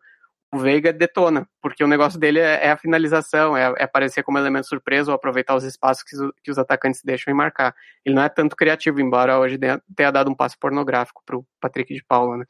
o 0.54 0.60
Veiga 0.60 0.94
detona, 0.94 1.48
porque 1.62 1.84
o 1.84 1.88
negócio 1.88 2.20
dele 2.20 2.40
é, 2.40 2.68
é 2.68 2.72
a 2.72 2.78
finalização, 2.78 3.58
é, 3.58 3.74
é, 3.78 3.84
aparecer 3.84 4.24
como 4.24 4.38
elemento 4.38 4.68
surpresa 4.68 5.12
ou 5.12 5.16
aproveitar 5.16 5.56
os 5.56 5.64
espaços 5.64 6.04
que, 6.04 6.52
os 6.52 6.58
atacantes 6.58 7.02
deixam 7.04 7.34
e 7.34 7.36
marcar. 7.36 7.76
Ele 8.06 8.16
não 8.16 8.22
é 8.22 8.30
tanto 8.30 8.56
criativo, 8.56 9.02
embora 9.02 9.40
hoje 9.40 9.58
tenha 9.58 10.12
dado 10.12 10.30
um 10.30 10.36
passo 10.36 10.58
pornográfico 10.60 11.24
pro 11.26 11.46
Patrick 11.60 11.94
de 11.94 12.04
Paula, 12.04 12.38
né? 12.38 12.46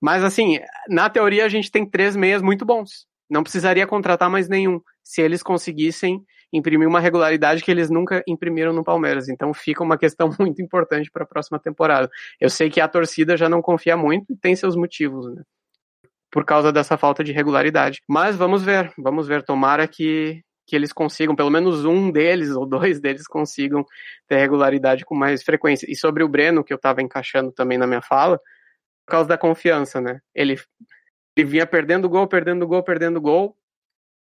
Mas 0.00 0.22
assim, 0.22 0.58
na 0.88 1.08
teoria 1.08 1.44
a 1.44 1.48
gente 1.48 1.70
tem 1.70 1.88
três 1.88 2.14
meias 2.14 2.42
muito 2.42 2.64
bons. 2.64 3.06
Não 3.30 3.42
precisaria 3.42 3.86
contratar 3.86 4.28
mais 4.28 4.48
nenhum, 4.48 4.80
se 5.02 5.22
eles 5.22 5.42
conseguissem 5.42 6.22
imprimir 6.52 6.88
uma 6.88 7.00
regularidade 7.00 7.62
que 7.62 7.70
eles 7.70 7.88
nunca 7.88 8.22
imprimiram 8.26 8.72
no 8.72 8.84
Palmeiras. 8.84 9.28
Então 9.28 9.54
fica 9.54 9.82
uma 9.82 9.96
questão 9.96 10.28
muito 10.38 10.60
importante 10.60 11.10
para 11.10 11.24
a 11.24 11.26
próxima 11.26 11.58
temporada. 11.58 12.10
Eu 12.40 12.50
sei 12.50 12.68
que 12.68 12.80
a 12.80 12.88
torcida 12.88 13.36
já 13.36 13.48
não 13.48 13.62
confia 13.62 13.96
muito 13.96 14.32
e 14.32 14.36
tem 14.36 14.54
seus 14.56 14.76
motivos, 14.76 15.32
né? 15.34 15.42
Por 16.30 16.44
causa 16.44 16.72
dessa 16.72 16.96
falta 16.96 17.24
de 17.24 17.32
regularidade. 17.32 18.00
Mas 18.08 18.36
vamos 18.36 18.62
ver, 18.62 18.92
vamos 18.96 19.26
ver. 19.26 19.42
Tomara 19.42 19.86
que, 19.88 20.42
que 20.66 20.76
eles 20.76 20.92
consigam, 20.92 21.34
pelo 21.34 21.50
menos 21.50 21.84
um 21.84 22.10
deles 22.10 22.50
ou 22.50 22.66
dois 22.66 23.00
deles 23.00 23.26
consigam 23.26 23.84
ter 24.28 24.36
regularidade 24.36 25.04
com 25.04 25.14
mais 25.14 25.42
frequência. 25.42 25.86
E 25.90 25.96
sobre 25.96 26.22
o 26.22 26.28
Breno, 26.28 26.62
que 26.62 26.72
eu 26.72 26.76
estava 26.76 27.02
encaixando 27.02 27.52
também 27.52 27.76
na 27.76 27.86
minha 27.86 28.02
fala, 28.02 28.38
por 29.04 29.12
causa 29.12 29.28
da 29.28 29.38
confiança, 29.38 30.00
né? 30.00 30.20
Ele, 30.34 30.56
ele 31.36 31.48
vinha 31.48 31.66
perdendo 31.66 32.08
gol, 32.08 32.28
perdendo 32.28 32.66
gol, 32.66 32.82
perdendo 32.82 33.20
gol. 33.20 33.56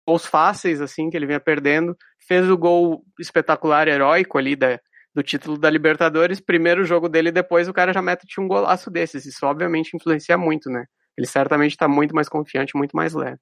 Gols 0.07 0.25
fáceis, 0.25 0.79
assim, 0.79 1.09
que 1.09 1.17
ele 1.17 1.25
vinha 1.25 1.39
perdendo. 1.39 1.97
Fez 2.27 2.49
o 2.49 2.57
gol 2.57 3.03
espetacular, 3.19 3.87
heróico 3.87 4.37
ali 4.37 4.55
da, 4.55 4.79
do 5.17 5.23
título 5.23 5.57
da 5.57 5.67
Libertadores, 5.67 6.39
primeiro 6.39 6.85
jogo 6.85 7.09
dele 7.09 7.31
depois 7.31 7.67
o 7.67 7.73
cara 7.73 7.91
já 7.91 8.03
mete 8.03 8.39
um 8.39 8.47
golaço 8.47 8.91
desses. 8.91 9.25
Isso 9.25 9.47
obviamente 9.47 9.97
influencia 9.97 10.37
muito, 10.37 10.69
né? 10.69 10.85
Ele 11.17 11.27
certamente 11.27 11.71
está 11.71 11.87
muito 11.87 12.13
mais 12.13 12.29
confiante, 12.29 12.77
muito 12.77 12.95
mais 12.95 13.13
leve. 13.13 13.39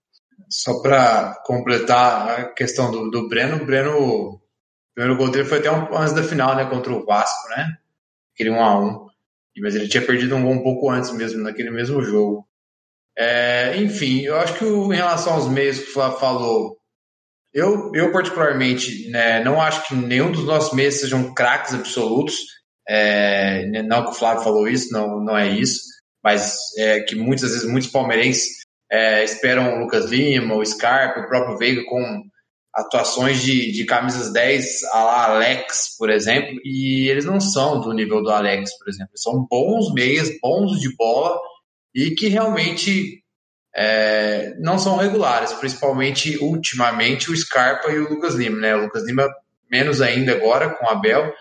Só 0.49 0.81
para 0.81 1.41
completar 1.45 2.29
a 2.29 2.53
questão 2.53 2.91
do, 2.91 3.09
do 3.09 3.27
Breno, 3.27 3.57
o 3.57 3.65
Breno, 3.65 3.97
o 3.97 4.41
primeiro 4.93 5.17
gol 5.17 5.29
dele 5.29 5.45
foi 5.45 5.59
até 5.59 5.71
um, 5.71 5.95
antes 5.95 6.13
da 6.13 6.23
final, 6.23 6.55
né? 6.55 6.65
Contra 6.65 6.93
o 6.93 7.05
Vasco, 7.05 7.49
né? 7.49 7.77
Aquele 8.33 8.51
1 8.51 8.63
a 8.63 8.79
1 8.79 9.07
Mas 9.61 9.75
ele 9.75 9.87
tinha 9.87 10.05
perdido 10.05 10.35
um 10.35 10.43
gol 10.43 10.53
um 10.53 10.63
pouco 10.63 10.89
antes 10.89 11.11
mesmo, 11.11 11.43
naquele 11.43 11.71
mesmo 11.71 12.01
jogo. 12.01 12.47
É, 13.17 13.77
enfim, 13.77 14.21
eu 14.21 14.37
acho 14.37 14.57
que 14.57 14.65
o, 14.65 14.93
em 14.93 14.97
relação 14.97 15.33
aos 15.33 15.47
meios 15.47 15.79
que 15.79 15.89
o 15.89 15.93
Flávio 15.93 16.19
falou, 16.19 16.77
eu, 17.53 17.91
eu 17.93 18.11
particularmente, 18.11 19.09
né, 19.09 19.41
não 19.43 19.61
acho 19.61 19.87
que 19.87 19.95
nenhum 19.95 20.31
dos 20.31 20.43
nossos 20.43 20.73
meios 20.73 20.95
sejam 20.95 21.33
craques 21.33 21.73
absolutos. 21.73 22.35
É, 22.87 23.65
não 23.83 24.03
que 24.03 24.11
o 24.11 24.13
Flávio 24.13 24.43
falou 24.43 24.67
isso, 24.67 24.91
não, 24.91 25.23
não 25.23 25.37
é 25.37 25.47
isso. 25.47 25.94
Mas 26.25 26.57
é, 26.79 27.01
que 27.01 27.15
muitas 27.15 27.51
vezes 27.51 27.69
muitos 27.69 27.91
palmeirenses 27.91 28.65
é, 28.91 29.23
esperam 29.23 29.75
o 29.75 29.79
Lucas 29.79 30.05
Lima, 30.05 30.55
o 30.55 30.65
Scarpa, 30.65 31.19
o 31.19 31.27
próprio 31.27 31.55
Veiga 31.55 31.83
com 31.85 32.23
atuações 32.73 33.43
de, 33.43 33.71
de 33.71 33.85
camisas 33.85 34.33
10 34.33 34.83
a 34.85 35.25
Alex, 35.25 35.95
por 35.99 36.09
exemplo, 36.09 36.59
e 36.65 37.07
eles 37.07 37.25
não 37.25 37.39
são 37.39 37.79
do 37.79 37.93
nível 37.93 38.23
do 38.23 38.31
Alex, 38.31 38.75
por 38.79 38.89
exemplo. 38.89 39.11
São 39.15 39.45
bons 39.47 39.93
meias, 39.93 40.31
bons 40.41 40.79
de 40.79 40.93
bola 40.97 41.39
e 41.93 42.11
que 42.15 42.27
realmente 42.27 43.23
é, 43.75 44.55
não 44.59 44.79
são 44.79 44.97
regulares, 44.97 45.53
principalmente 45.53 46.37
ultimamente 46.39 47.29
o 47.29 47.37
Scarpa 47.37 47.91
e 47.91 47.99
o 47.99 48.09
Lucas 48.09 48.33
Lima, 48.33 48.57
né? 48.57 48.75
O 48.75 48.85
Lucas 48.85 49.05
Lima 49.05 49.29
menos 49.69 50.01
ainda 50.01 50.31
agora 50.31 50.71
com 50.71 50.85
o 50.85 50.89
Abel, 50.89 51.31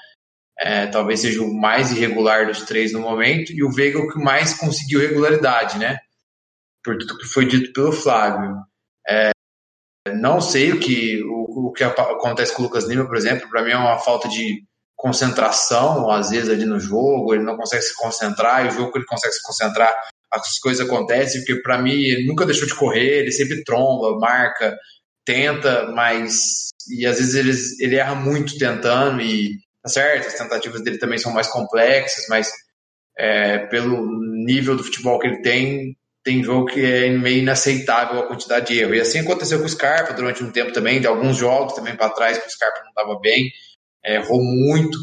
é, 0.58 0.86
talvez 0.86 1.20
seja 1.20 1.42
o 1.42 1.52
mais 1.52 1.92
irregular 1.92 2.46
dos 2.46 2.62
três 2.62 2.92
no 2.92 3.00
momento, 3.00 3.52
e 3.52 3.62
o 3.62 3.70
Veiga 3.70 3.98
o 3.98 4.08
que 4.08 4.18
mais 4.18 4.54
conseguiu 4.54 5.00
regularidade, 5.00 5.78
né? 5.78 5.98
Por 6.82 6.96
tudo 6.98 7.18
que 7.18 7.26
foi 7.26 7.46
dito 7.46 7.72
pelo 7.72 7.92
Flávio. 7.92 8.56
É, 9.08 9.30
não 10.14 10.40
sei 10.40 10.72
o 10.72 10.80
que, 10.80 11.22
o, 11.24 11.68
o, 11.68 11.72
que 11.72 11.82
acontece 11.82 12.54
com 12.54 12.62
o 12.62 12.66
Lucas 12.66 12.84
Lima, 12.84 13.06
por 13.06 13.16
exemplo, 13.16 13.48
para 13.48 13.62
mim 13.62 13.72
é 13.72 13.76
uma 13.76 13.98
falta 13.98 14.28
de 14.28 14.62
concentração, 14.96 16.10
às 16.10 16.30
vezes 16.30 16.48
ali 16.48 16.64
no 16.64 16.78
jogo, 16.78 17.34
ele 17.34 17.42
não 17.42 17.56
consegue 17.56 17.82
se 17.82 17.94
concentrar, 17.94 18.64
e 18.64 18.68
o 18.68 18.70
jogo 18.70 18.92
que 18.92 18.98
ele 18.98 19.06
consegue 19.06 19.34
se 19.34 19.42
concentrar, 19.42 19.94
as 20.30 20.58
coisas 20.58 20.86
acontecem, 20.86 21.40
porque 21.40 21.62
para 21.62 21.78
mim 21.78 21.92
ele 21.92 22.26
nunca 22.26 22.46
deixou 22.46 22.66
de 22.66 22.74
correr, 22.74 23.20
ele 23.20 23.32
sempre 23.32 23.62
tromba, 23.64 24.18
marca, 24.18 24.76
tenta, 25.24 25.90
mas 25.92 26.68
e 26.88 27.06
às 27.06 27.18
vezes 27.18 27.34
ele, 27.34 27.86
ele 27.86 27.96
erra 27.96 28.14
muito 28.14 28.58
tentando 28.58 29.22
e 29.22 29.58
tá 29.84 29.88
certo, 29.88 30.26
as 30.26 30.34
tentativas 30.34 30.82
dele 30.82 30.98
também 30.98 31.18
são 31.18 31.32
mais 31.32 31.46
complexas, 31.46 32.26
mas 32.28 32.50
é, 33.16 33.58
pelo 33.66 34.04
nível 34.44 34.76
do 34.76 34.82
futebol 34.82 35.18
que 35.20 35.28
ele 35.28 35.42
tem, 35.42 35.96
tem 36.24 36.42
jogo 36.42 36.66
que 36.66 36.84
é 36.84 37.10
meio 37.10 37.38
inaceitável 37.38 38.18
a 38.18 38.26
quantidade 38.26 38.68
de 38.68 38.80
erro. 38.80 38.94
E 38.94 39.00
assim 39.00 39.20
aconteceu 39.20 39.60
com 39.60 39.66
o 39.66 39.68
Scarpa 39.68 40.14
durante 40.14 40.42
um 40.42 40.50
tempo 40.50 40.72
também, 40.72 41.00
de 41.00 41.06
alguns 41.06 41.36
jogos 41.36 41.74
também 41.74 41.94
para 41.94 42.10
trás 42.10 42.38
que 42.38 42.46
o 42.46 42.50
Scarpa 42.50 42.80
não 42.80 42.88
estava 42.88 43.20
bem, 43.20 43.52
errou 44.04 44.42
muito 44.42 44.98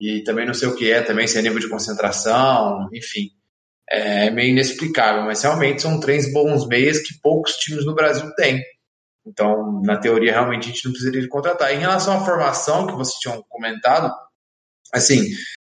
e 0.00 0.22
também 0.22 0.46
não 0.46 0.54
sei 0.54 0.68
o 0.68 0.76
que 0.76 0.92
é, 0.92 1.02
também 1.02 1.26
sem 1.26 1.42
nível 1.42 1.58
de 1.58 1.68
concentração, 1.68 2.88
enfim 2.92 3.30
é 3.90 4.30
meio 4.30 4.50
inexplicável, 4.50 5.22
mas 5.22 5.42
realmente 5.42 5.82
são 5.82 5.98
três 5.98 6.30
bons 6.32 6.66
meias 6.66 7.00
que 7.00 7.18
poucos 7.22 7.52
times 7.54 7.86
no 7.86 7.94
Brasil 7.94 8.30
têm. 8.34 8.62
Então, 9.28 9.82
na 9.84 9.96
teoria, 9.98 10.32
realmente 10.32 10.64
a 10.64 10.72
gente 10.72 10.84
não 10.84 10.92
precisaria 10.92 11.20
de 11.20 11.28
contratar. 11.28 11.74
Em 11.74 11.78
relação 11.78 12.16
à 12.16 12.24
formação 12.24 12.86
que 12.86 12.94
vocês 12.94 13.18
tinham 13.20 13.42
comentado, 13.48 14.10
assim, 14.92 15.22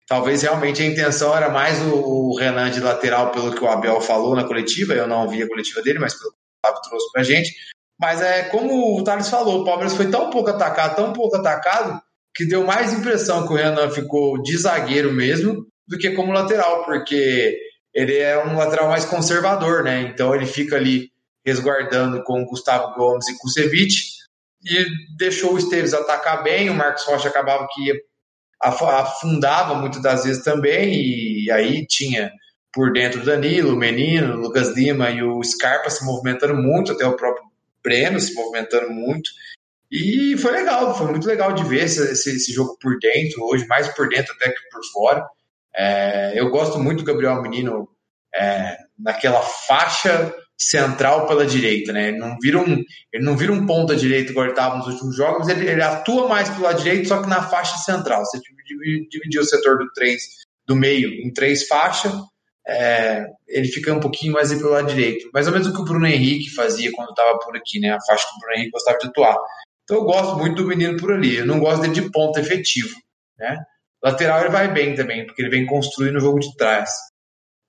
talvez 0.07 0.41
realmente 0.41 0.81
a 0.81 0.85
intenção 0.85 1.35
era 1.35 1.49
mais 1.49 1.79
o 1.81 2.35
Renan 2.37 2.69
de 2.69 2.79
lateral, 2.79 3.31
pelo 3.31 3.53
que 3.53 3.63
o 3.63 3.67
Abel 3.67 4.01
falou 4.01 4.35
na 4.35 4.43
coletiva. 4.43 4.93
Eu 4.93 5.07
não 5.07 5.27
vi 5.27 5.41
a 5.41 5.47
coletiva 5.47 5.81
dele, 5.81 5.99
mas 5.99 6.13
pelo 6.13 6.31
que 6.31 6.37
o 6.37 6.67
Fábio 6.67 6.81
trouxe 6.89 7.11
pra 7.11 7.23
gente. 7.23 7.51
Mas 7.99 8.21
é 8.21 8.43
como 8.43 8.97
o 8.97 9.03
Thales 9.03 9.29
falou, 9.29 9.61
o 9.61 9.65
Palmeiras 9.65 9.95
foi 9.95 10.09
tão 10.09 10.29
pouco 10.29 10.49
atacado, 10.49 10.95
tão 10.95 11.13
pouco 11.13 11.37
atacado, 11.37 12.01
que 12.35 12.45
deu 12.45 12.65
mais 12.65 12.91
impressão 12.91 13.47
que 13.47 13.53
o 13.53 13.55
Renan 13.55 13.89
ficou 13.89 14.41
de 14.41 14.57
zagueiro 14.57 15.11
mesmo 15.11 15.65
do 15.87 15.97
que 15.97 16.11
como 16.11 16.33
lateral, 16.33 16.83
porque 16.83 17.57
ele 17.93 18.17
é 18.17 18.43
um 18.43 18.57
lateral 18.57 18.89
mais 18.89 19.05
conservador, 19.05 19.83
né? 19.83 20.01
Então 20.01 20.33
ele 20.33 20.45
fica 20.45 20.75
ali 20.75 21.11
resguardando 21.45 22.23
com 22.23 22.41
o 22.41 22.45
Gustavo 22.45 22.95
Gomes 22.95 23.27
e 23.27 23.37
Kusevich 23.37 24.13
e 24.63 24.85
deixou 25.17 25.53
o 25.53 25.57
Esteves 25.57 25.93
atacar 25.93 26.41
bem, 26.41 26.69
o 26.69 26.73
Marcos 26.73 27.03
Rocha 27.03 27.27
acabava 27.27 27.67
que 27.73 28.01
afundava 28.61 29.75
muitas 29.75 30.01
das 30.01 30.23
vezes 30.23 30.41
também, 30.41 30.93
e 31.43 31.51
aí 31.51 31.85
tinha 31.85 32.31
por 32.71 32.93
dentro 32.93 33.21
o 33.21 33.25
Danilo, 33.25 33.73
o 33.73 33.77
Menino, 33.77 34.35
o 34.35 34.39
Lucas 34.39 34.69
Lima 34.69 35.11
e 35.11 35.21
o 35.21 35.43
Scarpa 35.43 35.89
se 35.89 36.03
movimentando 36.05 36.55
muito, 36.55 36.93
até 36.93 37.05
o 37.05 37.17
próprio 37.17 37.43
Breno 37.83 38.19
se 38.19 38.33
movimentando 38.33 38.89
muito. 38.89 39.29
E 39.91 40.35
foi 40.37 40.51
legal, 40.51 40.97
foi 40.97 41.07
muito 41.07 41.27
legal 41.27 41.53
de 41.53 41.63
ver 41.65 41.83
esse, 41.83 42.01
esse, 42.01 42.51
jogo 42.51 42.77
por 42.81 42.97
dentro, 42.99 43.43
hoje 43.43 43.67
mais 43.67 43.87
por 43.89 44.07
dentro 44.09 44.33
até 44.33 44.49
que 44.49 44.69
por 44.71 44.81
fora. 44.91 45.27
É, 45.75 46.39
eu 46.39 46.49
gosto 46.49 46.79
muito 46.79 47.03
do 47.03 47.05
Gabriel 47.05 47.41
Menino 47.41 47.87
é, 48.33 48.77
naquela 48.97 49.41
faixa 49.41 50.33
central 50.69 51.27
pela 51.27 51.45
direita, 51.45 51.91
né? 51.91 52.09
Ele 52.09 52.17
não 52.17 52.37
vira 52.41 52.59
um, 52.59 52.83
ele 53.11 53.23
não 53.23 53.37
vira 53.37 53.51
um 53.51 53.63
igual 53.63 54.45
ele 54.45 54.53
estava 54.53 54.77
nos 54.77 54.87
últimos 54.87 55.15
jogos, 55.15 55.47
ele, 55.47 55.69
ele, 55.69 55.81
atua 55.81 56.27
mais 56.27 56.49
pelo 56.49 56.63
lado 56.63 56.81
direito, 56.81 57.07
só 57.07 57.21
que 57.21 57.29
na 57.29 57.41
faixa 57.41 57.77
central. 57.77 58.23
Você 58.25 58.39
dividir 59.09 59.39
o 59.39 59.45
setor 59.45 59.77
do 59.77 59.91
três 59.93 60.21
do 60.65 60.75
meio 60.75 61.09
em 61.09 61.31
três 61.31 61.67
faixas, 61.67 62.13
é, 62.65 63.25
ele 63.47 63.67
fica 63.67 63.93
um 63.93 63.99
pouquinho 63.99 64.33
mais 64.33 64.53
pelo 64.53 64.71
lado 64.71 64.87
direito. 64.87 65.29
Mais 65.33 65.47
ou 65.47 65.53
menos 65.53 65.67
o 65.67 65.73
que 65.73 65.81
o 65.81 65.85
Bruno 65.85 66.07
Henrique 66.07 66.55
fazia 66.55 66.91
quando 66.93 67.09
estava 67.09 67.37
por 67.39 67.55
aqui, 67.57 67.79
né? 67.79 67.91
A 67.91 68.01
faixa 68.01 68.25
que 68.27 68.35
o 68.35 68.39
Bruno 68.39 68.55
Henrique 68.55 68.71
gostava 68.71 68.97
de 68.97 69.07
atuar. 69.07 69.37
Então 69.83 69.97
eu 69.97 70.03
gosto 70.03 70.37
muito 70.37 70.61
do 70.61 70.67
menino 70.67 70.97
por 70.97 71.11
ali. 71.11 71.37
Eu 71.37 71.45
não 71.45 71.59
gosto 71.59 71.81
dele 71.81 71.93
de 71.93 72.11
ponta 72.11 72.39
efetivo, 72.39 72.95
né? 73.37 73.57
Lateral 74.03 74.41
ele 74.41 74.49
vai 74.49 74.71
bem 74.71 74.95
também, 74.95 75.25
porque 75.25 75.41
ele 75.41 75.49
vem 75.49 75.65
construindo 75.65 76.17
o 76.17 76.21
jogo 76.21 76.39
de 76.39 76.55
trás. 76.55 76.89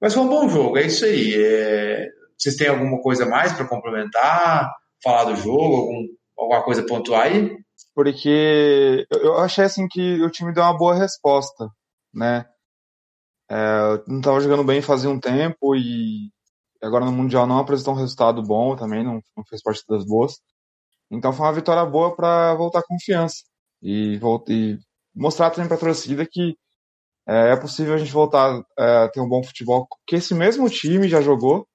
Mas 0.01 0.15
foi 0.15 0.23
um 0.23 0.29
bom 0.29 0.49
jogo, 0.49 0.77
é 0.77 0.87
isso 0.87 1.05
aí. 1.05 1.35
É... 1.35 2.09
Vocês 2.39 2.57
têm 2.57 2.69
alguma 2.69 3.01
coisa 3.01 3.27
mais 3.27 3.53
para 3.53 3.67
complementar? 3.67 4.73
Falar 5.03 5.25
do 5.25 5.37
jogo? 5.37 5.77
Algum, 5.77 6.07
alguma 6.37 6.63
coisa 6.63 6.87
pontuar 6.87 7.27
aí? 7.27 7.57
Porque 7.95 9.07
eu 9.11 9.39
achei 9.39 9.65
assim 9.65 9.87
que 9.89 10.21
o 10.23 10.31
time 10.31 10.53
deu 10.53 10.63
uma 10.63 10.77
boa 10.77 10.95
resposta, 10.95 11.69
né? 12.13 12.45
É, 13.51 14.03
não 14.09 14.19
estava 14.19 14.41
jogando 14.41 14.65
bem 14.65 14.81
fazia 14.81 15.11
um 15.11 15.21
tempo 15.21 15.77
e 15.77 16.31
agora 16.83 17.05
no 17.05 17.13
Mundial 17.13 17.47
não 17.47 17.59
apresentou 17.59 17.95
um 17.95 17.99
resultado 17.99 18.43
bom 18.43 18.75
também, 18.75 19.05
não, 19.05 19.21
não 19.37 19.45
fez 19.49 19.63
parte 19.63 19.83
das 19.89 20.05
boas. 20.05 20.35
Então 21.11 21.33
foi 21.33 21.47
uma 21.47 21.53
vitória 21.53 21.85
boa 21.85 22.15
para 22.15 22.55
voltar 22.55 22.83
confiança 22.83 23.45
e, 23.83 24.19
e 24.49 24.79
mostrar 25.15 25.51
também 25.51 25.69
para 25.69 25.77
a 25.77 25.81
torcida 25.81 26.27
que 26.29 26.57
é, 27.27 27.53
é, 27.53 27.57
possível 27.57 27.95
a 27.95 27.99
gente 27.99 28.13
voltar 28.13 28.63
é, 28.79 29.05
a 29.05 29.09
ter 29.09 29.21
um 29.21 29.29
bom 29.29 29.43
futebol 29.43 29.87
que 30.07 30.17
esse 30.17 30.35
mesmo 30.35 30.69
time 30.69 31.09
já 31.09 31.21
jogou, 31.21 31.67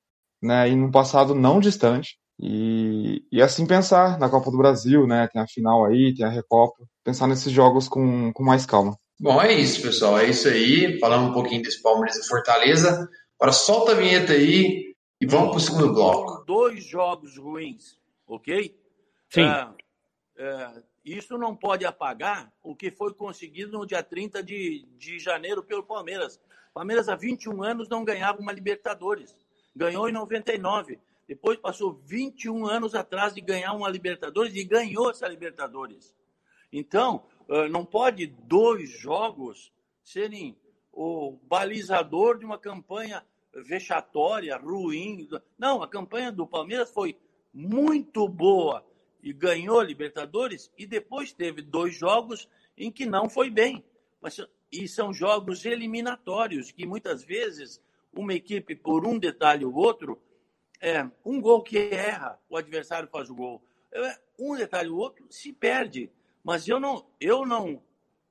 né, 0.41 0.69
e 0.69 0.75
no 0.75 0.91
passado 0.91 1.33
não 1.35 1.59
distante. 1.59 2.17
E, 2.41 3.23
e 3.31 3.41
assim 3.41 3.65
pensar 3.65 4.17
na 4.17 4.29
Copa 4.29 4.49
do 4.49 4.57
Brasil, 4.57 5.05
né, 5.05 5.27
tem 5.27 5.41
a 5.41 5.47
final 5.47 5.85
aí, 5.85 6.13
tem 6.15 6.25
a 6.25 6.29
Recopa, 6.29 6.83
pensar 7.03 7.27
nesses 7.27 7.51
jogos 7.51 7.87
com, 7.89 8.31
com 8.31 8.43
mais 8.43 8.65
calma. 8.65 8.97
Bom, 9.19 9.41
é 9.41 9.51
isso, 9.51 9.81
pessoal, 9.81 10.17
é 10.17 10.29
isso 10.29 10.47
aí. 10.47 10.97
Falamos 10.99 11.31
um 11.31 11.33
pouquinho 11.33 11.61
desse 11.61 11.81
Palmeiras 11.81 12.15
e 12.15 12.27
Fortaleza. 12.27 13.09
Agora 13.37 13.51
solta 13.51 13.91
a 13.91 13.95
vinheta 13.95 14.31
aí 14.31 14.95
e 15.19 15.25
vamos 15.25 15.49
para 15.49 15.57
o 15.57 15.59
segundo 15.59 15.93
bloco. 15.93 16.45
Dois 16.45 16.85
jogos 16.85 17.37
ruins, 17.37 17.99
ok? 18.25 18.73
Sim. 19.29 19.41
É, 19.41 19.67
é, 20.37 20.83
isso 21.03 21.37
não 21.37 21.53
pode 21.53 21.85
apagar 21.85 22.49
o 22.63 22.73
que 22.73 22.89
foi 22.89 23.13
conseguido 23.13 23.77
no 23.77 23.85
dia 23.85 24.01
30 24.01 24.41
de, 24.41 24.87
de 24.97 25.19
janeiro 25.19 25.61
pelo 25.61 25.83
Palmeiras. 25.83 26.39
Palmeiras 26.73 27.09
há 27.09 27.15
21 27.15 27.61
anos 27.61 27.89
não 27.89 28.05
ganhava 28.05 28.39
uma 28.39 28.53
Libertadores. 28.53 29.35
Ganhou 29.75 30.09
em 30.09 30.11
99. 30.11 30.99
Depois 31.27 31.57
passou 31.57 31.93
21 32.05 32.65
anos 32.65 32.95
atrás 32.95 33.33
de 33.33 33.41
ganhar 33.41 33.73
uma 33.73 33.89
Libertadores 33.89 34.55
e 34.55 34.63
ganhou 34.63 35.11
essa 35.11 35.27
Libertadores. 35.27 36.15
Então, 36.71 37.23
não 37.71 37.85
pode 37.85 38.27
dois 38.27 38.89
jogos 38.89 39.71
serem 40.03 40.57
o 40.91 41.37
balizador 41.43 42.37
de 42.39 42.45
uma 42.45 42.57
campanha 42.57 43.23
vexatória, 43.53 44.57
ruim. 44.57 45.27
Não, 45.57 45.81
a 45.83 45.87
campanha 45.87 46.31
do 46.31 46.47
Palmeiras 46.47 46.91
foi 46.91 47.17
muito 47.53 48.27
boa 48.27 48.85
e 49.21 49.33
ganhou 49.33 49.79
a 49.79 49.83
Libertadores 49.83 50.71
e 50.77 50.85
depois 50.85 51.31
teve 51.31 51.61
dois 51.61 51.95
jogos 51.95 52.49
em 52.77 52.91
que 52.91 53.05
não 53.05 53.29
foi 53.29 53.49
bem. 53.49 53.83
Mas, 54.21 54.39
e 54.71 54.87
são 54.87 55.13
jogos 55.13 55.65
eliminatórios, 55.65 56.71
que 56.71 56.85
muitas 56.85 57.23
vezes 57.23 57.81
uma 58.13 58.33
equipe, 58.33 58.75
por 58.75 59.05
um 59.05 59.17
detalhe 59.17 59.65
ou 59.65 59.73
outro, 59.73 60.21
é, 60.81 61.09
um 61.25 61.41
gol 61.41 61.61
que 61.61 61.77
erra, 61.77 62.39
o 62.49 62.57
adversário 62.57 63.09
faz 63.09 63.29
o 63.29 63.35
gol. 63.35 63.63
É, 63.91 64.19
um 64.37 64.55
detalhe 64.55 64.89
ou 64.89 64.97
outro 64.97 65.25
se 65.29 65.51
perde. 65.51 66.11
Mas 66.43 66.67
eu 66.67 66.79
não, 66.79 67.05
eu 67.19 67.45
não, 67.45 67.81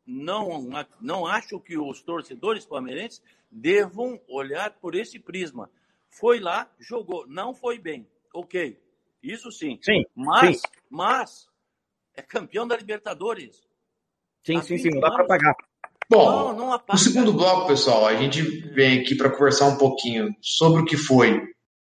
não, 0.06 0.70
não 1.00 1.26
acho 1.26 1.60
que 1.60 1.76
os 1.76 2.02
torcedores 2.02 2.64
palmeirenses 2.64 3.22
devam 3.50 4.20
olhar 4.28 4.72
por 4.78 4.94
esse 4.94 5.18
prisma. 5.18 5.70
Foi 6.08 6.40
lá, 6.40 6.70
jogou, 6.78 7.26
não 7.26 7.54
foi 7.54 7.78
bem. 7.78 8.08
Ok, 8.32 8.80
isso 9.22 9.52
sim. 9.52 9.78
Sim. 9.82 10.04
Mas, 10.14 10.60
sim. 10.60 10.66
mas 10.88 11.48
é 12.14 12.22
campeão 12.22 12.66
da 12.66 12.76
Libertadores. 12.76 13.68
Sim, 14.42 14.62
sim, 14.62 14.78
sim, 14.78 14.90
não 14.90 15.00
dá 15.00 15.10
para 15.10 15.26
pagar. 15.26 15.54
Bom, 16.10 16.54
não, 16.54 16.70
não 16.70 16.80
no 16.88 16.98
segundo 16.98 17.32
bloco, 17.34 17.66
pessoal, 17.66 18.06
a 18.06 18.14
gente 18.14 18.42
vem 18.72 19.00
aqui 19.00 19.14
para 19.14 19.30
conversar 19.30 19.66
um 19.66 19.76
pouquinho 19.76 20.34
sobre 20.40 20.80
o 20.80 20.84
que 20.84 20.96
foi 20.96 21.38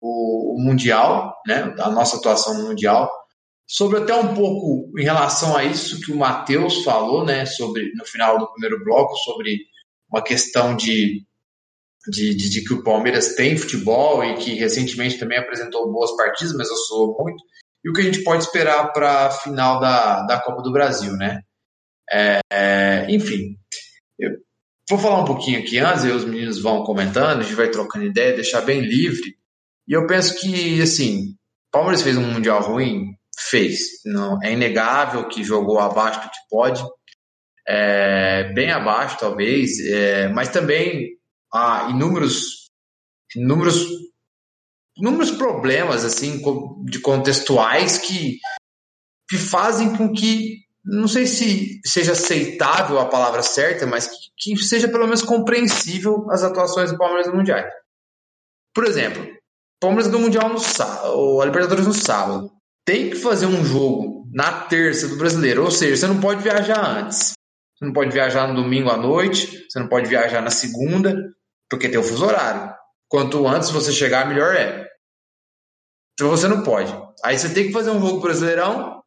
o, 0.01 0.55
o 0.55 0.61
Mundial, 0.61 1.35
né, 1.47 1.73
a 1.79 1.89
nossa 1.89 2.17
atuação 2.17 2.57
no 2.57 2.67
Mundial, 2.67 3.09
sobre 3.65 3.99
até 3.99 4.13
um 4.13 4.33
pouco 4.33 4.91
em 4.99 5.03
relação 5.03 5.55
a 5.55 5.63
isso 5.63 6.01
que 6.01 6.11
o 6.11 6.17
Matheus 6.17 6.83
falou, 6.83 7.25
né, 7.25 7.45
sobre 7.45 7.93
no 7.95 8.05
final 8.05 8.37
do 8.37 8.51
primeiro 8.51 8.83
bloco, 8.83 9.15
sobre 9.15 9.59
uma 10.11 10.21
questão 10.21 10.75
de, 10.75 11.23
de, 12.09 12.35
de, 12.35 12.49
de 12.49 12.63
que 12.63 12.73
o 12.73 12.83
Palmeiras 12.83 13.35
tem 13.35 13.55
futebol 13.55 14.23
e 14.23 14.35
que 14.35 14.55
recentemente 14.55 15.17
também 15.17 15.37
apresentou 15.37 15.91
boas 15.91 16.15
partidas, 16.17 16.53
mas 16.55 16.69
oscilou 16.69 17.15
muito, 17.21 17.41
e 17.85 17.89
o 17.89 17.93
que 17.93 18.01
a 18.01 18.05
gente 18.05 18.23
pode 18.23 18.43
esperar 18.43 18.91
para 18.91 19.27
a 19.27 19.31
final 19.31 19.79
da, 19.79 20.23
da 20.23 20.39
Copa 20.39 20.61
do 20.61 20.73
Brasil, 20.73 21.13
né? 21.13 21.41
É, 22.11 22.39
é, 22.51 23.05
enfim, 23.09 23.58
eu 24.19 24.31
vou 24.89 24.99
falar 24.99 25.21
um 25.21 25.25
pouquinho 25.25 25.59
aqui 25.59 25.79
antes, 25.79 26.03
e 26.03 26.11
os 26.11 26.25
meninos 26.25 26.61
vão 26.61 26.83
comentando, 26.83 27.39
a 27.39 27.43
gente 27.43 27.55
vai 27.55 27.69
trocando 27.69 28.05
ideia, 28.05 28.35
deixar 28.35 28.61
bem 28.61 28.81
livre. 28.81 29.35
E 29.87 29.93
eu 29.93 30.05
penso 30.05 30.39
que, 30.39 30.81
assim, 30.81 31.35
Palmeiras 31.71 32.01
fez 32.01 32.17
um 32.17 32.31
Mundial 32.31 32.61
ruim? 32.61 33.13
Fez. 33.49 33.79
Não, 34.05 34.37
é 34.43 34.51
inegável 34.51 35.27
que 35.27 35.43
jogou 35.43 35.79
abaixo 35.79 36.21
do 36.21 36.29
que 36.29 36.39
pode. 36.49 36.83
É, 37.67 38.51
bem 38.53 38.71
abaixo, 38.71 39.17
talvez, 39.19 39.79
é, 39.79 40.27
mas 40.29 40.49
também 40.49 41.17
há 41.53 41.89
inúmeros, 41.91 42.67
inúmeros, 43.35 43.85
inúmeros 44.97 45.31
problemas 45.31 46.03
assim 46.03 46.41
de 46.85 46.99
contextuais 46.99 47.99
que, 47.99 48.39
que 49.29 49.37
fazem 49.37 49.95
com 49.95 50.11
que 50.11 50.57
não 50.83 51.07
sei 51.07 51.25
se 51.25 51.79
seja 51.85 52.13
aceitável 52.13 52.99
a 52.99 53.07
palavra 53.07 53.43
certa, 53.43 53.85
mas 53.85 54.07
que, 54.07 54.55
que 54.55 54.63
seja 54.63 54.87
pelo 54.87 55.05
menos 55.05 55.21
compreensível 55.21 56.29
as 56.31 56.43
atuações 56.43 56.91
do 56.91 56.97
Palmeiras 56.97 57.27
no 57.27 57.35
Mundial. 57.35 57.63
Por 58.73 58.85
exemplo, 58.85 59.25
Palmeiras 59.79 60.11
do 60.11 60.19
Mundial 60.19 60.49
no 60.49 60.59
sábado, 60.59 61.41
a 61.41 61.45
Libertadores 61.45 61.87
no 61.87 61.93
sábado. 61.93 62.51
Tem 62.85 63.09
que 63.09 63.17
fazer 63.17 63.45
um 63.45 63.63
jogo 63.63 64.27
na 64.31 64.63
terça 64.63 65.07
do 65.07 65.17
brasileiro, 65.17 65.63
ou 65.63 65.71
seja, 65.71 65.95
você 65.95 66.07
não 66.07 66.19
pode 66.19 66.41
viajar 66.41 66.79
antes. 66.79 67.33
Você 67.75 67.85
não 67.85 67.93
pode 67.93 68.11
viajar 68.11 68.47
no 68.47 68.61
domingo 68.61 68.89
à 68.89 68.97
noite, 68.97 69.65
você 69.69 69.79
não 69.79 69.87
pode 69.87 70.09
viajar 70.09 70.41
na 70.41 70.49
segunda, 70.49 71.15
porque 71.69 71.87
tem 71.87 71.99
o 71.99 72.03
fuso 72.03 72.25
horário. 72.25 72.73
Quanto 73.07 73.47
antes 73.47 73.69
você 73.69 73.91
chegar, 73.91 74.27
melhor 74.27 74.55
é. 74.55 74.87
Então 76.13 76.29
você 76.29 76.47
não 76.47 76.63
pode. 76.63 76.93
Aí 77.23 77.37
você 77.37 77.53
tem 77.53 77.67
que 77.67 77.73
fazer 77.73 77.91
um 77.91 78.01
jogo 78.01 78.19
brasileirão, 78.19 79.01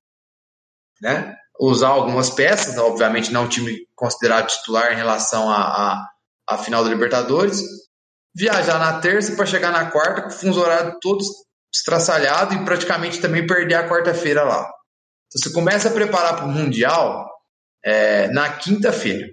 né? 1.01 1.37
Usar 1.71 1.89
algumas 1.89 2.31
peças, 2.31 2.77
obviamente 2.77 3.33
não 3.33 3.45
um 3.45 3.49
time 3.49 3.87
considerado 3.95 4.49
titular 4.49 4.93
em 4.93 4.97
relação 4.97 5.49
à, 5.49 6.05
à, 6.49 6.59
final 6.59 6.83
da 6.83 6.91
Libertadores, 6.91 7.63
viajar 8.35 8.79
na 8.79 9.01
terça 9.01 9.37
para 9.37 9.47
chegar 9.47 9.71
na 9.71 9.91
quarta 9.91 10.23
com 10.23 10.29
o 10.29 10.33
fuso 10.33 10.61
horário 10.61 10.99
todo 11.01 11.25
estraçalhado 11.73 12.55
e 12.55 12.65
praticamente 12.65 13.21
também 13.21 13.47
perder 13.47 13.77
a 13.77 13.89
quarta-feira 13.89 14.43
lá. 14.43 14.61
Então 14.63 15.41
você 15.41 15.53
começa 15.53 15.89
a 15.89 15.93
preparar 15.93 16.37
para 16.37 16.47
o 16.47 16.51
Mundial 16.51 17.31
é, 17.85 18.29
na 18.29 18.57
quinta-feira, 18.57 19.29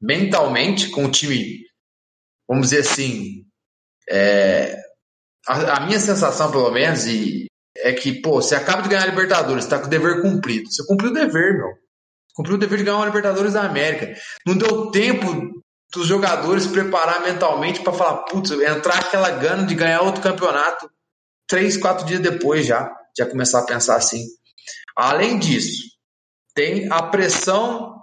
mentalmente, 0.00 0.90
com 0.90 1.06
o 1.06 1.10
time, 1.10 1.64
vamos 2.48 2.68
dizer 2.68 2.80
assim, 2.80 3.46
é, 4.08 4.76
a, 5.48 5.78
a, 5.78 5.86
minha 5.86 5.98
sensação, 5.98 6.50
pelo 6.50 6.70
menos, 6.70 7.06
e 7.06 7.46
é 7.76 7.92
que, 7.92 8.20
pô, 8.20 8.42
você 8.42 8.54
acaba 8.54 8.82
de 8.82 8.88
ganhar 8.88 9.02
a 9.02 9.06
Libertadores, 9.06 9.66
tá 9.66 9.78
com 9.78 9.86
o 9.86 9.90
dever 9.90 10.22
cumprido. 10.22 10.70
Você 10.70 10.84
cumpriu 10.86 11.10
o 11.10 11.14
dever, 11.14 11.56
meu. 11.56 11.68
Cumpriu 12.34 12.56
o 12.56 12.58
dever 12.58 12.78
de 12.78 12.84
ganhar 12.84 12.96
uma 12.96 13.06
Libertadores 13.06 13.52
da 13.52 13.62
América. 13.62 14.14
Não 14.46 14.56
deu 14.56 14.90
tempo 14.90 15.62
dos 15.92 16.06
jogadores 16.06 16.66
preparar 16.66 17.22
mentalmente 17.22 17.80
para 17.80 17.92
falar, 17.92 18.18
putz, 18.24 18.50
entrar 18.52 18.98
aquela 18.98 19.30
gana 19.30 19.66
de 19.66 19.74
ganhar 19.74 20.02
outro 20.02 20.22
campeonato 20.22 20.88
três, 21.48 21.76
quatro 21.76 22.06
dias 22.06 22.20
depois 22.20 22.64
já, 22.64 22.88
já 23.18 23.26
começar 23.26 23.58
a 23.58 23.66
pensar 23.66 23.96
assim. 23.96 24.24
Além 24.96 25.36
disso, 25.38 25.82
tem 26.54 26.90
a 26.92 27.02
pressão 27.02 27.96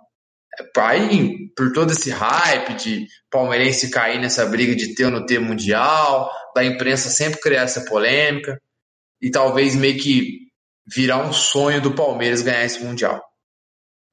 aí, 0.78 1.50
por 1.56 1.72
todo 1.72 1.92
esse 1.92 2.10
hype 2.10 2.74
de 2.74 3.08
palmeirense 3.30 3.90
cair 3.90 4.20
nessa 4.20 4.46
briga 4.46 4.76
de 4.76 4.96
ter 4.96 5.06
ou 5.06 5.12
não 5.12 5.26
ter 5.26 5.40
mundial, 5.40 6.30
da 6.54 6.64
imprensa 6.66 7.10
sempre 7.10 7.40
criar 7.40 7.62
essa 7.62 7.82
polêmica 7.82 8.60
e 9.22 9.30
talvez 9.30 9.76
meio 9.76 9.98
que 10.00 10.48
virar 10.88 11.26
um 11.26 11.34
sonho 11.34 11.82
do 11.82 11.94
Palmeiras 11.94 12.42
ganhar 12.42 12.66
esse 12.66 12.84
Mundial. 12.84 13.22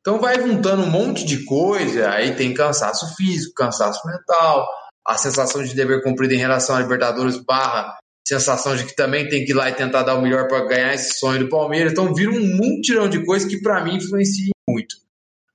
Então 0.00 0.20
vai 0.20 0.40
juntando 0.40 0.82
um 0.82 0.90
monte 0.90 1.24
de 1.24 1.44
coisa, 1.44 2.10
aí 2.10 2.34
tem 2.34 2.52
cansaço 2.52 3.14
físico, 3.16 3.54
cansaço 3.54 4.06
mental, 4.06 4.66
a 5.06 5.16
sensação 5.16 5.62
de 5.62 5.74
dever 5.74 6.02
cumprido 6.02 6.34
em 6.34 6.38
relação 6.38 6.76
à 6.76 6.80
Libertadores 6.80 7.36
barra 7.38 7.96
sensação 8.26 8.74
de 8.74 8.86
que 8.86 8.96
também 8.96 9.28
tem 9.28 9.44
que 9.44 9.52
ir 9.52 9.54
lá 9.54 9.68
e 9.68 9.74
tentar 9.74 10.02
dar 10.02 10.16
o 10.16 10.22
melhor 10.22 10.48
para 10.48 10.66
ganhar 10.66 10.94
esse 10.94 11.18
sonho 11.18 11.40
do 11.40 11.48
Palmeiras. 11.48 11.92
Então 11.92 12.14
vira 12.14 12.30
um 12.30 12.56
mutirão 12.56 13.08
de 13.08 13.24
coisas 13.24 13.48
que 13.48 13.60
para 13.60 13.84
mim 13.84 13.96
influencia 13.96 14.50
muito. 14.68 14.96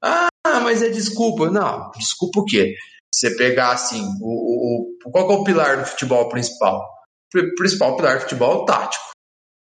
Ah, 0.02 0.30
mas 0.46 0.82
é 0.84 0.90
desculpa. 0.90 1.50
Não, 1.50 1.90
desculpa 1.98 2.42
o 2.42 2.46
quê? 2.46 2.76
Você 3.14 3.36
pegar 3.36 3.72
assim, 3.72 4.04
o, 4.22 4.96
o, 5.06 5.12
qual 5.12 5.32
é 5.32 5.36
o 5.36 5.44
pilar 5.44 5.78
do 5.78 5.86
futebol 5.86 6.30
principal? 6.30 6.88
O 7.36 7.56
principal 7.56 7.96
pilar 7.98 8.18
do 8.18 8.22
futebol 8.22 8.52
é 8.52 8.56
o 8.56 8.66
tático 8.66 9.09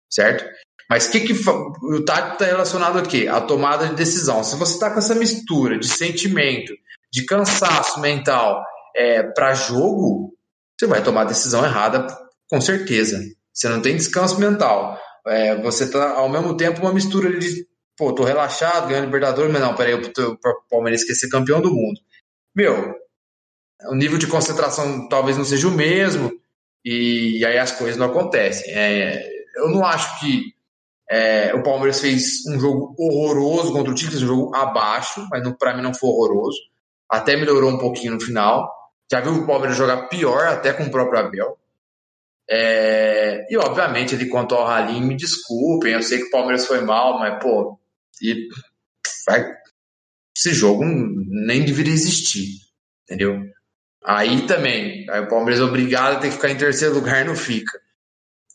certo? 0.10 0.46
Mas 0.90 1.08
o 1.08 1.12
que, 1.12 1.20
que 1.20 1.34
o 1.34 2.04
tático 2.04 2.34
está 2.34 2.46
relacionado 2.46 2.98
a 2.98 3.04
quê? 3.04 3.28
A 3.30 3.40
tomada 3.40 3.88
de 3.88 3.96
decisão. 3.96 4.44
Se 4.44 4.56
você 4.56 4.74
está 4.74 4.90
com 4.90 4.98
essa 4.98 5.14
mistura 5.14 5.78
de 5.78 5.88
sentimento, 5.88 6.74
de 7.14 7.26
cansaço 7.26 8.00
mental 8.00 8.64
é, 8.96 9.22
para 9.22 9.54
jogo, 9.54 10.34
você 10.78 10.88
vai 10.88 11.04
tomar 11.04 11.22
a 11.22 11.26
decisão 11.26 11.64
errada, 11.64 12.08
com 12.50 12.60
certeza. 12.60 13.22
Você 13.54 13.70
não 13.70 13.82
tem 13.82 13.96
descanso 13.96 14.40
mental. 14.40 15.00
É, 15.28 15.56
você 15.62 15.84
está, 15.84 16.14
ao 16.14 16.30
mesmo 16.30 16.58
tempo, 16.58 16.82
uma 16.82 16.94
mistura 16.94 17.38
de, 17.38 17.68
pô, 17.96 18.12
tô 18.14 18.24
relaxado, 18.24 18.88
ganhando 18.88 19.06
Libertadores, 19.06 19.52
mas 19.52 19.62
não, 19.62 19.76
peraí, 19.76 19.94
o 19.94 20.38
Palmeiras 20.70 21.04
quer 21.04 21.14
ser 21.14 21.30
campeão 21.30 21.62
do 21.62 21.70
mundo. 21.70 22.00
Meu, 22.56 22.96
o 23.90 23.96
nível 23.96 24.18
de 24.18 24.28
concentração 24.28 25.08
talvez 25.08 25.38
não 25.38 25.46
seja 25.46 25.68
o 25.68 25.72
mesmo, 25.72 26.32
e, 26.84 27.40
e 27.40 27.46
aí 27.46 27.58
as 27.60 27.72
coisas 27.72 27.98
não 27.98 28.08
acontecem. 28.08 28.74
É, 28.74 29.39
eu 29.60 29.70
não 29.70 29.86
acho 29.86 30.20
que 30.20 30.54
é, 31.10 31.54
o 31.56 31.64
Palmeiras 31.64 32.00
fez 32.00 32.46
um 32.48 32.60
jogo 32.60 32.96
horroroso 32.98 33.74
contra 33.74 33.92
o 33.92 33.96
Tigres, 33.96 34.22
um 34.22 34.28
jogo 34.28 34.56
abaixo, 34.56 35.28
mas 35.32 35.48
para 35.58 35.76
mim 35.76 35.82
não 35.82 35.94
foi 35.94 36.10
horroroso. 36.10 36.60
Até 37.10 37.36
melhorou 37.36 37.72
um 37.72 37.80
pouquinho 37.80 38.14
no 38.14 38.22
final. 38.22 38.72
Já 39.12 39.20
viu 39.20 39.34
o 39.34 39.48
Palmeiras 39.48 39.76
jogar 39.76 40.08
pior, 40.08 40.46
até 40.46 40.72
com 40.72 40.84
o 40.84 40.92
próprio 40.92 41.20
Abel. 41.20 41.58
É, 42.48 43.46
e 43.50 43.58
obviamente 43.58 44.16
ele 44.16 44.28
quanto 44.28 44.56
ao 44.56 44.68
Halim, 44.68 45.02
me 45.02 45.16
desculpem, 45.16 45.94
eu 45.94 46.02
sei 46.02 46.20
que 46.20 46.26
o 46.26 46.32
Palmeiras 46.32 46.66
foi 46.66 46.82
mal, 46.82 47.20
mas 47.20 47.42
pô, 47.42 47.80
e, 48.22 48.48
vai, 49.28 49.46
esse 50.36 50.54
jogo 50.54 50.84
nem 50.84 51.64
deveria 51.64 51.94
existir, 51.94 52.48
entendeu? 53.04 53.40
Aí 54.04 54.48
também, 54.48 55.08
aí 55.10 55.22
o 55.22 55.28
Palmeiras 55.28 55.62
é 55.62 55.64
obrigado 55.64 56.18
a 56.18 56.20
ter 56.20 56.30
que 56.30 56.36
ficar 56.36 56.50
em 56.50 56.58
terceiro 56.58 56.96
lugar 56.96 57.24
não 57.26 57.36
fica. 57.36 57.80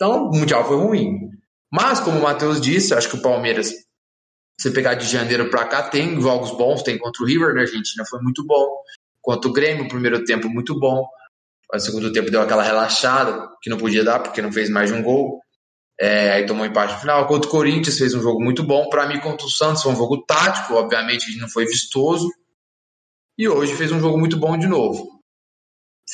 Então, 0.04 0.26
o 0.28 0.36
Mundial 0.36 0.66
foi 0.66 0.76
ruim. 0.76 1.30
Mas, 1.72 1.98
como 1.98 2.18
o 2.18 2.22
Matheus 2.22 2.60
disse, 2.60 2.92
acho 2.92 3.08
que 3.08 3.16
o 3.16 3.22
Palmeiras, 3.22 3.72
se 4.60 4.70
pegar 4.70 4.92
de 4.94 5.06
janeiro 5.06 5.48
para 5.48 5.64
cá, 5.64 5.82
tem 5.82 6.20
jogos 6.20 6.50
bons, 6.50 6.82
tem 6.82 6.98
contra 6.98 7.22
o 7.22 7.26
River 7.26 7.54
na 7.54 7.62
Argentina, 7.62 8.04
foi 8.04 8.20
muito 8.20 8.44
bom. 8.46 8.68
Contra 9.22 9.48
o 9.48 9.52
Grêmio, 9.52 9.88
primeiro 9.88 10.22
tempo, 10.22 10.46
muito 10.50 10.78
bom. 10.78 11.06
O 11.72 11.78
segundo 11.78 12.12
tempo 12.12 12.30
deu 12.30 12.42
aquela 12.42 12.62
relaxada, 12.62 13.48
que 13.62 13.70
não 13.70 13.78
podia 13.78 14.04
dar, 14.04 14.20
porque 14.20 14.42
não 14.42 14.52
fez 14.52 14.68
mais 14.68 14.90
de 14.90 14.96
um 14.96 15.02
gol. 15.02 15.40
É, 15.98 16.32
aí 16.32 16.44
tomou 16.44 16.66
empate 16.66 16.92
no 16.92 17.00
final. 17.00 17.26
Contra 17.26 17.48
o 17.48 17.50
Corinthians 17.50 17.96
fez 17.96 18.12
um 18.12 18.20
jogo 18.20 18.44
muito 18.44 18.62
bom. 18.62 18.90
Para 18.90 19.06
mim, 19.06 19.18
contra 19.20 19.46
o 19.46 19.50
Santos 19.50 19.82
foi 19.82 19.92
um 19.92 19.96
jogo 19.96 20.22
tático, 20.26 20.74
obviamente 20.74 21.34
não 21.40 21.48
foi 21.48 21.64
vistoso. 21.64 22.28
E 23.38 23.48
hoje 23.48 23.74
fez 23.74 23.90
um 23.90 24.00
jogo 24.00 24.18
muito 24.18 24.36
bom 24.36 24.58
de 24.58 24.66
novo. 24.66 25.13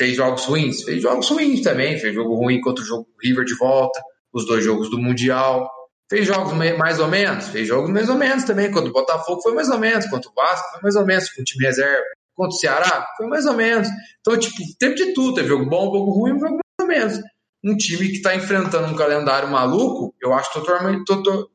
Fez 0.00 0.16
jogos 0.16 0.46
ruins? 0.46 0.82
Fez 0.82 1.02
jogos 1.02 1.28
ruins 1.28 1.60
também. 1.60 1.98
Fez 1.98 2.14
jogo 2.14 2.34
ruim 2.34 2.58
contra 2.62 2.82
o 2.82 2.86
jogo 2.86 3.06
River 3.22 3.44
de 3.44 3.54
volta, 3.54 4.00
os 4.32 4.46
dois 4.46 4.64
jogos 4.64 4.88
do 4.88 4.96
Mundial. 4.96 5.70
Fez 6.08 6.26
jogos 6.26 6.54
mais 6.54 6.98
ou 6.98 7.06
menos? 7.06 7.48
Fez 7.48 7.68
jogos 7.68 7.90
mais 7.90 8.08
ou 8.08 8.16
menos 8.16 8.44
também. 8.44 8.70
Contra 8.70 8.88
o 8.88 8.94
Botafogo 8.94 9.42
foi 9.42 9.52
mais 9.52 9.68
ou 9.68 9.78
menos. 9.78 10.06
Contra 10.06 10.30
o 10.30 10.34
Vasco 10.34 10.70
foi 10.70 10.80
mais 10.80 10.96
ou 10.96 11.04
menos. 11.04 11.30
Com 11.30 11.42
o 11.42 11.44
time 11.44 11.66
reserva. 11.66 12.02
Contra 12.34 12.56
o 12.56 12.58
Ceará 12.58 13.06
foi 13.18 13.26
mais 13.26 13.44
ou 13.44 13.52
menos. 13.52 13.88
Então, 14.20 14.38
tipo, 14.38 14.56
teve 14.78 14.94
de 14.94 15.12
tudo. 15.12 15.34
Teve 15.34 15.48
jogo 15.48 15.68
bom, 15.68 15.92
jogo 15.92 16.10
ruim, 16.12 16.40
jogo 16.40 16.54
mais 16.54 16.62
ou 16.80 16.86
menos. 16.86 17.20
Um 17.62 17.76
time 17.76 18.08
que 18.08 18.16
está 18.16 18.34
enfrentando 18.34 18.90
um 18.90 18.96
calendário 18.96 19.50
maluco, 19.50 20.14
eu 20.18 20.32
acho 20.32 20.50
totalmente, 20.50 21.04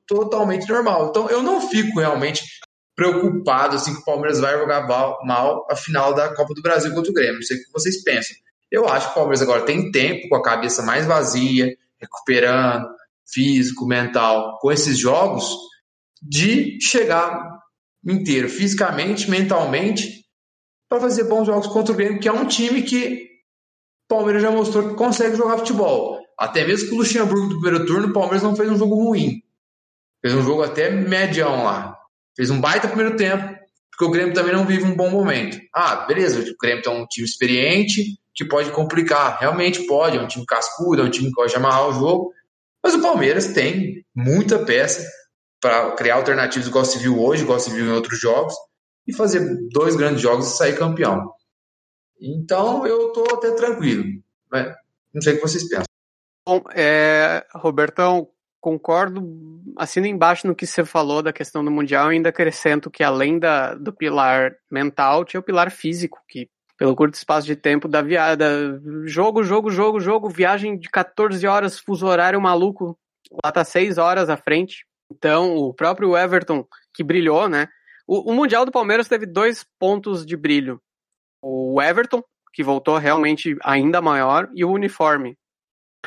totalmente 0.05 0.69
normal. 0.69 1.08
Então, 1.10 1.27
eu 1.31 1.41
não 1.41 1.67
fico 1.67 1.99
realmente 1.99 2.43
preocupado 2.95 3.75
assim 3.75 3.93
que 3.93 4.01
o 4.01 4.05
Palmeiras 4.05 4.39
vai 4.39 4.58
jogar 4.58 4.88
mal 4.88 5.67
a 5.69 5.75
final 5.75 6.13
da 6.13 6.34
Copa 6.34 6.53
do 6.53 6.62
Brasil 6.62 6.93
contra 6.93 7.12
o 7.12 7.13
Grêmio. 7.13 7.36
Não 7.36 7.41
sei 7.41 7.58
o 7.58 7.60
que 7.60 7.71
vocês 7.71 8.03
pensam. 8.03 8.36
Eu 8.71 8.88
acho 8.88 9.08
que 9.08 9.12
o 9.12 9.15
Palmeiras 9.15 9.41
agora 9.41 9.65
tem 9.65 9.91
tempo, 9.91 10.29
com 10.29 10.36
a 10.36 10.41
cabeça 10.41 10.81
mais 10.81 11.05
vazia, 11.05 11.75
recuperando, 11.99 12.88
físico, 13.31 13.86
mental, 13.86 14.58
com 14.60 14.71
esses 14.71 14.97
jogos, 14.97 15.55
de 16.21 16.79
chegar 16.81 17.60
inteiro, 18.05 18.49
fisicamente, 18.49 19.29
mentalmente, 19.29 20.25
para 20.88 21.01
fazer 21.01 21.23
bons 21.25 21.45
jogos 21.45 21.67
contra 21.67 21.93
o 21.93 21.95
Grêmio, 21.95 22.19
que 22.19 22.27
é 22.27 22.31
um 22.31 22.45
time 22.45 22.81
que 22.84 23.25
o 24.05 24.15
Palmeiras 24.15 24.41
já 24.41 24.51
mostrou 24.51 24.89
que 24.89 24.95
consegue 24.95 25.36
jogar 25.36 25.58
futebol. 25.58 26.19
Até 26.38 26.65
mesmo 26.65 26.89
com 26.89 26.95
o 26.95 26.97
Luxemburgo 26.99 27.47
do 27.47 27.62
primeiro 27.62 27.86
turno, 27.86 28.08
o 28.08 28.13
Palmeiras 28.13 28.43
não 28.43 28.55
fez 28.55 28.69
um 28.69 28.77
jogo 28.77 28.95
ruim. 28.95 29.41
Fez 30.21 30.36
um 30.36 30.43
jogo 30.43 30.63
até 30.63 30.89
medião 30.89 31.63
lá. 31.63 31.97
Fez 32.36 32.50
um 32.50 32.60
baita 32.60 32.88
primeiro 32.88 33.15
tempo, 33.15 33.56
porque 33.91 34.06
o 34.06 34.12
Grêmio 34.12 34.34
também 34.34 34.54
não 34.54 34.65
vive 34.65 34.84
um 34.84 34.95
bom 34.95 35.10
momento. 35.10 35.58
Ah, 35.74 36.06
beleza, 36.06 36.39
o 36.39 36.58
Grêmio 36.60 36.84
é 36.86 36.89
um 36.89 37.06
time 37.06 37.26
experiente, 37.26 38.19
que 38.34 38.43
pode 38.43 38.71
complicar. 38.71 39.39
Realmente 39.39 39.86
pode, 39.88 40.17
é 40.17 40.21
um 40.21 40.28
time 40.28 40.45
cascudo, 40.45 41.02
é 41.02 41.06
um 41.06 41.10
time 41.10 41.30
que 41.30 41.36
pode 41.36 41.56
amarrar 41.56 41.88
o 41.88 41.93
jogo. 41.93 42.34
Mas 42.84 42.93
o 42.93 43.02
Palmeiras 43.02 43.48
tem 43.48 44.06
muita 44.13 44.60
peça 44.60 45.10
para 45.62 45.93
criar 45.93 46.15
alternativas, 46.15 46.67
igual 46.67 46.86
se 46.86 47.00
viu 47.00 47.19
hoje, 47.19 47.43
igual 47.43 47.60
se 47.60 47.71
viu 47.71 47.86
em 47.86 47.91
outros 47.91 48.19
jogos, 48.19 48.54
e 49.08 49.13
fazer 49.13 49.39
dois 49.71 49.95
grandes 49.95 50.21
jogos 50.21 50.48
e 50.48 50.58
sair 50.58 50.78
campeão. 50.78 51.32
Então 52.19 52.86
eu 52.86 53.08
estou 53.08 53.26
até 53.34 53.52
tranquilo. 53.52 54.04
Né? 54.52 54.76
Não 55.13 55.21
sei 55.21 55.34
o 55.34 55.36
que 55.38 55.41
vocês 55.41 55.67
pensam. 55.67 55.86
Bom, 56.45 56.62
é, 56.76 57.43
Robertão, 57.56 58.28
concordo, 58.65 59.21
assino 59.78 60.08
embaixo 60.08 60.47
no 60.47 60.56
que 60.56 60.65
você 60.65 60.84
falou 60.84 61.21
da 61.21 61.32
questão 61.32 61.63
do 61.63 61.69
Mundial, 61.69 62.08
ainda 62.08 62.30
acrescento 62.30 62.89
que 62.89 63.04
além 63.04 63.38
da, 63.38 63.75
do 63.75 63.93
pilar 63.93 64.56
mental, 64.71 65.23
tinha 65.23 65.39
o 65.39 65.43
pilar 65.43 65.69
físico, 65.69 66.17
que 66.28 66.49
pelo 66.75 66.95
curto 66.95 67.13
espaço 67.13 67.45
de 67.45 67.56
tempo 67.56 67.88
da 67.88 68.01
viagem, 68.01 68.39
jogo, 69.06 69.43
jogo, 69.43 69.69
jogo, 69.69 69.99
jogo, 69.99 70.30
viagem 70.30 70.80
de 70.80 70.89
14 70.89 71.45
horas, 71.45 71.80
fuso 71.80 72.08
horário 72.08 72.41
maluco, 72.41 72.97
lá 73.43 73.51
tá 73.51 73.63
6 73.63 73.99
horas 73.99 74.32
à 74.32 74.36
frente. 74.36 74.84
Então, 75.12 75.56
o 75.58 75.71
próprio 75.71 76.17
Everton, 76.17 76.65
que 76.91 77.04
brilhou, 77.04 77.47
né? 77.47 77.67
O, 78.08 78.32
o 78.32 78.34
Mundial 78.34 78.65
do 78.65 78.71
Palmeiras 78.71 79.08
teve 79.08 79.28
dois 79.28 79.63
pontos 79.78 80.25
de 80.25 80.36
brilho. 80.36 80.82
O 81.39 81.80
Everton, 81.80 82.23
que 82.51 82.63
voltou 82.63 82.97
realmente 82.97 83.56
ainda 83.63 84.01
maior, 84.01 84.49
e 84.56 84.65
o 84.65 84.71
uniforme. 84.71 85.38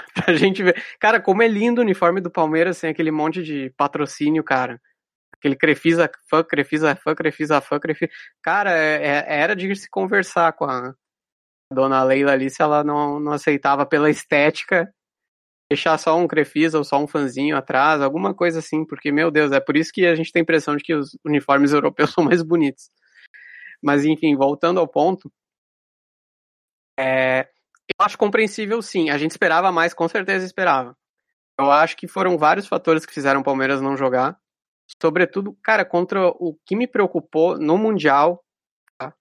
Pra 0.15 0.35
gente 0.35 0.63
ver. 0.63 0.83
Cara, 1.01 1.21
como 1.21 1.43
é 1.43 1.49
lindo 1.49 1.81
o 1.81 1.85
uniforme 1.85 2.21
do 2.21 2.31
Palmeiras 2.31 2.79
sem 2.79 2.91
aquele 2.91 3.11
monte 3.11 3.43
de 3.43 3.71
patrocínio, 3.77 4.45
cara. 4.45 4.81
Aquele 5.37 5.57
Crefisa 5.57 6.11
fã, 6.29 6.43
Crefisa 6.43 6.97
fã, 6.97 7.15
Crefisa 7.15 7.61
fã, 7.61 7.79
Crefisa. 7.79 8.11
Cara, 8.43 8.73
é, 8.73 9.07
é, 9.07 9.25
era 9.41 9.55
de 9.55 9.75
se 9.77 9.89
conversar 9.91 10.53
com 10.55 10.65
a 10.65 10.95
dona 11.73 12.03
Leila 12.03 12.33
ali 12.33 12.51
se 12.51 12.63
ela 12.63 12.83
não, 12.83 13.21
não 13.21 13.33
aceitava 13.33 13.87
pela 13.87 14.11
estética 14.11 14.93
deixar 15.71 15.99
só 15.99 16.17
um 16.17 16.27
Crefisa 16.27 16.79
ou 16.79 16.85
só 16.85 16.99
um 16.99 17.07
fanzinho 17.07 17.57
atrás, 17.57 18.01
alguma 18.01 18.35
coisa 18.35 18.61
assim, 18.61 18.85
porque, 18.87 19.13
meu 19.13 19.31
Deus, 19.31 19.53
é 19.53 19.61
por 19.61 19.77
isso 19.77 19.93
que 19.93 20.07
a 20.07 20.15
gente 20.15 20.33
tem 20.33 20.41
a 20.41 20.43
impressão 20.43 20.77
de 20.77 20.83
que 20.83 20.95
os 20.95 21.17
uniformes 21.25 21.73
europeus 21.73 22.13
são 22.13 22.25
mais 22.25 22.43
bonitos. 22.43 22.91
Mas, 23.83 24.05
enfim, 24.05 24.35
voltando 24.37 24.81
ao 24.81 24.89
ponto, 24.89 25.31
é, 26.99 27.49
eu 27.89 28.05
acho 28.05 28.19
compreensível 28.19 28.81
sim. 28.83 29.11
A 29.11 29.19
gente 29.19 29.33
esperava 29.33 29.73
mais, 29.73 29.95
com 29.95 30.09
certeza 30.09 30.45
esperava. 30.45 30.97
Eu 31.59 31.71
acho 31.71 31.97
que 31.97 32.07
foram 32.07 32.39
vários 32.39 32.67
fatores 32.67 33.05
que 33.05 33.13
fizeram 33.13 33.41
o 33.41 33.45
Palmeiras 33.45 33.81
não 33.81 33.97
jogar. 33.97 34.39
Sobretudo, 35.03 35.57
cara, 35.63 35.85
contra 35.85 36.29
o 36.29 36.57
que 36.65 36.77
me 36.77 36.87
preocupou 36.87 37.59
no 37.59 37.77
Mundial, 37.77 38.43
tá? 38.99 39.13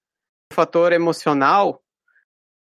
o 0.52 0.56
fator 0.56 0.94
emocional, 0.94 1.82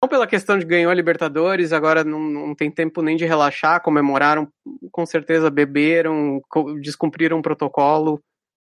não 0.03 0.09
pela 0.09 0.27
questão 0.27 0.59
de 0.59 0.65
ganhou 0.65 0.91
a 0.91 0.95
Libertadores, 0.95 1.73
agora 1.73 2.03
não, 2.03 2.21
não 2.21 2.55
tem 2.55 2.71
tempo 2.71 3.03
nem 3.03 3.17
de 3.17 3.25
relaxar, 3.25 3.83
comemoraram, 3.83 4.49
com 4.91 5.07
certeza 5.07 5.51
beberam, 5.51 6.41
descumpriram 6.81 7.39
o 7.39 7.43
protocolo 7.43 8.21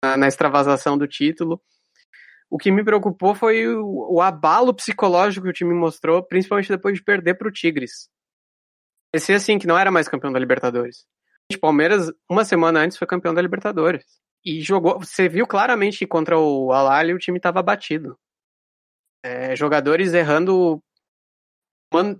na, 0.03 0.17
na 0.17 0.27
extravasação 0.27 0.97
do 0.97 1.07
título. 1.07 1.61
O 2.53 2.57
que 2.59 2.69
me 2.69 2.85
preocupou 2.85 3.33
foi 3.33 3.67
o, 3.67 4.13
o, 4.13 4.21
abalo 4.21 4.75
psicológico 4.75 5.45
que 5.45 5.49
o 5.49 5.53
time 5.53 5.73
mostrou, 5.73 6.21
principalmente 6.21 6.69
depois 6.69 6.93
de 6.93 7.03
perder 7.03 7.33
para 7.33 7.47
o 7.47 7.51
Tigres. 7.51 8.07
Esse 9.11 9.33
assim 9.33 9.57
que 9.57 9.65
não 9.65 9.75
era 9.75 9.89
mais 9.89 10.07
campeão 10.07 10.31
da 10.31 10.37
Libertadores. 10.37 11.03
O 11.51 11.59
Palmeiras, 11.59 12.11
uma 12.29 12.45
semana 12.45 12.81
antes, 12.81 12.95
foi 12.95 13.07
campeão 13.07 13.33
da 13.33 13.41
Libertadores 13.41 14.05
e 14.45 14.61
jogou. 14.61 14.99
Você 14.99 15.27
viu 15.27 15.47
claramente 15.47 15.97
que 15.97 16.05
contra 16.05 16.37
o 16.37 16.71
Al 16.71 17.07
o 17.15 17.17
time 17.17 17.39
estava 17.39 17.63
batido. 17.63 18.15
É, 19.23 19.55
jogadores 19.55 20.13
errando 20.13 20.79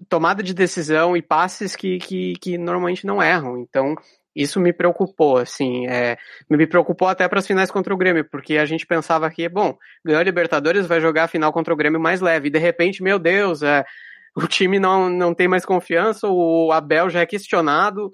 tomada 0.10 0.42
de 0.42 0.56
decisão 0.56 1.16
e 1.16 1.22
passes 1.22 1.76
que, 1.76 2.00
que, 2.00 2.34
que 2.42 2.58
normalmente 2.58 3.06
não 3.06 3.22
erram. 3.22 3.60
Então, 3.60 3.94
isso 4.36 4.60
me 4.60 4.74
preocupou, 4.74 5.38
assim, 5.38 5.88
é, 5.88 6.18
me 6.50 6.66
preocupou 6.66 7.08
até 7.08 7.28
para 7.28 7.40
as 7.40 7.48
finais 7.48 7.70
contra 7.70 7.94
o 7.94 7.98
Grêmio, 7.98 8.26
porque 8.26 8.58
a 8.58 8.66
gente 8.66 8.86
pensava 8.86 9.30
que, 9.30 9.48
bom, 9.48 9.78
ganhou 10.04 10.20
a 10.20 10.24
Libertadores, 10.24 10.88
vai 10.88 11.00
jogar 11.00 11.26
a 11.26 11.28
final 11.28 11.54
contra 11.54 11.74
o 11.74 11.78
Grêmio 11.78 12.00
mais 12.00 12.20
leve, 12.20 12.48
e 12.48 12.52
de 12.52 12.60
repente, 12.60 13.04
meu 13.04 13.20
Deus, 13.20 13.62
é, 13.62 13.86
o 14.36 14.48
time 14.48 14.80
não, 14.80 15.10
não 15.10 15.34
tem 15.34 15.48
mais 15.48 15.66
confiança, 15.66 16.28
o 16.28 16.72
Abel 16.72 17.10
já 17.10 17.22
é 17.22 17.26
questionado, 17.26 18.12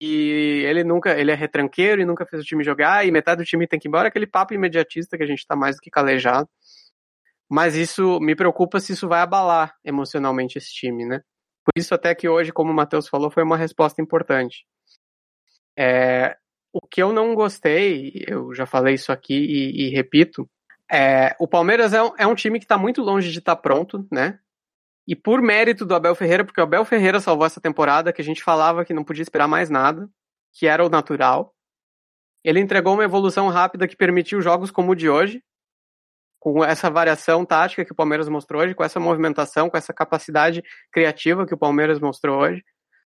e 0.00 0.64
ele 0.66 0.84
nunca, 0.84 1.18
ele 1.18 1.30
é 1.30 1.34
retranqueiro 1.34 2.00
e 2.00 2.04
nunca 2.04 2.26
fez 2.26 2.42
o 2.42 2.44
time 2.44 2.64
jogar, 2.64 3.06
e 3.06 3.10
metade 3.10 3.42
do 3.42 3.46
time 3.46 3.66
tem 3.66 3.78
que 3.78 3.88
ir 3.88 3.90
embora, 3.90 4.08
aquele 4.08 4.26
papo 4.26 4.54
imediatista 4.54 5.16
que 5.16 5.22
a 5.22 5.26
gente 5.26 5.40
está 5.40 5.56
mais 5.56 5.76
do 5.76 5.80
que 5.80 5.90
calejado. 5.90 6.48
Mas 7.50 7.76
isso 7.76 8.18
me 8.18 8.34
preocupa 8.34 8.80
se 8.80 8.92
isso 8.92 9.06
vai 9.06 9.20
abalar 9.20 9.74
emocionalmente 9.84 10.56
esse 10.56 10.72
time, 10.72 11.04
né? 11.04 11.20
Por 11.64 11.72
isso 11.76 11.94
até 11.94 12.14
que 12.14 12.28
hoje, 12.28 12.50
como 12.50 12.72
o 12.72 12.74
Matheus 12.74 13.08
falou, 13.08 13.30
foi 13.30 13.42
uma 13.42 13.56
resposta 13.56 14.00
importante. 14.00 14.64
É, 15.78 16.36
o 16.72 16.80
que 16.80 17.02
eu 17.02 17.12
não 17.12 17.34
gostei, 17.34 18.24
eu 18.26 18.54
já 18.54 18.66
falei 18.66 18.94
isso 18.94 19.12
aqui 19.12 19.34
e, 19.34 19.86
e 19.86 19.90
repito, 19.90 20.48
é, 20.90 21.34
o 21.38 21.48
Palmeiras 21.48 21.92
é 21.92 22.02
um, 22.02 22.12
é 22.18 22.26
um 22.26 22.34
time 22.34 22.58
que 22.58 22.64
está 22.64 22.76
muito 22.76 23.02
longe 23.02 23.30
de 23.30 23.38
estar 23.38 23.56
tá 23.56 23.62
pronto, 23.62 24.06
né? 24.10 24.38
E 25.06 25.16
por 25.16 25.42
mérito 25.42 25.84
do 25.84 25.94
Abel 25.94 26.14
Ferreira, 26.14 26.44
porque 26.44 26.60
o 26.60 26.64
Abel 26.64 26.84
Ferreira 26.84 27.18
salvou 27.20 27.46
essa 27.46 27.60
temporada, 27.60 28.12
que 28.12 28.22
a 28.22 28.24
gente 28.24 28.42
falava 28.42 28.84
que 28.84 28.94
não 28.94 29.02
podia 29.04 29.22
esperar 29.22 29.48
mais 29.48 29.68
nada, 29.68 30.08
que 30.52 30.66
era 30.66 30.84
o 30.84 30.88
natural. 30.88 31.54
Ele 32.44 32.60
entregou 32.60 32.94
uma 32.94 33.04
evolução 33.04 33.48
rápida 33.48 33.88
que 33.88 33.96
permitiu 33.96 34.40
jogos 34.40 34.70
como 34.70 34.92
o 34.92 34.94
de 34.94 35.08
hoje, 35.08 35.42
com 36.38 36.64
essa 36.64 36.90
variação 36.90 37.44
tática 37.44 37.84
que 37.84 37.92
o 37.92 37.94
Palmeiras 37.94 38.28
mostrou 38.28 38.62
hoje, 38.62 38.74
com 38.74 38.84
essa 38.84 39.00
movimentação, 39.00 39.70
com 39.70 39.76
essa 39.76 39.94
capacidade 39.94 40.62
criativa 40.92 41.46
que 41.46 41.54
o 41.54 41.58
Palmeiras 41.58 42.00
mostrou 42.00 42.40
hoje. 42.40 42.62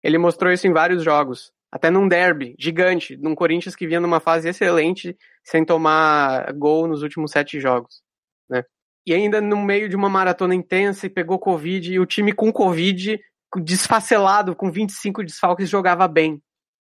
Ele 0.02 0.18
mostrou 0.18 0.52
isso 0.52 0.66
em 0.66 0.72
vários 0.72 1.02
jogos, 1.04 1.52
até 1.72 1.90
num 1.90 2.06
derby 2.06 2.54
gigante, 2.58 3.16
num 3.16 3.34
Corinthians 3.34 3.74
que 3.74 3.86
vinha 3.86 4.00
numa 4.00 4.20
fase 4.20 4.48
excelente, 4.48 5.16
sem 5.42 5.64
tomar 5.64 6.52
gol 6.52 6.86
nos 6.86 7.02
últimos 7.02 7.32
sete 7.32 7.58
jogos, 7.58 8.02
né? 8.48 8.62
e 9.06 9.14
ainda 9.14 9.40
no 9.40 9.56
meio 9.56 9.88
de 9.88 9.96
uma 9.96 10.08
maratona 10.08 10.54
intensa 10.54 11.06
e 11.06 11.10
pegou 11.10 11.38
Covid, 11.38 11.92
e 11.92 11.98
o 11.98 12.06
time 12.06 12.32
com 12.32 12.52
Covid, 12.52 13.18
desfacelado, 13.62 14.54
com 14.54 14.70
25 14.70 15.24
desfalques, 15.24 15.68
jogava 15.68 16.06
bem. 16.06 16.40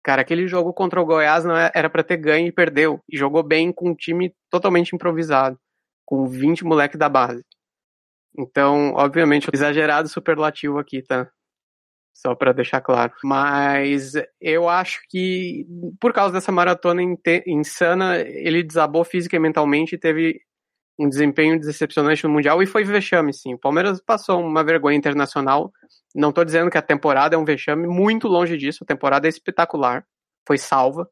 Cara, 0.04 0.22
aquele 0.22 0.48
jogo 0.48 0.72
contra 0.72 1.02
o 1.02 1.06
Goiás 1.06 1.44
não 1.44 1.58
é, 1.58 1.72
era 1.74 1.90
para 1.90 2.04
ter 2.04 2.18
ganho 2.18 2.48
e 2.48 2.52
perdeu. 2.52 3.02
E 3.10 3.18
jogou 3.18 3.42
bem 3.42 3.74
com 3.74 3.90
um 3.90 3.96
time 3.96 4.32
totalmente 4.52 4.94
improvisado, 4.94 5.58
com 6.06 6.28
20 6.28 6.64
moleques 6.64 7.00
da 7.00 7.10
base. 7.10 7.44
Então, 8.38 8.94
obviamente, 8.94 9.50
exagerado 9.52 10.08
superlativo 10.08 10.78
aqui, 10.78 11.02
tá? 11.02 11.28
Só 12.16 12.34
para 12.34 12.54
deixar 12.54 12.80
claro. 12.80 13.12
Mas 13.24 14.14
eu 14.40 14.70
acho 14.70 15.02
que, 15.10 15.68
por 16.00 16.14
causa 16.14 16.34
dessa 16.34 16.52
maratona 16.52 17.02
insana, 17.46 18.18
ele 18.20 18.64
desabou 18.64 19.04
física 19.04 19.36
e 19.36 19.40
mentalmente 19.40 19.96
e 19.96 20.00
teve 20.00 20.40
um 20.98 21.10
desempenho 21.10 21.60
decepcionante 21.60 22.24
no 22.24 22.30
Mundial 22.30 22.64
e 22.64 22.66
foi 22.66 22.86
vexame, 22.86 23.34
sim. 23.34 23.54
O 23.56 23.60
Palmeiras 23.60 24.02
passou 24.02 24.40
uma 24.40 24.64
vergonha 24.64 24.98
internacional. 24.98 25.74
Não 26.16 26.30
estou 26.30 26.46
dizendo 26.46 26.72
que 26.72 26.78
a 26.78 26.82
temporada 26.82 27.36
é 27.36 27.38
um 27.38 27.44
vexame, 27.44 27.86
muito 27.86 28.30
longe 28.30 28.58
disso. 28.58 28.86
A 28.86 28.88
temporada 28.88 29.28
é 29.28 29.30
espetacular, 29.30 30.06
foi 30.48 30.58
salva. 30.58 31.10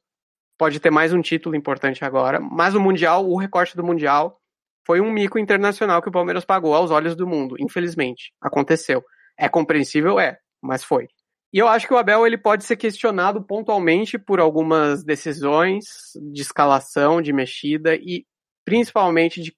Pode 0.57 0.79
ter 0.79 0.89
mais 0.89 1.11
um 1.11 1.21
título 1.21 1.55
importante 1.55 2.05
agora, 2.05 2.39
mas 2.39 2.75
o 2.75 2.79
Mundial, 2.79 3.29
o 3.29 3.37
recorte 3.37 3.75
do 3.75 3.83
Mundial, 3.83 4.39
foi 4.85 5.01
um 5.01 5.11
mico 5.11 5.37
internacional 5.37 6.01
que 6.01 6.07
o 6.07 6.11
Palmeiras 6.11 6.45
pagou 6.45 6.73
aos 6.73 6.91
olhos 6.91 7.15
do 7.15 7.27
mundo. 7.27 7.55
Infelizmente, 7.59 8.31
aconteceu. 8.41 9.03
É 9.37 9.49
compreensível, 9.49 10.17
é, 10.19 10.37
mas 10.63 10.83
foi. 10.83 11.07
E 11.53 11.59
eu 11.59 11.67
acho 11.67 11.87
que 11.87 11.93
o 11.93 11.97
Abel 11.97 12.25
ele 12.25 12.37
pode 12.37 12.63
ser 12.63 12.77
questionado 12.77 13.43
pontualmente 13.43 14.17
por 14.17 14.39
algumas 14.39 15.03
decisões 15.03 15.83
de 16.31 16.41
escalação, 16.41 17.21
de 17.21 17.31
mexida 17.31 17.95
e 17.95 18.25
principalmente 18.65 19.41
de 19.41 19.55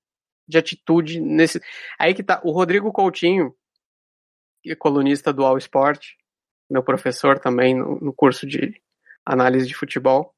de 0.48 0.58
atitude 0.58 1.20
nesse. 1.20 1.62
Aí 2.00 2.14
que 2.14 2.24
tá. 2.24 2.42
O 2.44 2.52
Rodrigo 2.52 2.92
Coutinho, 2.92 3.56
é 4.66 4.76
colunista 4.76 5.32
do 5.32 5.46
All 5.46 5.58
Sport, 5.58 6.14
meu 6.70 6.84
professor 6.84 7.40
também 7.40 7.76
no, 7.76 8.00
no 8.00 8.14
curso 8.14 8.48
de 8.48 8.82
análise 9.26 9.68
de 9.68 9.76
futebol, 9.76 10.34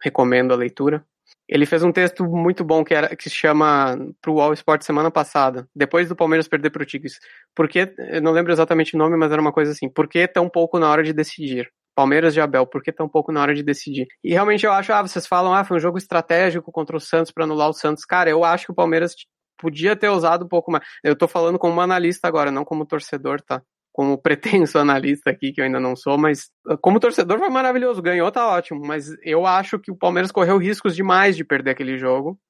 recomendo 0.00 0.52
a 0.52 0.56
leitura. 0.56 1.06
Ele 1.48 1.64
fez 1.64 1.82
um 1.82 1.90
texto 1.90 2.24
muito 2.24 2.62
bom 2.62 2.84
que, 2.84 2.94
era, 2.94 3.16
que 3.16 3.28
se 3.28 3.34
chama 3.34 3.96
pro 4.20 4.40
All 4.40 4.52
Sport 4.52 4.82
semana 4.82 5.10
passada, 5.10 5.66
depois 5.74 6.08
do 6.08 6.16
Palmeiras 6.16 6.46
perder 6.46 6.70
pro 6.70 6.84
Tigres. 6.84 7.18
Porque, 7.54 7.94
eu 7.98 8.20
não 8.20 8.32
lembro 8.32 8.52
exatamente 8.52 8.94
o 8.94 8.98
nome, 8.98 9.16
mas 9.16 9.32
era 9.32 9.40
uma 9.40 9.52
coisa 9.52 9.72
assim, 9.72 9.88
por 9.88 10.06
que 10.08 10.28
tão 10.28 10.48
pouco 10.48 10.78
na 10.78 10.90
hora 10.90 11.02
de 11.02 11.12
decidir? 11.12 11.70
Palmeiras 11.94 12.32
de 12.32 12.40
Abel, 12.40 12.66
por 12.66 12.82
que 12.82 12.92
tão 12.92 13.08
pouco 13.08 13.32
na 13.32 13.40
hora 13.40 13.54
de 13.54 13.62
decidir? 13.62 14.06
E 14.22 14.30
realmente 14.30 14.64
eu 14.64 14.72
acho, 14.72 14.92
ah, 14.92 15.02
vocês 15.02 15.26
falam, 15.26 15.52
ah, 15.52 15.64
foi 15.64 15.78
um 15.78 15.80
jogo 15.80 15.98
estratégico 15.98 16.70
contra 16.70 16.96
o 16.96 17.00
Santos 17.00 17.32
para 17.32 17.44
anular 17.44 17.68
o 17.68 17.72
Santos. 17.72 18.04
Cara, 18.04 18.30
eu 18.30 18.44
acho 18.44 18.66
que 18.66 18.72
o 18.72 18.74
Palmeiras 18.74 19.14
podia 19.58 19.96
ter 19.96 20.08
usado 20.08 20.44
um 20.44 20.48
pouco 20.48 20.70
mais. 20.70 20.84
Eu 21.02 21.16
tô 21.16 21.26
falando 21.26 21.58
como 21.58 21.80
analista 21.80 22.28
agora, 22.28 22.52
não 22.52 22.64
como 22.64 22.86
torcedor, 22.86 23.40
tá? 23.42 23.60
Como 23.98 24.16
pretenso 24.16 24.78
analista 24.78 25.28
aqui, 25.28 25.50
que 25.50 25.60
eu 25.60 25.64
ainda 25.64 25.80
não 25.80 25.96
sou, 25.96 26.16
mas 26.16 26.52
ah, 26.68 26.76
como 26.80 27.00
torcedor 27.00 27.36
foi 27.40 27.48
maravilhoso, 27.48 28.00
ganhou, 28.00 28.30
tá 28.30 28.46
ótimo, 28.46 28.80
mas 28.86 29.08
eu 29.24 29.44
acho 29.44 29.76
que 29.76 29.90
o 29.90 29.96
Palmeiras 29.96 30.30
correu 30.30 30.56
riscos 30.56 30.94
demais 30.94 31.36
de 31.36 31.42
perder 31.42 31.72
aquele 31.72 31.98
jogo, 31.98 32.40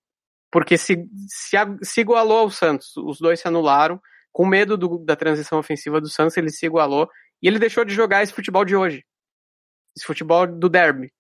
porque 0.53 0.77
se, 0.77 1.09
se, 1.27 1.57
se 1.83 2.03
igualou 2.03 2.41
ao 2.41 2.51
Santos, 2.51 2.95
os 2.99 3.19
dois 3.19 3.41
se 3.41 3.49
anularam, 3.49 3.99
com 4.31 4.45
medo 4.45 4.77
do, 4.77 4.99
da 4.99 5.17
transição 5.17 5.59
ofensiva 5.59 6.03
do 6.03 6.11
Santos, 6.11 6.37
ele 6.37 6.51
se 6.51 6.67
igualou, 6.67 7.09
e 7.43 7.49
ele 7.49 7.59
deixou 7.59 7.83
de 7.83 7.95
jogar 7.95 8.23
esse 8.23 8.35
futebol 8.35 8.67
de 8.67 8.77
hoje, 8.77 9.03
esse 9.97 10.05
futebol 10.05 10.47
do 10.47 10.69
derby, 10.69 11.11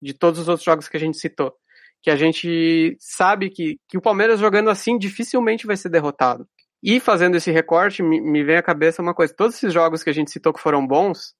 de 0.00 0.14
todos 0.14 0.38
os 0.38 0.46
outros 0.46 0.64
jogos 0.64 0.88
que 0.88 0.96
a 0.96 1.00
gente 1.00 1.18
citou, 1.18 1.52
que 2.00 2.08
a 2.08 2.14
gente 2.14 2.96
sabe 3.00 3.50
que, 3.50 3.80
que 3.88 3.98
o 3.98 4.00
Palmeiras 4.00 4.38
jogando 4.38 4.70
assim 4.70 4.96
dificilmente 4.96 5.66
vai 5.66 5.76
ser 5.76 5.88
derrotado. 5.88 6.46
E 6.82 6.98
fazendo 6.98 7.36
esse 7.36 7.50
recorte, 7.50 8.02
me, 8.02 8.20
me 8.20 8.42
vem 8.42 8.56
à 8.56 8.62
cabeça 8.62 9.02
uma 9.02 9.14
coisa: 9.14 9.34
todos 9.34 9.56
esses 9.56 9.72
jogos 9.72 10.02
que 10.02 10.10
a 10.10 10.14
gente 10.14 10.30
citou 10.30 10.52
que 10.52 10.60
foram 10.60 10.86
bons, 10.86 11.34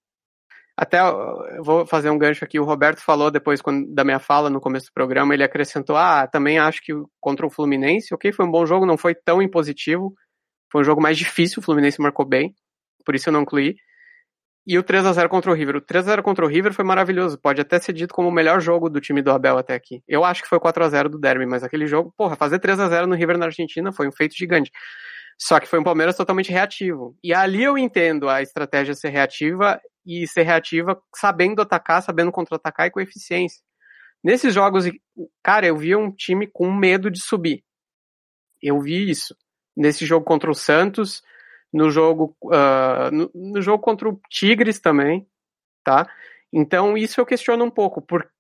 até 0.76 0.98
vou 1.60 1.86
fazer 1.86 2.10
um 2.10 2.18
gancho 2.18 2.44
aqui. 2.44 2.58
O 2.60 2.64
Roberto 2.64 3.00
falou 3.00 3.30
depois 3.30 3.60
quando, 3.60 3.92
da 3.92 4.04
minha 4.04 4.18
fala 4.18 4.48
no 4.48 4.60
começo 4.60 4.86
do 4.86 4.92
programa, 4.92 5.34
ele 5.34 5.44
acrescentou: 5.44 5.96
Ah, 5.96 6.26
também 6.26 6.58
acho 6.58 6.80
que 6.82 6.92
contra 7.20 7.46
o 7.46 7.50
Fluminense, 7.50 8.14
ok, 8.14 8.32
foi 8.32 8.46
um 8.46 8.50
bom 8.50 8.64
jogo, 8.64 8.86
não 8.86 8.96
foi 8.96 9.14
tão 9.14 9.42
impositivo. 9.42 10.14
Foi 10.70 10.80
um 10.82 10.84
jogo 10.84 11.02
mais 11.02 11.18
difícil, 11.18 11.60
o 11.60 11.62
Fluminense 11.62 12.00
marcou 12.00 12.24
bem, 12.24 12.54
por 13.04 13.14
isso 13.14 13.28
eu 13.28 13.32
não 13.32 13.42
incluí. 13.42 13.76
E 14.66 14.78
o 14.78 14.82
3 14.82 15.04
a 15.06 15.12
0 15.12 15.28
contra 15.28 15.50
o 15.50 15.54
River. 15.54 15.76
O 15.76 15.80
3 15.80 16.06
a 16.06 16.10
0 16.12 16.22
contra 16.22 16.44
o 16.44 16.48
River 16.48 16.72
foi 16.72 16.84
maravilhoso. 16.84 17.36
Pode 17.36 17.60
até 17.60 17.80
ser 17.80 17.92
dito 17.92 18.14
como 18.14 18.28
o 18.28 18.32
melhor 18.32 18.60
jogo 18.60 18.88
do 18.88 19.00
time 19.00 19.20
do 19.20 19.32
Abel 19.32 19.58
até 19.58 19.74
aqui. 19.74 20.02
Eu 20.06 20.24
acho 20.24 20.42
que 20.42 20.48
foi 20.48 20.60
4 20.60 20.84
a 20.84 20.88
0 20.88 21.08
do 21.08 21.18
Derby, 21.18 21.46
mas 21.46 21.64
aquele 21.64 21.86
jogo, 21.86 22.14
porra, 22.16 22.36
fazer 22.36 22.60
3 22.60 22.78
a 22.78 22.88
0 22.88 23.06
no 23.08 23.16
River 23.16 23.38
na 23.38 23.46
Argentina 23.46 23.92
foi 23.92 24.06
um 24.08 24.12
feito 24.12 24.36
gigante. 24.36 24.70
Só 25.38 25.58
que 25.58 25.66
foi 25.66 25.78
um 25.78 25.84
Palmeiras 25.84 26.16
totalmente 26.16 26.50
reativo. 26.50 27.16
E 27.22 27.34
ali 27.34 27.62
eu 27.62 27.76
entendo 27.76 28.28
a 28.28 28.42
estratégia 28.42 28.94
ser 28.94 29.10
reativa 29.10 29.80
e 30.06 30.26
ser 30.26 30.42
reativa 30.42 31.00
sabendo 31.14 31.62
atacar, 31.62 32.02
sabendo 32.02 32.32
contra-atacar 32.32 32.86
e 32.86 32.90
com 32.90 33.00
eficiência. 33.00 33.60
Nesses 34.22 34.54
jogos, 34.54 34.84
cara, 35.42 35.66
eu 35.66 35.76
via 35.76 35.98
um 35.98 36.10
time 36.10 36.46
com 36.46 36.72
medo 36.72 37.10
de 37.10 37.20
subir. 37.20 37.64
Eu 38.62 38.80
vi 38.80 39.10
isso. 39.10 39.34
Nesse 39.76 40.06
jogo 40.06 40.24
contra 40.24 40.50
o 40.50 40.54
Santos, 40.54 41.22
no 41.72 41.90
jogo, 41.90 42.36
uh, 42.44 43.10
no, 43.10 43.30
no, 43.34 43.62
jogo 43.62 43.82
contra 43.82 44.08
o 44.08 44.20
Tigres 44.30 44.78
também, 44.78 45.26
tá? 45.82 46.08
Então 46.52 46.96
isso 46.96 47.20
eu 47.20 47.26
questiono 47.26 47.64
um 47.64 47.70
pouco, 47.70 48.00
por, 48.00 48.30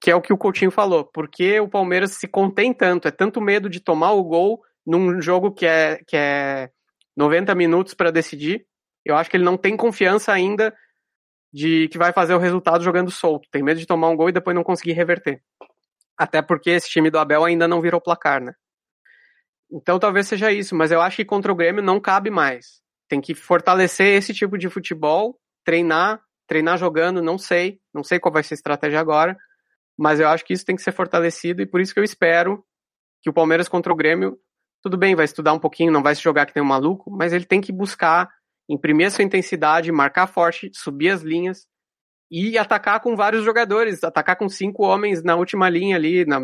que 0.00 0.10
é 0.10 0.16
o 0.16 0.20
que 0.20 0.32
o 0.32 0.38
Coutinho 0.38 0.70
falou. 0.70 1.04
Porque 1.04 1.60
o 1.60 1.68
Palmeiras 1.68 2.12
se 2.12 2.28
contém 2.28 2.74
tanto, 2.74 3.08
é 3.08 3.10
tanto 3.10 3.40
medo 3.40 3.70
de 3.70 3.80
tomar 3.80 4.12
o 4.12 4.24
gol 4.24 4.62
num 4.86 5.20
jogo 5.20 5.52
que 5.52 5.66
é, 5.66 6.00
que 6.06 6.16
é 6.16 6.70
90 7.16 7.54
minutos 7.54 7.94
para 7.94 8.10
decidir, 8.10 8.66
eu 9.04 9.16
acho 9.16 9.28
que 9.28 9.36
ele 9.36 9.44
não 9.44 9.56
tem 9.56 9.76
confiança 9.76 10.32
ainda 10.32 10.74
de 11.52 11.88
que 11.88 11.98
vai 11.98 12.12
fazer 12.12 12.34
o 12.34 12.38
resultado 12.38 12.84
jogando 12.84 13.10
solto. 13.10 13.48
Tem 13.50 13.62
medo 13.62 13.80
de 13.80 13.86
tomar 13.86 14.08
um 14.08 14.16
gol 14.16 14.28
e 14.28 14.32
depois 14.32 14.54
não 14.54 14.62
conseguir 14.62 14.92
reverter. 14.92 15.42
Até 16.16 16.42
porque 16.42 16.70
esse 16.70 16.88
time 16.88 17.10
do 17.10 17.18
Abel 17.18 17.44
ainda 17.44 17.66
não 17.66 17.80
virou 17.80 18.00
placar, 18.00 18.42
né? 18.42 18.52
Então 19.70 19.98
talvez 19.98 20.28
seja 20.28 20.52
isso, 20.52 20.74
mas 20.74 20.92
eu 20.92 21.00
acho 21.00 21.16
que 21.16 21.24
contra 21.24 21.50
o 21.50 21.54
Grêmio 21.54 21.82
não 21.82 22.00
cabe 22.00 22.30
mais. 22.30 22.80
Tem 23.08 23.20
que 23.20 23.34
fortalecer 23.34 24.16
esse 24.16 24.32
tipo 24.32 24.56
de 24.56 24.68
futebol, 24.68 25.38
treinar, 25.64 26.20
treinar 26.46 26.78
jogando, 26.78 27.22
não 27.22 27.38
sei, 27.38 27.80
não 27.92 28.04
sei 28.04 28.20
qual 28.20 28.32
vai 28.32 28.42
ser 28.42 28.54
a 28.54 28.56
estratégia 28.56 29.00
agora, 29.00 29.36
mas 29.98 30.20
eu 30.20 30.28
acho 30.28 30.44
que 30.44 30.52
isso 30.52 30.64
tem 30.64 30.76
que 30.76 30.82
ser 30.82 30.92
fortalecido 30.92 31.62
e 31.62 31.66
por 31.66 31.80
isso 31.80 31.92
que 31.92 32.00
eu 32.00 32.04
espero 32.04 32.64
que 33.22 33.30
o 33.30 33.32
Palmeiras 33.32 33.68
contra 33.68 33.92
o 33.92 33.96
Grêmio 33.96 34.38
tudo 34.86 34.96
bem, 34.96 35.16
vai 35.16 35.24
estudar 35.24 35.52
um 35.52 35.58
pouquinho, 35.58 35.90
não 35.90 36.00
vai 36.00 36.14
se 36.14 36.22
jogar 36.22 36.46
que 36.46 36.52
nem 36.54 36.62
um 36.64 36.68
maluco, 36.68 37.10
mas 37.10 37.32
ele 37.32 37.44
tem 37.44 37.60
que 37.60 37.72
buscar 37.72 38.30
imprimir 38.68 39.08
a 39.08 39.10
sua 39.10 39.24
intensidade, 39.24 39.90
marcar 39.90 40.28
forte, 40.28 40.70
subir 40.72 41.08
as 41.08 41.22
linhas 41.22 41.66
e 42.30 42.56
atacar 42.56 43.00
com 43.00 43.16
vários 43.16 43.44
jogadores, 43.44 44.04
atacar 44.04 44.36
com 44.36 44.48
cinco 44.48 44.84
homens 44.84 45.24
na 45.24 45.34
última 45.34 45.68
linha 45.68 45.96
ali, 45.96 46.24
na, 46.24 46.38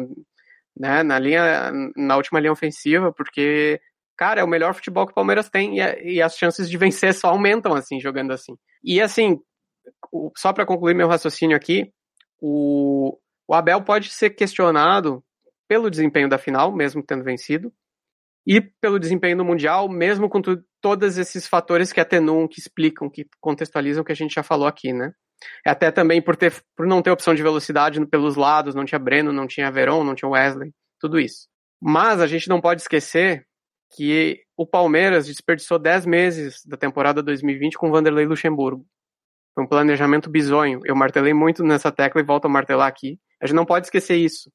né, 0.76 1.04
na 1.04 1.20
linha, 1.20 1.70
na 1.96 2.16
última 2.16 2.40
linha 2.40 2.50
ofensiva, 2.50 3.12
porque, 3.12 3.80
cara, 4.16 4.40
é 4.40 4.44
o 4.44 4.48
melhor 4.48 4.74
futebol 4.74 5.06
que 5.06 5.12
o 5.12 5.14
Palmeiras 5.14 5.48
tem 5.48 5.78
e, 5.78 6.14
e 6.14 6.20
as 6.20 6.36
chances 6.36 6.68
de 6.68 6.76
vencer 6.76 7.14
só 7.14 7.28
aumentam 7.28 7.74
assim, 7.74 8.00
jogando 8.00 8.32
assim. 8.32 8.56
E 8.82 9.00
assim, 9.00 9.38
só 10.36 10.52
para 10.52 10.66
concluir 10.66 10.94
meu 10.96 11.06
raciocínio 11.06 11.56
aqui, 11.56 11.92
o, 12.40 13.16
o 13.46 13.54
Abel 13.54 13.82
pode 13.82 14.10
ser 14.10 14.30
questionado 14.30 15.22
pelo 15.68 15.88
desempenho 15.88 16.28
da 16.28 16.38
final, 16.38 16.72
mesmo 16.72 17.04
tendo 17.04 17.22
vencido, 17.22 17.72
e 18.46 18.60
pelo 18.60 18.98
desempenho 18.98 19.36
no 19.36 19.44
Mundial, 19.44 19.88
mesmo 19.88 20.28
com 20.28 20.40
todos 20.80 21.18
esses 21.18 21.46
fatores 21.46 21.92
que 21.92 22.00
atenuam, 22.00 22.48
que 22.48 22.58
explicam, 22.58 23.08
que 23.08 23.26
contextualizam 23.40 24.02
o 24.02 24.04
que 24.04 24.12
a 24.12 24.16
gente 24.16 24.34
já 24.34 24.42
falou 24.42 24.66
aqui, 24.66 24.92
né? 24.92 25.12
É 25.66 25.70
até 25.70 25.90
também 25.90 26.20
por, 26.22 26.36
ter, 26.36 26.52
por 26.76 26.86
não 26.86 27.02
ter 27.02 27.10
opção 27.10 27.34
de 27.34 27.42
velocidade 27.42 28.04
pelos 28.06 28.36
lados, 28.36 28.74
não 28.74 28.84
tinha 28.84 28.98
Breno, 28.98 29.32
não 29.32 29.46
tinha 29.46 29.70
Veron, 29.70 30.04
não 30.04 30.14
tinha 30.14 30.28
Wesley, 30.28 30.72
tudo 31.00 31.18
isso. 31.18 31.48
Mas 31.80 32.20
a 32.20 32.26
gente 32.26 32.48
não 32.48 32.60
pode 32.60 32.80
esquecer 32.80 33.44
que 33.94 34.40
o 34.56 34.66
Palmeiras 34.66 35.26
desperdiçou 35.26 35.78
10 35.78 36.06
meses 36.06 36.62
da 36.64 36.76
temporada 36.76 37.22
2020 37.22 37.76
com 37.76 37.90
Vanderlei 37.90 38.24
Luxemburgo. 38.24 38.86
Foi 39.54 39.64
um 39.64 39.68
planejamento 39.68 40.30
bizonho. 40.30 40.80
Eu 40.84 40.96
martelei 40.96 41.34
muito 41.34 41.62
nessa 41.62 41.92
tecla 41.92 42.20
e 42.20 42.24
volto 42.24 42.46
a 42.46 42.48
martelar 42.48 42.88
aqui. 42.88 43.18
A 43.40 43.46
gente 43.46 43.56
não 43.56 43.66
pode 43.66 43.86
esquecer 43.86 44.16
isso. 44.16 44.50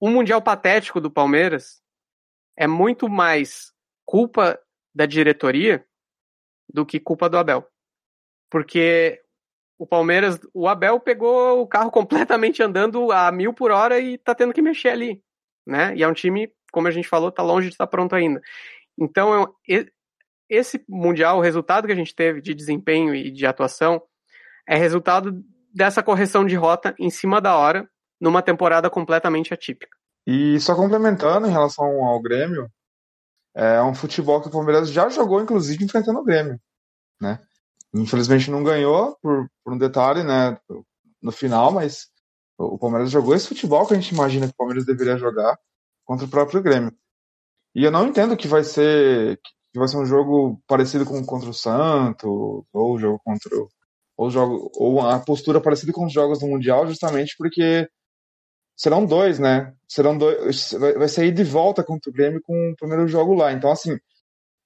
O 0.00 0.08
Mundial 0.08 0.42
patético 0.42 1.00
do 1.00 1.10
Palmeiras 1.10 1.80
é 2.58 2.66
muito 2.66 3.08
mais 3.08 3.72
culpa 4.04 4.58
da 4.92 5.06
diretoria 5.06 5.86
do 6.68 6.84
que 6.84 6.98
culpa 6.98 7.28
do 7.28 7.38
Abel. 7.38 7.64
Porque 8.50 9.22
o 9.78 9.86
Palmeiras, 9.86 10.40
o 10.52 10.66
Abel 10.66 10.98
pegou 10.98 11.62
o 11.62 11.66
carro 11.68 11.90
completamente 11.92 12.60
andando 12.60 13.12
a 13.12 13.30
mil 13.30 13.54
por 13.54 13.70
hora 13.70 14.00
e 14.00 14.18
tá 14.18 14.34
tendo 14.34 14.52
que 14.52 14.60
mexer 14.60 14.88
ali, 14.88 15.22
né? 15.64 15.94
E 15.94 16.02
é 16.02 16.08
um 16.08 16.12
time, 16.12 16.52
como 16.72 16.88
a 16.88 16.90
gente 16.90 17.06
falou, 17.06 17.30
tá 17.30 17.44
longe 17.44 17.68
de 17.68 17.74
estar 17.74 17.86
pronto 17.86 18.16
ainda. 18.16 18.40
Então, 18.98 19.54
esse 20.48 20.84
Mundial, 20.88 21.38
o 21.38 21.42
resultado 21.42 21.86
que 21.86 21.92
a 21.92 21.96
gente 21.96 22.12
teve 22.12 22.40
de 22.40 22.54
desempenho 22.54 23.14
e 23.14 23.30
de 23.30 23.46
atuação, 23.46 24.02
é 24.66 24.76
resultado 24.76 25.44
dessa 25.72 26.02
correção 26.02 26.44
de 26.44 26.56
rota 26.56 26.92
em 26.98 27.08
cima 27.08 27.40
da 27.40 27.56
hora, 27.56 27.88
numa 28.20 28.42
temporada 28.42 28.90
completamente 28.90 29.54
atípica. 29.54 29.97
E 30.30 30.60
só 30.60 30.74
complementando 30.76 31.46
em 31.46 31.50
relação 31.50 32.04
ao 32.04 32.20
Grêmio, 32.20 32.70
é 33.54 33.82
um 33.82 33.94
futebol 33.94 34.42
que 34.42 34.48
o 34.48 34.50
Palmeiras 34.50 34.90
já 34.90 35.08
jogou, 35.08 35.40
inclusive, 35.40 35.82
enfrentando 35.82 36.18
o 36.18 36.22
Grêmio, 36.22 36.60
né? 37.18 37.40
Infelizmente 37.94 38.50
não 38.50 38.62
ganhou 38.62 39.16
por, 39.22 39.48
por 39.64 39.72
um 39.72 39.78
detalhe, 39.78 40.22
né, 40.22 40.58
no 41.22 41.32
final, 41.32 41.72
mas 41.72 42.08
o 42.58 42.76
Palmeiras 42.76 43.10
jogou 43.10 43.34
esse 43.34 43.48
futebol 43.48 43.86
que 43.86 43.94
a 43.94 43.96
gente 43.98 44.14
imagina 44.14 44.46
que 44.46 44.52
o 44.52 44.56
Palmeiras 44.56 44.84
deveria 44.84 45.16
jogar 45.16 45.58
contra 46.04 46.26
o 46.26 46.30
próprio 46.30 46.62
Grêmio. 46.62 46.92
E 47.74 47.84
eu 47.84 47.90
não 47.90 48.06
entendo 48.06 48.36
que 48.36 48.46
vai 48.46 48.64
ser 48.64 49.40
que 49.72 49.78
vai 49.78 49.88
ser 49.88 49.96
um 49.96 50.04
jogo 50.04 50.60
parecido 50.66 51.06
com 51.06 51.24
contra 51.24 51.48
o 51.48 51.54
Santos 51.54 52.28
ou 52.70 52.98
jogo 52.98 53.18
contra 53.24 53.56
o, 53.56 53.68
ou 54.14 54.30
jogo 54.30 54.70
ou 54.74 55.00
a 55.00 55.18
postura 55.20 55.58
parecida 55.58 55.90
com 55.90 56.04
os 56.04 56.12
jogos 56.12 56.40
do 56.40 56.46
Mundial, 56.46 56.86
justamente 56.86 57.34
porque 57.38 57.88
serão 58.78 59.04
dois, 59.04 59.38
né? 59.38 59.74
Serão 59.88 60.16
dois. 60.16 60.72
Vai 60.96 61.08
sair 61.08 61.32
de 61.32 61.42
volta 61.42 61.82
contra 61.82 62.08
o 62.08 62.12
Grêmio 62.12 62.40
com 62.40 62.70
o 62.70 62.76
primeiro 62.76 63.08
jogo 63.08 63.34
lá. 63.34 63.52
Então, 63.52 63.70
assim, 63.70 63.98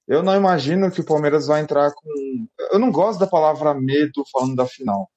eu 0.07 0.21
não 0.21 0.35
imagino 0.35 0.91
que 0.91 1.01
o 1.01 1.05
Palmeiras 1.05 1.47
vai 1.47 1.61
entrar 1.61 1.91
com. 1.91 2.47
Eu 2.71 2.79
não 2.79 2.91
gosto 2.91 3.19
da 3.19 3.27
palavra 3.27 3.73
medo 3.73 4.23
falando 4.31 4.55
da 4.55 4.67
final. 4.67 5.09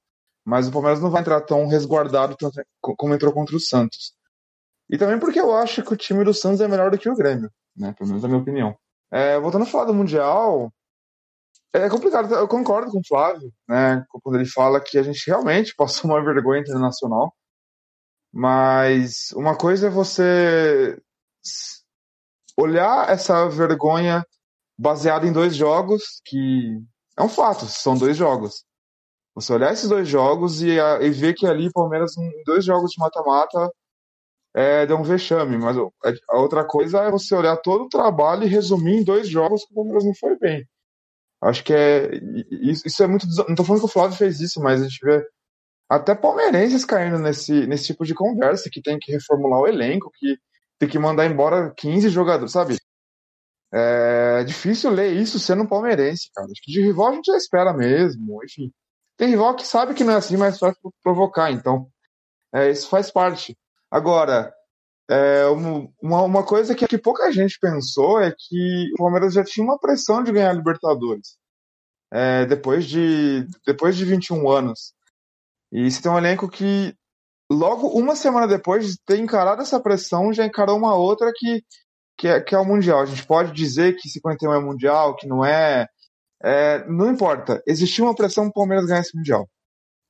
Mas 0.44 0.68
o 0.68 0.72
Palmeiras 0.72 1.00
não 1.00 1.10
vai 1.10 1.20
entrar 1.20 1.40
tão 1.42 1.66
resguardado 1.66 2.36
como 2.80 3.14
entrou 3.14 3.32
contra 3.32 3.56
o 3.56 3.60
Santos. 3.60 4.14
E 4.88 4.96
também 4.96 5.18
porque 5.18 5.40
eu 5.40 5.54
acho 5.54 5.82
que 5.82 5.92
o 5.92 5.96
time 5.96 6.24
do 6.24 6.32
Santos 6.32 6.60
é 6.60 6.68
melhor 6.68 6.90
do 6.90 6.98
que 6.98 7.10
o 7.10 7.16
Grêmio, 7.16 7.50
né? 7.76 7.92
Pelo 7.98 8.08
menos 8.08 8.22
na 8.22 8.28
minha 8.28 8.40
opinião. 8.40 8.76
É, 9.10 9.38
voltando 9.40 9.62
a 9.62 9.66
falar 9.66 9.86
do 9.86 9.94
Mundial, 9.94 10.72
é 11.72 11.88
complicado. 11.90 12.32
Eu 12.32 12.46
concordo 12.46 12.92
com 12.92 13.00
o 13.00 13.06
Flávio, 13.06 13.52
né? 13.68 14.04
Quando 14.08 14.36
ele 14.36 14.46
fala 14.46 14.80
que 14.80 14.96
a 14.96 15.02
gente 15.02 15.26
realmente 15.26 15.74
passou 15.76 16.10
uma 16.10 16.24
vergonha 16.24 16.60
internacional. 16.60 17.34
Mas 18.38 19.32
uma 19.32 19.56
coisa 19.56 19.86
é 19.86 19.90
você 19.90 21.00
olhar 22.54 23.08
essa 23.08 23.48
vergonha 23.48 24.22
baseada 24.78 25.26
em 25.26 25.32
dois 25.32 25.56
jogos 25.56 26.20
que 26.22 26.78
é 27.18 27.22
um 27.22 27.30
fato, 27.30 27.64
são 27.64 27.96
dois 27.96 28.14
jogos. 28.14 28.62
Você 29.34 29.54
olhar 29.54 29.72
esses 29.72 29.88
dois 29.88 30.06
jogos 30.06 30.60
e, 30.60 30.68
e 30.68 31.10
ver 31.12 31.32
que 31.32 31.46
ali 31.46 31.72
Palmeiras 31.72 32.14
em 32.18 32.30
dois 32.44 32.62
jogos 32.62 32.90
de 32.90 33.00
mata-mata 33.00 33.70
é, 34.54 34.84
deu 34.84 34.98
um 34.98 35.02
vexame, 35.02 35.56
mas 35.56 35.78
a 36.28 36.36
outra 36.38 36.62
coisa 36.62 37.04
é 37.04 37.10
você 37.10 37.34
olhar 37.34 37.56
todo 37.56 37.84
o 37.84 37.88
trabalho 37.88 38.44
e 38.44 38.48
resumir 38.48 38.98
em 38.98 39.04
dois 39.04 39.30
jogos 39.30 39.64
que 39.64 39.72
o 39.72 39.76
Palmeiras 39.76 40.04
não 40.04 40.14
foi 40.14 40.38
bem. 40.38 40.68
Acho 41.40 41.64
que 41.64 41.72
é. 41.72 42.10
Isso 42.50 43.02
é 43.02 43.06
muito. 43.06 43.26
Não 43.48 43.54
tô 43.54 43.64
falando 43.64 43.80
que 43.80 43.86
o 43.86 43.92
Flávio 43.92 44.14
fez 44.14 44.40
isso, 44.40 44.60
mas 44.60 44.82
a 44.82 44.84
gente 44.84 45.02
vê 45.02 45.26
até 45.88 46.14
palmeirenses 46.14 46.84
caindo 46.84 47.18
nesse, 47.18 47.66
nesse 47.66 47.86
tipo 47.86 48.04
de 48.04 48.14
conversa, 48.14 48.70
que 48.70 48.82
tem 48.82 48.98
que 48.98 49.12
reformular 49.12 49.60
o 49.60 49.66
elenco, 49.66 50.10
que 50.14 50.36
tem 50.78 50.88
que 50.88 50.98
mandar 50.98 51.26
embora 51.26 51.72
15 51.76 52.08
jogadores, 52.08 52.52
sabe? 52.52 52.76
É 53.72 54.44
difícil 54.44 54.90
ler 54.90 55.12
isso 55.12 55.38
sendo 55.38 55.66
palmeirense, 55.66 56.30
cara. 56.34 56.46
Acho 56.50 56.62
que 56.62 56.72
de 56.72 56.80
rival 56.80 57.08
a 57.08 57.14
gente 57.14 57.26
já 57.26 57.36
espera 57.36 57.72
mesmo, 57.72 58.42
enfim. 58.44 58.72
Tem 59.16 59.28
rival 59.28 59.54
que 59.56 59.66
sabe 59.66 59.94
que 59.94 60.04
não 60.04 60.12
é 60.14 60.16
assim, 60.16 60.36
mas 60.36 60.58
vai 60.58 60.72
provocar, 61.02 61.50
então. 61.50 61.88
É, 62.54 62.70
isso 62.70 62.88
faz 62.88 63.10
parte. 63.10 63.56
Agora, 63.90 64.52
é, 65.08 65.46
uma, 65.46 66.22
uma 66.22 66.44
coisa 66.44 66.74
que, 66.74 66.86
que 66.86 66.98
pouca 66.98 67.30
gente 67.32 67.58
pensou 67.60 68.20
é 68.20 68.34
que 68.36 68.90
o 68.94 68.98
Palmeiras 68.98 69.34
já 69.34 69.44
tinha 69.44 69.64
uma 69.64 69.78
pressão 69.78 70.22
de 70.22 70.32
ganhar 70.32 70.50
a 70.50 70.54
Libertadores. 70.54 71.36
É, 72.12 72.46
depois, 72.46 72.86
de, 72.86 73.46
depois 73.66 73.96
de 73.96 74.04
21 74.04 74.48
anos. 74.48 74.95
E 75.72 75.90
você 75.90 76.00
tem 76.00 76.10
um 76.10 76.18
elenco 76.18 76.48
que, 76.48 76.94
logo 77.50 77.88
uma 77.88 78.16
semana 78.16 78.46
depois 78.46 78.86
de 78.86 78.98
ter 79.04 79.18
encarado 79.18 79.62
essa 79.62 79.80
pressão, 79.80 80.32
já 80.32 80.44
encarou 80.44 80.76
uma 80.76 80.94
outra 80.94 81.32
que, 81.34 81.62
que, 82.18 82.28
é, 82.28 82.40
que 82.40 82.54
é 82.54 82.58
o 82.58 82.64
Mundial. 82.64 83.00
A 83.00 83.06
gente 83.06 83.26
pode 83.26 83.52
dizer 83.52 83.96
que 83.96 84.08
51 84.08 84.52
é 84.52 84.60
Mundial, 84.60 85.16
que 85.16 85.26
não 85.26 85.44
é. 85.44 85.86
é 86.42 86.86
não 86.88 87.10
importa. 87.10 87.62
Existiu 87.66 88.04
uma 88.04 88.14
pressão 88.14 88.44
para 88.44 88.50
o 88.50 88.54
Palmeiras 88.54 88.86
ganhar 88.86 89.00
esse 89.00 89.16
Mundial. 89.16 89.48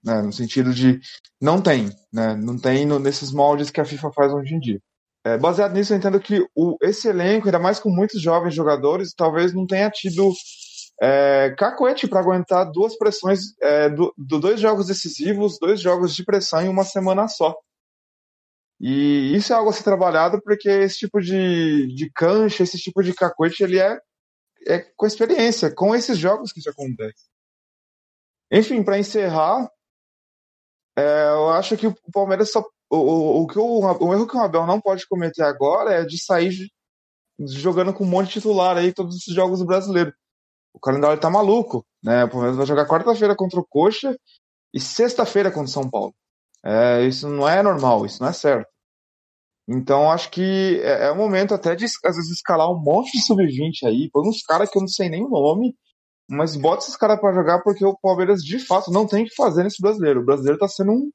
Né, 0.04 0.22
no 0.22 0.32
sentido 0.32 0.72
de 0.72 1.00
não 1.40 1.60
tem, 1.60 1.90
né, 2.12 2.36
não 2.36 2.56
tem 2.56 2.86
no, 2.86 2.98
nesses 2.98 3.32
moldes 3.32 3.70
que 3.70 3.80
a 3.80 3.84
FIFA 3.84 4.12
faz 4.12 4.32
hoje 4.32 4.54
em 4.54 4.60
dia. 4.60 4.80
É, 5.24 5.36
baseado 5.36 5.72
nisso, 5.72 5.92
eu 5.92 5.98
entendo 5.98 6.20
que 6.20 6.46
o, 6.54 6.76
esse 6.80 7.08
elenco, 7.08 7.48
ainda 7.48 7.58
mais 7.58 7.80
com 7.80 7.90
muitos 7.90 8.22
jovens 8.22 8.54
jogadores, 8.54 9.12
talvez 9.12 9.52
não 9.52 9.66
tenha 9.66 9.90
tido 9.90 10.32
é, 11.00 11.54
cacoete 11.58 12.08
para 12.08 12.20
aguentar 12.20 12.70
duas 12.70 12.96
pressões, 12.96 13.40
é, 13.60 13.88
do, 13.90 14.14
do, 14.16 14.38
dois 14.38 14.60
jogos 14.60 14.86
decisivos, 14.86 15.58
dois 15.58 15.80
jogos 15.80 16.14
de 16.14 16.24
pressão 16.24 16.62
em 16.62 16.68
uma 16.68 16.84
semana 16.84 17.28
só. 17.28 17.54
E 18.80 19.34
isso 19.34 19.52
é 19.52 19.56
algo 19.56 19.70
a 19.70 19.72
ser 19.72 19.84
trabalhado 19.84 20.40
porque 20.42 20.68
esse 20.68 20.98
tipo 20.98 21.20
de, 21.20 21.94
de 21.94 22.10
cancha, 22.10 22.62
esse 22.62 22.78
tipo 22.78 23.02
de 23.02 23.14
cacoete, 23.14 23.62
ele 23.62 23.78
é, 23.78 23.98
é 24.66 24.78
com 24.96 25.06
experiência, 25.06 25.74
com 25.74 25.94
esses 25.94 26.18
jogos 26.18 26.52
que 26.52 26.60
isso 26.60 26.70
acontece. 26.70 27.24
Enfim, 28.50 28.82
para 28.82 28.98
encerrar, 28.98 29.68
é, 30.96 31.28
eu 31.28 31.50
acho 31.50 31.76
que 31.76 31.86
o 31.86 31.94
Palmeiras 32.12 32.50
só. 32.50 32.64
O, 32.88 33.42
o, 33.42 33.46
que 33.48 33.58
o, 33.58 33.80
o 33.80 34.14
erro 34.14 34.28
que 34.28 34.36
o 34.36 34.40
Abel 34.40 34.64
não 34.64 34.80
pode 34.80 35.08
cometer 35.08 35.42
agora 35.42 35.92
é 35.92 36.04
de 36.04 36.22
sair 36.22 36.70
jogando 37.40 37.92
com 37.92 38.04
um 38.04 38.06
monte 38.06 38.28
de 38.28 38.32
titular 38.34 38.76
aí 38.76 38.92
todos 38.92 39.16
esses 39.16 39.34
jogos 39.34 39.58
do 39.58 39.66
brasileiro 39.66 40.14
o 40.76 40.80
calendário 40.80 41.18
tá 41.18 41.30
maluco, 41.30 41.84
né? 42.04 42.24
O 42.24 42.28
Palmeiras 42.28 42.56
vai 42.56 42.66
jogar 42.66 42.86
quarta-feira 42.86 43.34
contra 43.34 43.58
o 43.58 43.66
Coxa 43.66 44.14
e 44.74 44.78
sexta-feira 44.78 45.50
contra 45.50 45.68
o 45.68 45.72
São 45.72 45.88
Paulo. 45.88 46.14
É, 46.62 47.04
isso 47.06 47.26
não 47.28 47.48
é 47.48 47.62
normal, 47.62 48.04
isso 48.04 48.22
não 48.22 48.28
é 48.28 48.32
certo. 48.32 48.68
Então 49.66 50.10
acho 50.10 50.30
que 50.30 50.80
é, 50.82 51.06
é 51.06 51.10
o 51.10 51.16
momento 51.16 51.54
até 51.54 51.74
de 51.74 51.86
às 51.86 52.16
vezes 52.16 52.30
escalar 52.30 52.70
um 52.70 52.78
monte 52.78 53.12
de 53.12 53.24
sub-20 53.24 53.84
aí, 53.86 54.10
põe 54.12 54.28
uns 54.28 54.42
caras 54.42 54.70
que 54.70 54.76
eu 54.76 54.82
não 54.82 54.88
sei 54.88 55.08
nem 55.08 55.24
o 55.24 55.30
nome, 55.30 55.74
mas 56.28 56.56
bota 56.56 56.84
esses 56.84 56.96
caras 56.96 57.18
para 57.20 57.34
jogar 57.34 57.62
porque 57.62 57.84
o 57.84 57.96
Palmeiras 57.96 58.42
de 58.42 58.58
fato 58.58 58.90
não 58.90 59.06
tem 59.06 59.24
o 59.24 59.26
que 59.26 59.34
fazer 59.34 59.64
nesse 59.64 59.80
brasileiro. 59.80 60.20
O 60.20 60.24
brasileiro 60.24 60.58
tá 60.58 60.68
sendo 60.68 60.92
um, 60.92 61.10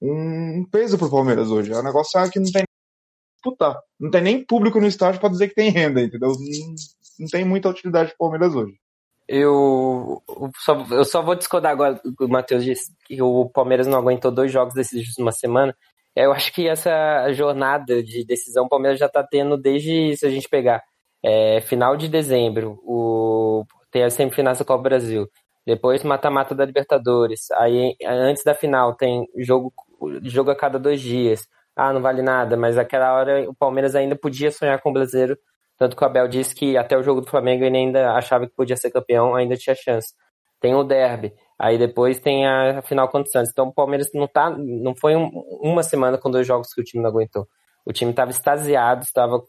um 0.00 0.66
peso 0.70 0.96
pro 0.98 1.10
Palmeiras 1.10 1.50
hoje. 1.50 1.72
É 1.72 1.78
um 1.78 1.82
negócio 1.82 2.30
que 2.30 2.40
não 2.40 2.50
tem 2.50 2.64
disputar. 3.46 3.78
Não 4.00 4.10
tem 4.10 4.22
nem 4.22 4.44
público 4.44 4.80
no 4.80 4.86
estádio 4.86 5.20
para 5.20 5.28
dizer 5.28 5.48
que 5.48 5.54
tem 5.54 5.70
renda, 5.70 6.00
entendeu? 6.00 6.30
Não, 6.30 6.74
não 7.20 7.28
tem 7.28 7.44
muita 7.44 7.68
utilidade 7.68 8.10
pro 8.10 8.18
Palmeiras 8.18 8.54
hoje. 8.54 8.74
Eu 9.28 10.22
só, 10.58 10.86
eu 10.90 11.04
só 11.04 11.20
vou 11.22 11.34
discordar 11.34 11.72
agora 11.72 12.00
o 12.20 12.28
Matheus 12.28 12.64
disse 12.64 12.92
que 13.04 13.20
o 13.20 13.48
Palmeiras 13.50 13.86
não 13.86 13.98
aguentou 13.98 14.30
dois 14.30 14.52
jogos 14.52 14.74
decididos 14.74 15.14
numa 15.18 15.32
semana. 15.32 15.74
Eu 16.14 16.32
acho 16.32 16.52
que 16.52 16.68
essa 16.68 17.32
jornada 17.32 18.02
de 18.02 18.24
decisão 18.24 18.64
o 18.64 18.68
Palmeiras 18.68 18.98
já 18.98 19.06
está 19.06 19.22
tendo 19.22 19.56
desde, 19.56 20.16
se 20.16 20.26
a 20.26 20.30
gente 20.30 20.48
pegar, 20.48 20.82
é, 21.22 21.60
final 21.60 21.96
de 21.96 22.08
dezembro, 22.08 22.80
o, 22.84 23.64
tem 23.90 24.04
as 24.04 24.14
semifinais 24.14 24.58
da 24.58 24.64
Copa 24.64 24.82
Brasil, 24.82 25.28
depois 25.66 26.02
mata-mata 26.04 26.54
da 26.54 26.64
Libertadores, 26.64 27.50
aí 27.52 27.96
antes 28.04 28.44
da 28.44 28.54
final 28.54 28.94
tem 28.94 29.26
jogo, 29.38 29.72
jogo 30.22 30.50
a 30.50 30.56
cada 30.56 30.78
dois 30.78 31.00
dias. 31.00 31.46
Ah, 31.74 31.92
não 31.92 32.00
vale 32.00 32.22
nada, 32.22 32.56
mas 32.56 32.78
aquela 32.78 33.12
hora 33.12 33.50
o 33.50 33.54
Palmeiras 33.54 33.94
ainda 33.94 34.16
podia 34.16 34.50
sonhar 34.50 34.80
com 34.80 34.90
o 34.90 34.92
brasileiro 34.92 35.36
tanto 35.78 35.96
que 35.96 36.02
o 36.02 36.06
Abel 36.06 36.28
disse 36.28 36.54
que 36.54 36.76
até 36.76 36.96
o 36.96 37.02
jogo 37.02 37.20
do 37.20 37.30
Flamengo 37.30 37.64
ele 37.64 37.76
ainda 37.76 38.12
achava 38.12 38.46
que 38.46 38.54
podia 38.54 38.76
ser 38.76 38.90
campeão, 38.90 39.34
ainda 39.34 39.56
tinha 39.56 39.74
chance. 39.74 40.14
Tem 40.60 40.74
o 40.74 40.82
derby, 40.82 41.34
aí 41.58 41.76
depois 41.76 42.18
tem 42.18 42.46
a 42.46 42.80
final 42.82 43.08
contra 43.08 43.28
o 43.28 43.32
Santos. 43.32 43.50
Então 43.50 43.68
o 43.68 43.74
Palmeiras 43.74 44.08
não 44.14 44.26
tá, 44.26 44.50
não 44.50 44.94
foi 44.96 45.14
um, 45.14 45.28
uma 45.60 45.82
semana 45.82 46.16
com 46.16 46.30
dois 46.30 46.46
jogos 46.46 46.72
que 46.72 46.80
o 46.80 46.84
time 46.84 47.02
não 47.02 47.10
aguentou. 47.10 47.46
O 47.84 47.92
time 47.92 48.10
estava 48.10 48.30
extasiado, 48.30 49.04
estava 49.04 49.40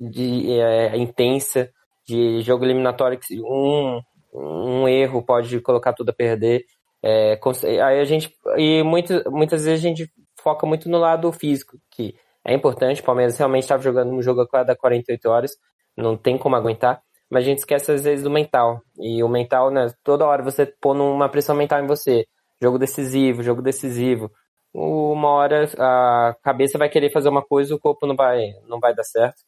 de 0.00 0.58
é, 0.58 0.96
intensa, 0.96 1.70
de 2.06 2.40
jogo 2.40 2.64
eliminatório 2.64 3.18
que 3.18 3.40
um, 3.40 4.00
um 4.32 4.88
erro 4.88 5.22
pode 5.22 5.60
colocar 5.60 5.92
tudo 5.92 6.10
a 6.10 6.14
perder. 6.14 6.64
É, 7.02 7.38
aí 7.82 8.00
a 8.00 8.04
gente 8.04 8.34
e 8.56 8.82
muitas 8.82 9.22
muitas 9.26 9.64
vezes 9.64 9.84
a 9.84 9.88
gente 9.88 10.10
foca 10.42 10.66
muito 10.66 10.88
no 10.88 10.98
lado 10.98 11.30
físico, 11.30 11.78
que 11.90 12.14
é 12.44 12.54
importante. 12.54 13.00
O 13.00 13.04
Palmeiras 13.04 13.38
realmente 13.38 13.62
estava 13.62 13.82
jogando 13.82 14.12
um 14.12 14.22
jogo 14.22 14.42
a 14.42 14.48
cada 14.48 14.76
48 14.76 15.28
horas, 15.28 15.52
não 15.96 16.16
tem 16.16 16.38
como 16.38 16.56
aguentar, 16.56 17.02
mas 17.30 17.44
a 17.44 17.46
gente 17.46 17.58
esquece 17.58 17.92
às 17.92 18.04
vezes 18.04 18.24
do 18.24 18.30
mental. 18.30 18.82
E 18.98 19.22
o 19.22 19.28
mental, 19.28 19.70
né, 19.70 19.92
toda 20.02 20.26
hora 20.26 20.42
você 20.42 20.66
põe 20.80 20.98
uma 20.98 21.28
pressão 21.28 21.54
mental 21.54 21.82
em 21.82 21.86
você. 21.86 22.26
Jogo 22.60 22.78
decisivo, 22.78 23.42
jogo 23.42 23.62
decisivo. 23.62 24.30
Uma 24.72 25.28
hora 25.30 25.68
a 25.78 26.36
cabeça 26.42 26.78
vai 26.78 26.88
querer 26.88 27.10
fazer 27.10 27.28
uma 27.28 27.42
coisa, 27.42 27.74
o 27.74 27.78
corpo 27.78 28.06
não 28.06 28.16
vai, 28.16 28.52
não 28.68 28.80
vai 28.80 28.94
dar 28.94 29.04
certo. 29.04 29.42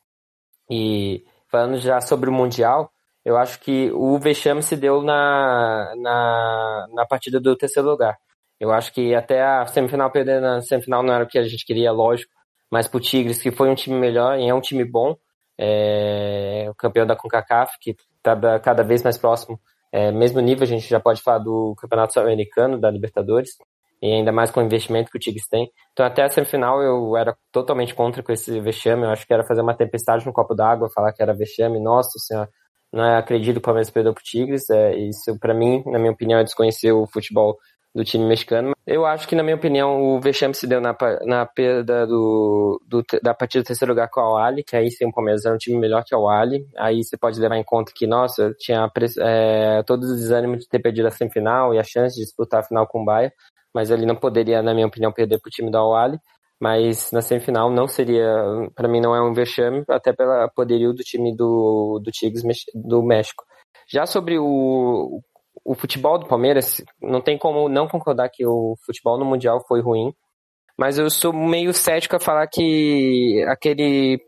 E 0.71 1.25
falando 1.51 1.79
já 1.79 2.01
sobre 2.01 2.31
o 2.31 2.33
Mundial, 2.33 2.91
eu 3.25 3.37
acho 3.37 3.59
que 3.61 3.91
o 3.93 4.19
vexame 4.19 4.63
se 4.63 4.77
deu 4.77 5.03
na, 5.03 5.93
na, 5.97 6.87
na 6.93 7.07
partida 7.07 7.41
do 7.41 7.57
terceiro 7.57 7.89
lugar. 7.89 8.17
Eu 8.59 8.73
acho 8.73 8.93
que 8.93 9.15
até 9.15 9.43
a 9.43 9.67
semifinal 9.67 10.11
perder 10.11 10.41
na 10.41 10.63
semifinal 10.63 11.03
não 11.03 11.13
era 11.13 11.25
o 11.25 11.29
que 11.29 11.39
a 11.39 11.43
gente 11.43 11.65
queria, 11.65 11.93
lógico. 11.93 12.33
Mas 12.71 12.89
pro 12.89 13.01
Tigres, 13.01 13.43
que 13.43 13.51
foi 13.51 13.69
um 13.69 13.75
time 13.75 13.99
melhor 13.99 14.39
e 14.39 14.49
é 14.49 14.55
um 14.55 14.61
time 14.61 14.85
bom, 14.85 15.17
é, 15.59 16.67
o 16.69 16.75
campeão 16.75 17.07
da 17.07 17.17
CONCACAF, 17.17 17.79
que 17.81 17.97
está 18.17 18.59
cada 18.61 18.83
vez 18.83 19.03
mais 19.03 19.17
próximo, 19.19 19.59
é, 19.93 20.11
mesmo 20.11 20.41
nível, 20.41 20.65
a 20.65 20.67
gente 20.67 20.89
já 20.89 21.01
pode 21.01 21.23
falar 21.23 21.39
do 21.39 21.75
Campeonato 21.79 22.13
Sul-Americano, 22.13 22.79
da 22.79 22.91
Libertadores, 22.91 23.51
e 24.03 24.13
ainda 24.13 24.31
mais 24.31 24.51
com 24.51 24.61
o 24.61 24.63
investimento 24.63 25.11
que 25.11 25.17
o 25.17 25.21
Tigres 25.21 25.49
tem. 25.49 25.71
Então, 25.93 26.05
até 26.05 26.23
a 26.23 26.29
semifinal, 26.29 26.83
eu 26.83 27.17
era 27.17 27.37
totalmente 27.51 27.95
contra 27.95 28.23
com 28.23 28.33
esse 28.33 28.61
vexame, 28.61 29.05
eu 29.05 29.11
acho 29.11 29.27
que 29.27 29.33
era 29.33 29.45
fazer 29.45 29.63
uma 29.63 29.75
tempestade 29.75 30.27
no 30.27 30.33
copo 30.33 30.55
d'água, 30.55 30.91
falar 30.95 31.13
que 31.13 31.23
era 31.23 31.33
vexame, 31.33 31.81
nossa 31.81 32.19
senhora, 32.19 32.49
não 32.93 33.05
é, 33.05 33.17
acredito 33.19 33.55
que 33.55 33.59
o 33.59 33.63
Palmeiras 33.63 33.91
perdeu 33.91 34.13
pro 34.13 34.23
Tigres, 34.23 34.69
é, 34.71 34.97
isso 34.97 35.39
para 35.39 35.55
mim, 35.55 35.83
na 35.87 35.99
minha 35.99 36.13
opinião, 36.13 36.39
é 36.39 36.45
desconhecer 36.45 36.93
o 36.93 37.07
futebol 37.07 37.57
do 37.97 38.05
time 38.05 38.27
mexicano. 38.27 38.73
Eu 38.87 39.07
acho 39.07 39.27
que, 39.27 39.35
na 39.35 39.43
minha 39.43 39.57
opinião, 39.57 40.03
o 40.03 40.21
vexame 40.21 40.55
se 40.55 40.67
deu 40.67 40.83
na, 40.83 40.95
na 41.25 41.47
perda 41.47 42.07
do, 42.07 42.79
do, 42.87 43.03
da 43.23 43.33
partida 43.33 43.65
do 43.65 43.67
terceiro 43.67 43.93
lugar 43.93 44.11
com 44.11 44.21
o 44.21 44.37
Ali, 44.37 44.63
que 44.63 44.77
aí 44.77 44.91
sim 44.91 45.07
o 45.07 45.13
Palmeiras 45.13 45.47
era 45.47 45.55
um 45.55 45.59
time 45.59 45.79
melhor 45.79 46.05
que 46.05 46.15
o 46.15 46.29
Ali. 46.29 46.67
Aí 46.77 47.03
você 47.03 47.17
pode 47.17 47.41
levar 47.41 47.57
em 47.57 47.65
conta 47.65 47.91
que, 47.97 48.07
nossa, 48.07 48.53
tinha 48.59 48.91
é, 49.21 49.83
todos 49.85 50.11
os 50.11 50.21
desânimos 50.21 50.61
de 50.61 50.69
ter 50.69 50.79
perdido 50.79 51.09
a 51.09 51.11
semifinal 51.11 51.73
e 51.73 51.79
a 51.79 51.83
chance 51.83 52.17
de 52.17 52.23
disputar 52.23 52.61
a 52.61 52.65
final 52.65 52.87
com 52.87 53.01
o 53.01 53.05
Bahia, 53.05 53.33
mas 53.75 53.91
ele 53.91 54.05
não 54.05 54.15
poderia, 54.15 54.63
na 54.63 54.75
minha 54.75 54.87
opinião, 54.87 55.11
perder 55.11 55.41
para 55.41 55.49
o 55.49 55.51
time 55.51 55.71
do 55.71 55.79
Al 55.79 56.13
mas 56.61 57.11
na 57.13 57.21
semifinal 57.21 57.71
não 57.71 57.87
seria, 57.87 58.27
para 58.75 58.89
mim 58.89 59.01
não 59.01 59.15
é 59.15 59.23
um 59.23 59.35
vexame, 59.35 59.85
até 59.89 60.13
pelo 60.13 60.49
poderio 60.55 60.93
do 60.93 61.03
time 61.03 61.35
do, 61.35 61.99
do 62.03 62.11
Tigres 62.11 62.43
do 62.75 63.03
México. 63.03 63.45
Já 63.91 64.07
sobre 64.07 64.39
o, 64.39 65.21
o 65.67 65.75
futebol 65.75 66.17
do 66.17 66.27
Palmeiras, 66.27 66.81
não 67.03 67.21
tem 67.21 67.37
como 67.37 67.69
não 67.69 67.89
concordar 67.89 68.31
que 68.31 68.47
o 68.47 68.77
futebol 68.87 69.19
no 69.19 69.25
Mundial 69.25 69.65
foi 69.67 69.81
ruim, 69.81 70.15
mas 70.79 70.97
eu 70.97 71.11
sou 71.11 71.33
meio 71.33 71.73
cético 71.73 72.15
a 72.15 72.21
falar 72.21 72.47
que 72.47 73.45
aquele. 73.49 74.21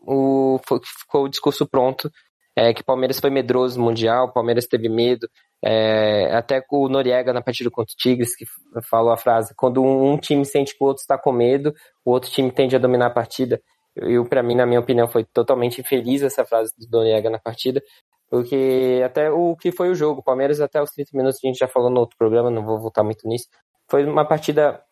O, 0.00 0.58
ficou 1.00 1.24
o 1.24 1.28
discurso 1.28 1.68
pronto, 1.68 2.10
é, 2.56 2.72
que 2.72 2.80
o 2.80 2.84
Palmeiras 2.84 3.20
foi 3.20 3.28
medroso 3.28 3.78
no 3.78 3.84
Mundial, 3.84 4.26
o 4.26 4.32
Palmeiras 4.32 4.66
teve 4.66 4.88
medo. 4.88 5.28
É, 5.62 6.34
até 6.34 6.64
o 6.70 6.88
Noriega 6.88 7.32
na 7.32 7.42
partida 7.42 7.68
contra 7.70 7.92
o 7.92 7.96
Tigres, 7.96 8.34
que 8.34 8.46
falou 8.88 9.12
a 9.12 9.16
frase: 9.18 9.52
quando 9.54 9.82
um, 9.82 10.12
um 10.12 10.16
time 10.16 10.46
sente 10.46 10.76
que 10.76 10.82
o 10.82 10.86
outro 10.86 11.02
está 11.02 11.18
com 11.18 11.32
medo, 11.32 11.74
o 12.04 12.12
outro 12.12 12.30
time 12.30 12.50
tende 12.50 12.74
a 12.74 12.78
dominar 12.78 13.06
a 13.06 13.10
partida. 13.10 13.60
Eu, 13.94 14.24
para 14.24 14.42
mim, 14.42 14.54
na 14.54 14.64
minha 14.64 14.80
opinião, 14.80 15.08
foi 15.08 15.24
totalmente 15.24 15.80
infeliz 15.80 16.22
essa 16.22 16.44
frase 16.46 16.72
do 16.78 16.98
Noriega 16.98 17.28
na 17.28 17.38
partida, 17.38 17.82
porque 18.30 19.02
até 19.04 19.30
o 19.30 19.56
que 19.56 19.72
foi 19.72 19.90
o 19.90 19.94
jogo, 19.94 20.22
Palmeiras 20.22 20.60
até 20.60 20.82
os 20.82 20.90
30 20.90 21.10
minutos, 21.14 21.40
a 21.42 21.46
gente 21.46 21.58
já 21.58 21.68
falou 21.68 21.90
no 21.90 22.00
outro 22.00 22.16
programa, 22.16 22.50
não 22.50 22.64
vou 22.64 22.78
voltar 22.78 23.02
muito 23.02 23.26
nisso. 23.26 23.46
Foi 23.88 24.04
uma 24.04 24.26
partida 24.26 24.82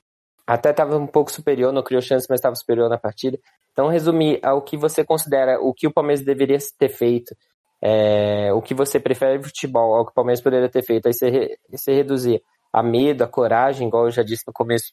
até 0.46 0.70
estava 0.70 0.96
um 0.96 1.06
pouco 1.06 1.32
superior, 1.32 1.72
não 1.72 1.82
criou 1.82 2.00
chance, 2.00 2.26
mas 2.30 2.38
estava 2.38 2.54
superior 2.54 2.88
na 2.88 2.96
partida. 2.96 3.38
Então, 3.72 3.88
resumir 3.88 4.38
ao 4.42 4.62
que 4.62 4.76
você 4.76 5.04
considera 5.04 5.60
o 5.60 5.74
que 5.74 5.86
o 5.86 5.92
Palmeiras 5.92 6.24
deveria 6.24 6.58
ter 6.78 6.88
feito, 6.88 7.34
é, 7.82 8.52
o 8.52 8.62
que 8.62 8.72
você 8.72 9.00
prefere 9.00 9.42
futebol, 9.42 9.94
ao 9.94 10.04
que 10.06 10.12
o 10.12 10.14
Palmeiras 10.14 10.40
poderia 10.40 10.68
ter 10.68 10.82
feito, 10.82 11.06
aí 11.06 11.12
você, 11.12 11.58
você 11.68 11.92
reduzir 11.92 12.42
a 12.72 12.82
medo, 12.82 13.24
a 13.24 13.28
coragem, 13.28 13.88
igual 13.88 14.04
eu 14.04 14.10
já 14.10 14.22
disse 14.22 14.44
no 14.46 14.52
começo 14.52 14.92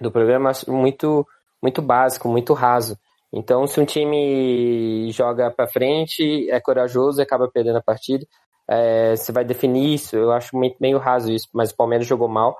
do 0.00 0.10
programa, 0.10 0.52
muito, 0.68 1.26
muito 1.60 1.82
básico, 1.82 2.28
muito 2.28 2.52
raso. 2.52 2.96
Então, 3.36 3.66
se 3.66 3.80
um 3.80 3.84
time 3.84 5.10
joga 5.10 5.50
para 5.50 5.66
frente, 5.66 6.48
é 6.48 6.60
corajoso 6.60 7.20
e 7.20 7.22
acaba 7.22 7.50
perdendo 7.50 7.78
a 7.78 7.82
partida, 7.82 8.24
é, 8.70 9.16
você 9.16 9.32
vai 9.32 9.44
definir 9.44 9.94
isso. 9.94 10.16
Eu 10.16 10.30
acho 10.30 10.56
meio, 10.80 10.98
raso 10.98 11.32
isso, 11.32 11.48
mas 11.52 11.72
o 11.72 11.76
Palmeiras 11.76 12.06
jogou 12.06 12.28
mal. 12.28 12.56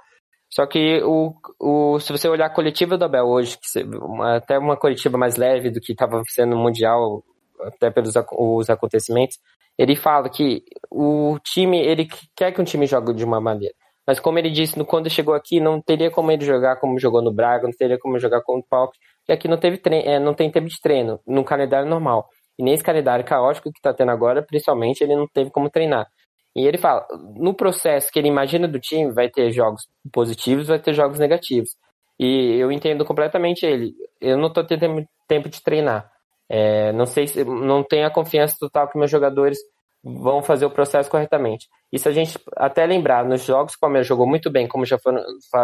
Só 0.51 0.67
que 0.67 1.01
o, 1.05 1.33
o, 1.61 2.01
se 2.01 2.11
você 2.13 2.29
olhar 2.29 2.47
a 2.47 2.55
coletiva 2.55 2.99
do 2.99 3.05
Abel 3.05 3.27
hoje, 3.27 3.57
uma, 4.03 4.37
até 4.37 4.59
uma 4.59 4.77
coletiva 4.77 5.17
mais 5.17 5.37
leve 5.37 5.71
do 5.71 5.81
que 5.81 5.93
estava 5.93 6.21
sendo 6.29 6.57
Mundial, 6.57 7.23
até 7.61 7.91
pelos 7.91 8.15
os 8.33 8.69
acontecimentos, 8.69 9.39
ele 9.79 9.95
fala 9.95 10.29
que 10.29 10.65
o 10.91 11.39
time, 11.43 11.79
ele 11.79 12.09
quer 12.37 12.53
que 12.53 12.61
um 12.61 12.65
time 12.65 12.87
jogue 12.87 13.15
de 13.15 13.25
uma 13.25 13.41
maneira. 13.41 13.75
Mas 14.07 14.21
como 14.21 14.39
ele 14.39 14.51
disse, 14.51 14.83
quando 14.85 15.09
chegou 15.09 15.35
aqui, 15.35 15.61
não 15.61 15.81
teria 15.81 16.11
como 16.11 16.31
ele 16.31 16.45
jogar 16.45 16.77
como 16.77 16.99
jogou 16.99 17.23
no 17.23 17.33
Braga, 17.33 17.65
não 17.65 17.73
teria 17.73 17.99
como 17.99 18.19
jogar 18.19 18.43
com 18.43 18.59
o 18.59 18.63
Palco, 18.63 18.93
que 19.25 19.33
aqui 19.33 19.49
não, 19.49 19.57
teve 19.57 19.81
é, 19.87 20.19
não 20.19 20.35
tem 20.35 20.51
tempo 20.51 20.69
de 20.69 20.81
treino, 20.81 21.19
no 21.27 21.43
calendário 21.45 21.89
normal. 21.89 22.29
E 22.59 22.63
nesse 22.63 22.83
calendário 22.83 23.25
caótico 23.25 23.71
que 23.73 23.79
está 23.79 23.93
tendo 23.93 24.11
agora, 24.11 24.43
principalmente, 24.43 25.03
ele 25.03 25.17
não 25.17 25.27
teve 25.27 25.51
como 25.51 25.71
treinar. 25.71 26.07
E 26.55 26.67
ele 26.67 26.79
fala, 26.79 27.07
no 27.37 27.55
processo 27.55 28.11
que 28.13 28.19
ele 28.19 28.29
imagina 28.29 28.69
do 28.69 28.79
time, 28.79 29.13
vai 29.13 29.29
ter 29.29 29.51
jogos 29.51 29.89
positivos, 30.13 30.69
vai 30.69 30.79
ter 30.79 30.93
jogos 30.95 31.19
negativos. 31.19 31.71
E 32.19 32.57
eu 32.59 32.71
entendo 32.71 33.05
completamente 33.05 33.67
ele. 33.67 33.93
Eu 34.21 34.39
não 34.39 34.49
estou 34.49 34.65
tendo 34.65 35.05
tempo 35.27 35.49
de 35.49 35.61
treinar. 35.63 36.09
É, 36.49 36.93
não 36.93 37.07
sei 37.07 37.27
se 37.27 37.43
não 37.43 37.83
tenho 37.83 38.07
a 38.07 38.11
confiança 38.11 38.55
total 38.61 38.89
que 38.89 38.99
meus 38.99 39.11
jogadores 39.11 39.59
vão 40.05 40.43
fazer 40.43 40.67
o 40.67 40.71
processo 40.71 41.11
corretamente. 41.11 41.67
E 41.91 41.99
se 41.99 42.07
a 42.09 42.13
gente 42.13 42.39
até 42.57 42.85
lembrar, 42.85 43.25
nos 43.25 43.45
jogos 43.45 43.73
que 43.73 43.79
o 43.79 43.81
Palmeiras 43.81 44.07
jogou 44.07 44.27
muito 44.27 44.51
bem, 44.51 44.69
como 44.69 44.85
já 44.85 44.99
foram, 44.99 45.23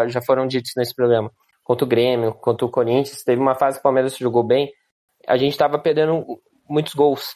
já 0.08 0.22
foram 0.22 0.46
ditos 0.46 0.72
nesse 0.76 0.94
programa, 0.94 1.30
contra 1.62 1.84
o 1.84 1.88
Grêmio, 1.88 2.32
contra 2.32 2.66
o 2.66 2.70
Corinthians, 2.70 3.22
teve 3.22 3.40
uma 3.40 3.54
fase 3.54 3.76
que 3.76 3.80
o 3.80 3.82
Palmeiras 3.82 4.16
jogou 4.16 4.42
bem, 4.42 4.72
a 5.28 5.36
gente 5.36 5.52
estava 5.52 5.78
perdendo 5.78 6.24
muitos 6.68 6.94
gols. 6.94 7.34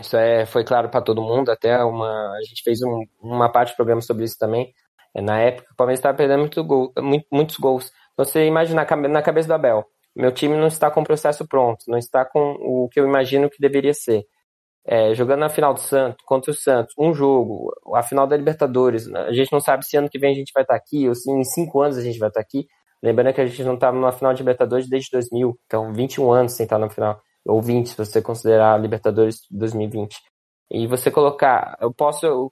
Isso 0.00 0.16
é, 0.16 0.46
foi 0.46 0.64
claro 0.64 0.88
para 0.88 1.02
todo 1.02 1.20
mundo, 1.20 1.50
até 1.50 1.82
uma, 1.82 2.08
a 2.36 2.42
gente 2.42 2.62
fez 2.62 2.80
um, 2.82 3.04
uma 3.20 3.50
parte 3.50 3.72
do 3.72 3.76
programa 3.76 4.00
sobre 4.00 4.24
isso 4.24 4.38
também. 4.38 4.72
É, 5.12 5.20
na 5.20 5.40
época, 5.40 5.72
o 5.72 5.76
Palmeiras 5.76 5.98
estava 5.98 6.16
perdendo 6.16 6.40
muito 6.40 6.62
gol, 6.62 6.92
muito, 7.00 7.26
muitos 7.32 7.56
gols. 7.56 7.90
Você 8.16 8.46
imagina 8.46 8.86
na 9.08 9.22
cabeça 9.22 9.48
do 9.48 9.54
Abel, 9.54 9.84
meu 10.14 10.30
time 10.30 10.56
não 10.56 10.68
está 10.68 10.90
com 10.90 11.00
o 11.00 11.04
processo 11.04 11.46
pronto, 11.46 11.84
não 11.88 11.98
está 11.98 12.24
com 12.24 12.56
o 12.60 12.88
que 12.88 13.00
eu 13.00 13.06
imagino 13.06 13.50
que 13.50 13.60
deveria 13.60 13.94
ser. 13.94 14.24
É, 14.90 15.14
jogando 15.14 15.40
na 15.40 15.50
final 15.50 15.74
do 15.74 15.80
Santos, 15.80 16.24
contra 16.24 16.50
o 16.50 16.54
Santos, 16.54 16.94
um 16.98 17.12
jogo, 17.12 17.70
a 17.94 18.02
final 18.02 18.26
da 18.26 18.34
Libertadores, 18.34 19.06
né? 19.06 19.20
a 19.20 19.32
gente 19.34 19.52
não 19.52 19.60
sabe 19.60 19.84
se 19.84 19.98
ano 19.98 20.08
que 20.08 20.18
vem 20.18 20.32
a 20.32 20.34
gente 20.34 20.50
vai 20.50 20.62
estar 20.62 20.74
aqui, 20.74 21.06
ou 21.06 21.14
se 21.14 21.30
em 21.30 21.44
cinco 21.44 21.82
anos 21.82 21.98
a 21.98 22.02
gente 22.02 22.18
vai 22.18 22.28
estar 22.28 22.40
aqui. 22.40 22.66
Lembrando 23.02 23.34
que 23.34 23.40
a 23.42 23.46
gente 23.46 23.62
não 23.64 23.74
estava 23.74 23.98
na 23.98 24.10
final 24.12 24.32
de 24.32 24.38
Libertadores 24.38 24.88
desde 24.88 25.10
2000, 25.10 25.58
então 25.66 25.92
21 25.92 26.32
anos 26.32 26.52
sem 26.54 26.64
estar 26.64 26.78
na 26.78 26.88
final 26.88 27.20
ou 27.44 27.60
20, 27.60 27.90
se 27.90 27.96
você 27.98 28.22
considerar 28.22 28.74
a 28.74 28.78
Libertadores 28.78 29.42
2020. 29.50 30.16
E 30.70 30.86
você 30.86 31.10
colocar, 31.10 31.76
eu 31.82 31.92
posso 31.92 32.50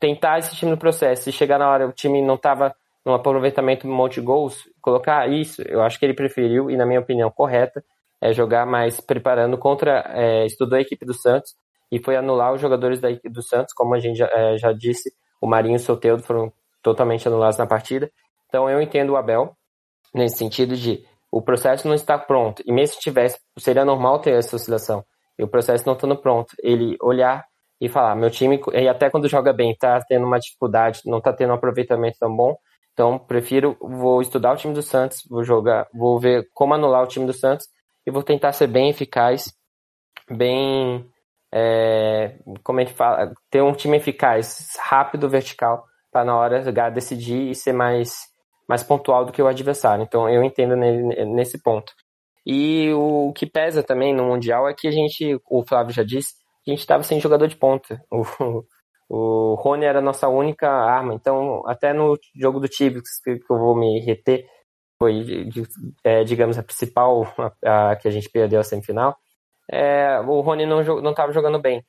tentar 0.00 0.40
esse 0.40 0.56
time 0.56 0.72
no 0.72 0.76
processo, 0.76 1.22
se 1.22 1.32
chegar 1.32 1.56
na 1.56 1.70
hora 1.70 1.86
o 1.86 1.92
time 1.92 2.20
não 2.20 2.34
estava 2.34 2.74
num 3.04 3.14
aproveitamento 3.14 3.86
um 3.86 3.94
monte 3.94 4.14
de 4.14 4.22
gols, 4.22 4.64
colocar 4.82 5.28
isso, 5.30 5.62
eu 5.62 5.80
acho 5.82 6.00
que 6.00 6.04
ele 6.04 6.14
preferiu, 6.14 6.68
e 6.68 6.76
na 6.76 6.84
minha 6.84 6.98
opinião 6.98 7.30
correta, 7.30 7.84
é 8.20 8.32
jogar 8.32 8.66
mais 8.66 9.00
preparando 9.00 9.56
contra, 9.56 10.04
é, 10.08 10.46
estudou 10.46 10.76
a 10.76 10.80
equipe 10.80 11.06
do 11.06 11.14
Santos 11.14 11.54
e 11.90 12.02
foi 12.02 12.16
anular 12.16 12.52
os 12.52 12.60
jogadores 12.60 13.00
da 13.00 13.08
do 13.24 13.42
Santos, 13.42 13.72
como 13.74 13.94
a 13.94 13.98
gente 13.98 14.16
já, 14.16 14.26
é, 14.32 14.56
já 14.58 14.72
disse, 14.72 15.12
o 15.40 15.46
Marinho 15.46 15.74
e 15.74 15.76
o 15.76 15.80
Soteudo 15.80 16.22
foram 16.22 16.52
totalmente 16.82 17.26
anulados 17.26 17.58
na 17.58 17.66
partida. 17.66 18.10
Então 18.48 18.68
eu 18.68 18.80
entendo 18.80 19.10
o 19.10 19.16
Abel 19.16 19.56
nesse 20.14 20.38
sentido 20.38 20.76
de 20.76 21.04
o 21.30 21.42
processo 21.42 21.86
não 21.86 21.94
está 21.94 22.18
pronto. 22.18 22.62
E 22.64 22.72
mesmo 22.72 22.94
se 22.94 23.00
tivesse, 23.00 23.38
seria 23.58 23.84
normal 23.84 24.20
ter 24.20 24.32
essa 24.32 24.56
oscilação. 24.56 25.04
E 25.38 25.44
o 25.44 25.48
processo 25.48 25.84
não 25.86 25.94
estando 25.94 26.16
pronto. 26.16 26.54
Ele 26.62 26.96
olhar 27.02 27.44
e 27.80 27.88
falar, 27.88 28.14
meu 28.14 28.30
time, 28.30 28.60
e 28.72 28.88
até 28.88 29.10
quando 29.10 29.28
joga 29.28 29.52
bem, 29.52 29.72
está 29.72 30.00
tendo 30.00 30.24
uma 30.24 30.38
dificuldade, 30.38 31.02
não 31.04 31.18
está 31.18 31.32
tendo 31.32 31.50
um 31.50 31.54
aproveitamento 31.54 32.18
tão 32.18 32.34
bom. 32.34 32.56
Então, 32.92 33.18
prefiro, 33.18 33.76
vou 33.78 34.22
estudar 34.22 34.54
o 34.54 34.56
time 34.56 34.72
do 34.72 34.80
Santos, 34.80 35.18
vou 35.28 35.44
jogar, 35.44 35.86
vou 35.92 36.18
ver 36.18 36.48
como 36.54 36.72
anular 36.72 37.02
o 37.02 37.06
time 37.06 37.26
do 37.26 37.34
Santos 37.34 37.66
e 38.06 38.10
vou 38.10 38.22
tentar 38.22 38.52
ser 38.52 38.68
bem 38.68 38.88
eficaz, 38.88 39.52
bem, 40.30 41.06
é, 41.58 42.36
como 42.62 42.80
a 42.80 42.84
gente 42.84 42.94
fala, 42.94 43.32
ter 43.50 43.62
um 43.62 43.72
time 43.72 43.96
eficaz, 43.96 44.76
rápido, 44.78 45.26
vertical, 45.26 45.86
para 46.12 46.22
na 46.22 46.36
hora 46.36 46.68
H 46.68 46.90
decidir 46.90 47.50
e 47.50 47.54
ser 47.54 47.72
mais 47.72 48.26
mais 48.68 48.82
pontual 48.82 49.24
do 49.24 49.32
que 49.32 49.40
o 49.40 49.46
adversário. 49.46 50.02
Então 50.02 50.28
eu 50.28 50.42
entendo 50.42 50.76
nesse 50.76 51.62
ponto. 51.62 51.92
E 52.44 52.92
o 52.92 53.32
que 53.32 53.46
pesa 53.46 53.82
também 53.82 54.14
no 54.14 54.24
Mundial 54.24 54.68
é 54.68 54.74
que 54.74 54.86
a 54.86 54.90
gente, 54.90 55.40
o 55.48 55.64
Flávio 55.66 55.94
já 55.94 56.02
disse, 56.02 56.34
a 56.66 56.70
gente 56.70 56.80
estava 56.80 57.02
sem 57.02 57.20
jogador 57.20 57.46
de 57.46 57.56
ponta. 57.56 58.02
O, 58.10 58.64
o 59.08 59.54
Rony 59.54 59.84
era 59.84 60.00
a 60.00 60.02
nossa 60.02 60.28
única 60.28 60.68
arma. 60.68 61.14
Então, 61.14 61.62
até 61.66 61.92
no 61.92 62.18
jogo 62.34 62.58
do 62.58 62.68
Tigres, 62.68 63.20
que, 63.22 63.30
eu 63.30 63.58
vou 63.58 63.76
me 63.76 64.00
reter, 64.00 64.44
foi, 64.98 65.48
é, 66.02 66.24
digamos, 66.24 66.58
a 66.58 66.62
principal 66.62 67.22
a, 67.64 67.92
a, 67.92 67.96
que 67.96 68.08
a 68.08 68.10
gente 68.10 68.28
perdeu 68.28 68.58
a 68.58 68.64
semifinal, 68.64 69.16
é, 69.70 70.20
o 70.20 70.40
Rony 70.40 70.66
não 70.66 71.10
estava 71.10 71.32
jogando 71.32 71.60
bem. 71.60 71.84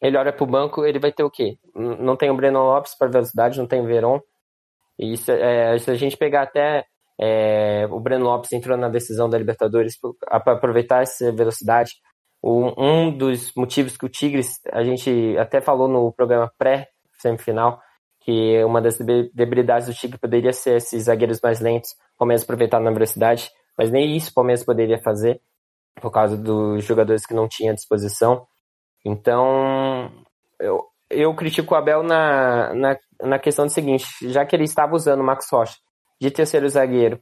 Ele 0.00 0.16
olha 0.16 0.32
para 0.32 0.44
o 0.44 0.46
banco, 0.46 0.84
ele 0.84 0.98
vai 0.98 1.12
ter 1.12 1.24
o 1.24 1.30
quê? 1.30 1.56
Não 1.74 2.16
tem 2.16 2.30
o 2.30 2.36
Breno 2.36 2.60
Lopes 2.60 2.96
para 2.96 3.08
velocidade, 3.08 3.58
não 3.58 3.66
tem 3.66 3.80
o 3.80 3.86
Veron, 3.86 4.20
e 4.98 5.16
se, 5.16 5.32
é, 5.32 5.76
se 5.78 5.90
a 5.90 5.94
gente 5.94 6.16
pegar 6.16 6.42
até 6.42 6.84
é, 7.20 7.86
o 7.90 8.00
Breno 8.00 8.24
Lopes 8.24 8.52
entrou 8.52 8.76
na 8.76 8.88
decisão 8.88 9.28
da 9.28 9.38
Libertadores 9.38 9.98
para 9.98 10.52
aproveitar 10.52 11.02
essa 11.02 11.32
velocidade. 11.32 11.92
um 12.42 13.16
dos 13.16 13.52
motivos 13.56 13.96
que 13.96 14.04
o 14.04 14.08
Tigres, 14.08 14.60
a 14.72 14.82
gente 14.82 15.36
até 15.38 15.60
falou 15.60 15.88
no 15.88 16.12
programa 16.12 16.52
pré-semifinal, 16.58 17.80
que 18.20 18.62
uma 18.64 18.80
das 18.80 18.98
debilidades 18.98 19.88
do 19.88 19.94
Tigre 19.94 20.18
poderia 20.18 20.52
ser 20.52 20.76
esses 20.76 21.04
zagueiros 21.04 21.40
mais 21.42 21.60
lentos, 21.60 21.90
o 22.14 22.18
Palmeiras 22.18 22.42
aproveitar 22.42 22.80
na 22.80 22.90
velocidade, 22.90 23.50
mas 23.76 23.90
nem 23.90 24.16
isso 24.16 24.30
o 24.30 24.34
Palmeiras 24.34 24.64
poderia 24.64 24.98
fazer, 24.98 25.40
por 26.00 26.10
causa 26.10 26.36
dos 26.36 26.84
jogadores 26.84 27.26
que 27.26 27.34
não 27.34 27.48
tinha 27.48 27.72
à 27.72 27.74
disposição. 27.74 28.46
Então, 29.04 30.10
eu, 30.60 30.84
eu 31.10 31.34
critico 31.34 31.74
o 31.74 31.76
Abel 31.76 32.02
na, 32.02 32.74
na, 32.74 32.98
na 33.22 33.38
questão 33.38 33.66
do 33.66 33.72
seguinte, 33.72 34.06
já 34.22 34.44
que 34.44 34.56
ele 34.56 34.64
estava 34.64 34.94
usando 34.94 35.20
o 35.20 35.24
Max 35.24 35.46
Rocha 35.50 35.76
de 36.20 36.30
terceiro 36.30 36.68
zagueiro 36.68 37.20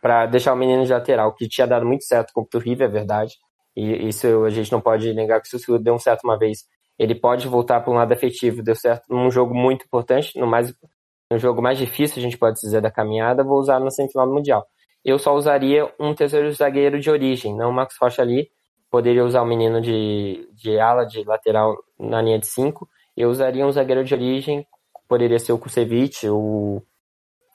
para 0.00 0.26
deixar 0.26 0.52
o 0.52 0.56
menino 0.56 0.84
de 0.84 0.92
lateral, 0.92 1.34
que 1.34 1.48
tinha 1.48 1.66
dado 1.66 1.84
muito 1.84 2.04
certo 2.04 2.32
contra 2.32 2.58
o 2.58 2.62
River, 2.62 2.88
é 2.88 2.90
verdade, 2.90 3.34
e 3.76 4.08
isso 4.08 4.44
a 4.44 4.50
gente 4.50 4.70
não 4.70 4.80
pode 4.80 5.12
negar 5.14 5.40
que 5.40 5.54
isso 5.54 5.78
deu 5.78 5.94
um 5.94 5.98
certo 5.98 6.24
uma 6.24 6.38
vez. 6.38 6.60
Ele 6.98 7.14
pode 7.14 7.48
voltar 7.48 7.80
para 7.80 7.90
um 7.90 7.96
lado 7.96 8.12
efetivo, 8.12 8.62
deu 8.62 8.74
certo 8.74 9.04
num 9.08 9.30
jogo 9.30 9.54
muito 9.54 9.84
importante, 9.84 10.38
no 10.38 10.46
mais 10.46 10.72
no 11.30 11.38
jogo 11.38 11.62
mais 11.62 11.78
difícil, 11.78 12.18
a 12.18 12.22
gente 12.22 12.36
pode 12.36 12.60
dizer, 12.60 12.80
da 12.80 12.90
caminhada, 12.90 13.44
vou 13.44 13.58
usar 13.58 13.78
na 13.78 13.90
semifinal 13.90 14.26
do 14.26 14.34
Mundial. 14.34 14.66
Eu 15.04 15.18
só 15.18 15.34
usaria 15.34 15.92
um 15.98 16.14
terceiro 16.14 16.52
zagueiro 16.52 17.00
de 17.00 17.10
origem, 17.10 17.56
não 17.56 17.70
o 17.70 17.72
Max 17.72 17.96
Rocha 18.00 18.22
ali. 18.22 18.50
Poderia 18.90 19.24
usar 19.24 19.42
o 19.42 19.46
menino 19.46 19.80
de, 19.80 20.48
de 20.52 20.78
ala, 20.78 21.04
de 21.04 21.22
lateral 21.24 21.76
na 21.98 22.20
linha 22.20 22.38
de 22.38 22.46
5, 22.46 22.88
eu 23.16 23.30
usaria 23.30 23.66
um 23.66 23.70
zagueiro 23.70 24.04
de 24.04 24.14
origem, 24.14 24.66
poderia 25.08 25.38
ser 25.38 25.52
o 25.52 25.58
Kusevich, 25.58 26.28
o, 26.28 26.82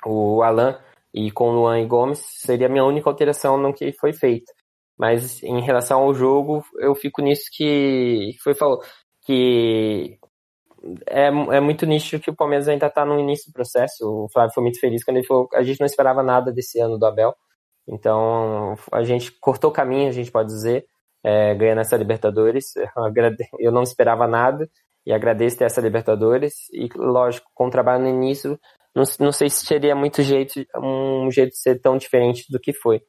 o 0.05 0.43
Alan, 0.43 0.79
e 1.13 1.31
com 1.31 1.51
Luan 1.51 1.79
e 1.79 1.85
Gomes, 1.85 2.19
seria 2.19 2.67
a 2.67 2.69
minha 2.69 2.83
única 2.85 3.09
alteração 3.09 3.57
no 3.57 3.73
que 3.73 3.91
foi 3.93 4.13
feito. 4.13 4.51
Mas 4.97 5.41
em 5.43 5.61
relação 5.61 6.01
ao 6.01 6.13
jogo, 6.13 6.63
eu 6.79 6.93
fico 6.95 7.21
nisso 7.21 7.49
que 7.51 8.35
foi 8.43 8.53
falou 8.53 8.81
que 9.25 10.17
é, 11.07 11.27
é 11.27 11.59
muito 11.59 11.85
nítido 11.85 12.21
que 12.21 12.29
o 12.29 12.35
Palmeiras 12.35 12.67
ainda 12.67 12.87
está 12.87 13.05
no 13.05 13.19
início 13.19 13.49
do 13.49 13.53
processo. 13.53 14.05
O 14.05 14.29
Flávio 14.29 14.53
foi 14.53 14.63
muito 14.63 14.79
feliz 14.79 15.03
quando 15.03 15.17
ele 15.17 15.27
falou 15.27 15.49
a 15.53 15.63
gente 15.63 15.79
não 15.79 15.85
esperava 15.85 16.21
nada 16.21 16.51
desse 16.51 16.79
ano 16.79 16.97
do 16.97 17.05
Abel. 17.05 17.35
Então 17.87 18.75
a 18.91 19.03
gente 19.03 19.31
cortou 19.31 19.69
o 19.69 19.73
caminho, 19.73 20.09
a 20.09 20.11
gente 20.11 20.31
pode 20.31 20.49
dizer, 20.49 20.85
é, 21.23 21.55
ganhando 21.55 21.81
essa 21.81 21.97
Libertadores. 21.97 22.73
Eu 23.59 23.71
não 23.71 23.83
esperava 23.83 24.27
nada 24.27 24.69
e 25.05 25.13
agradeço 25.13 25.57
ter 25.57 25.65
essa 25.65 25.81
Libertadores. 25.81 26.69
E, 26.71 26.89
lógico, 26.95 27.49
com 27.53 27.67
o 27.67 27.71
trabalho 27.71 28.03
no 28.03 28.09
início, 28.09 28.59
não, 28.95 29.03
não 29.19 29.31
sei 29.31 29.49
se 29.49 29.65
seria 29.65 29.95
muito 29.95 30.21
jeito, 30.21 30.65
um 30.75 31.29
jeito 31.31 31.51
de 31.51 31.59
ser 31.59 31.81
tão 31.81 31.97
diferente 31.97 32.45
do 32.49 32.59
que 32.59 32.73
foi. 32.73 33.01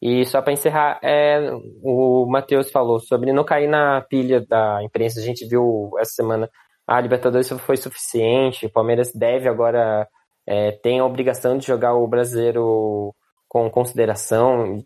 E 0.00 0.24
só 0.26 0.42
para 0.42 0.52
encerrar, 0.52 1.00
é, 1.02 1.50
o 1.82 2.26
Matheus 2.26 2.70
falou 2.70 3.00
sobre 3.00 3.32
não 3.32 3.42
cair 3.42 3.68
na 3.68 4.02
pilha 4.02 4.44
da 4.46 4.82
imprensa. 4.82 5.18
A 5.18 5.22
gente 5.22 5.46
viu 5.48 5.90
essa 5.98 6.12
semana 6.12 6.50
a 6.86 7.00
Libertadores 7.00 7.48
foi 7.48 7.76
suficiente, 7.76 8.66
o 8.66 8.72
Palmeiras 8.72 9.12
deve 9.14 9.48
agora, 9.48 10.06
é, 10.46 10.72
tem 10.72 11.00
a 11.00 11.04
obrigação 11.04 11.56
de 11.56 11.66
jogar 11.66 11.94
o 11.94 12.06
brasileiro 12.06 13.14
com 13.48 13.70
consideração. 13.70 14.84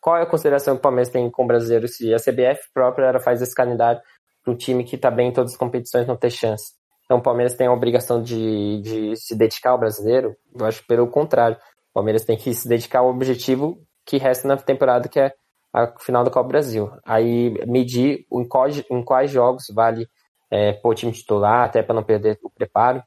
Qual 0.00 0.16
é 0.16 0.22
a 0.22 0.26
consideração 0.26 0.74
que 0.74 0.80
o 0.80 0.82
Palmeiras 0.82 1.10
tem 1.10 1.30
com 1.30 1.44
o 1.44 1.46
brasileiro 1.46 1.86
se 1.86 2.12
a 2.12 2.18
CBF 2.18 2.60
própria 2.72 3.06
ela 3.06 3.20
faz 3.20 3.40
esse 3.42 3.54
calendário 3.54 4.00
para 4.42 4.52
um 4.52 4.56
time 4.56 4.82
que 4.82 4.96
está 4.96 5.10
bem 5.10 5.28
em 5.28 5.32
todas 5.32 5.52
as 5.52 5.58
competições 5.58 6.06
não 6.06 6.16
ter 6.16 6.30
chance? 6.30 6.72
Então 7.04 7.18
o 7.18 7.22
Palmeiras 7.22 7.54
tem 7.54 7.66
a 7.66 7.72
obrigação 7.72 8.22
de, 8.22 8.80
de 8.80 9.16
se 9.16 9.36
dedicar 9.36 9.70
ao 9.70 9.78
brasileiro? 9.78 10.34
Eu 10.58 10.64
acho 10.66 10.84
pelo 10.86 11.08
contrário. 11.08 11.56
O 11.90 11.94
Palmeiras 11.94 12.24
tem 12.24 12.36
que 12.36 12.54
se 12.54 12.68
dedicar 12.68 13.00
ao 13.00 13.10
objetivo 13.10 13.78
que 14.06 14.16
resta 14.16 14.48
na 14.48 14.56
temporada, 14.56 15.08
que 15.08 15.20
é 15.20 15.32
a 15.72 15.92
final 16.00 16.24
do 16.24 16.30
Copa 16.30 16.48
Brasil. 16.48 16.90
Aí 17.04 17.50
medir 17.66 18.26
em 18.32 18.46
quais, 18.48 18.82
em 18.90 19.04
quais 19.04 19.30
jogos 19.30 19.64
vale 19.74 20.08
é, 20.50 20.72
pôr 20.72 20.90
o 20.90 20.94
time 20.94 21.12
titular, 21.12 21.64
até 21.64 21.82
para 21.82 21.94
não 21.94 22.02
perder 22.02 22.38
o 22.42 22.50
preparo. 22.50 23.02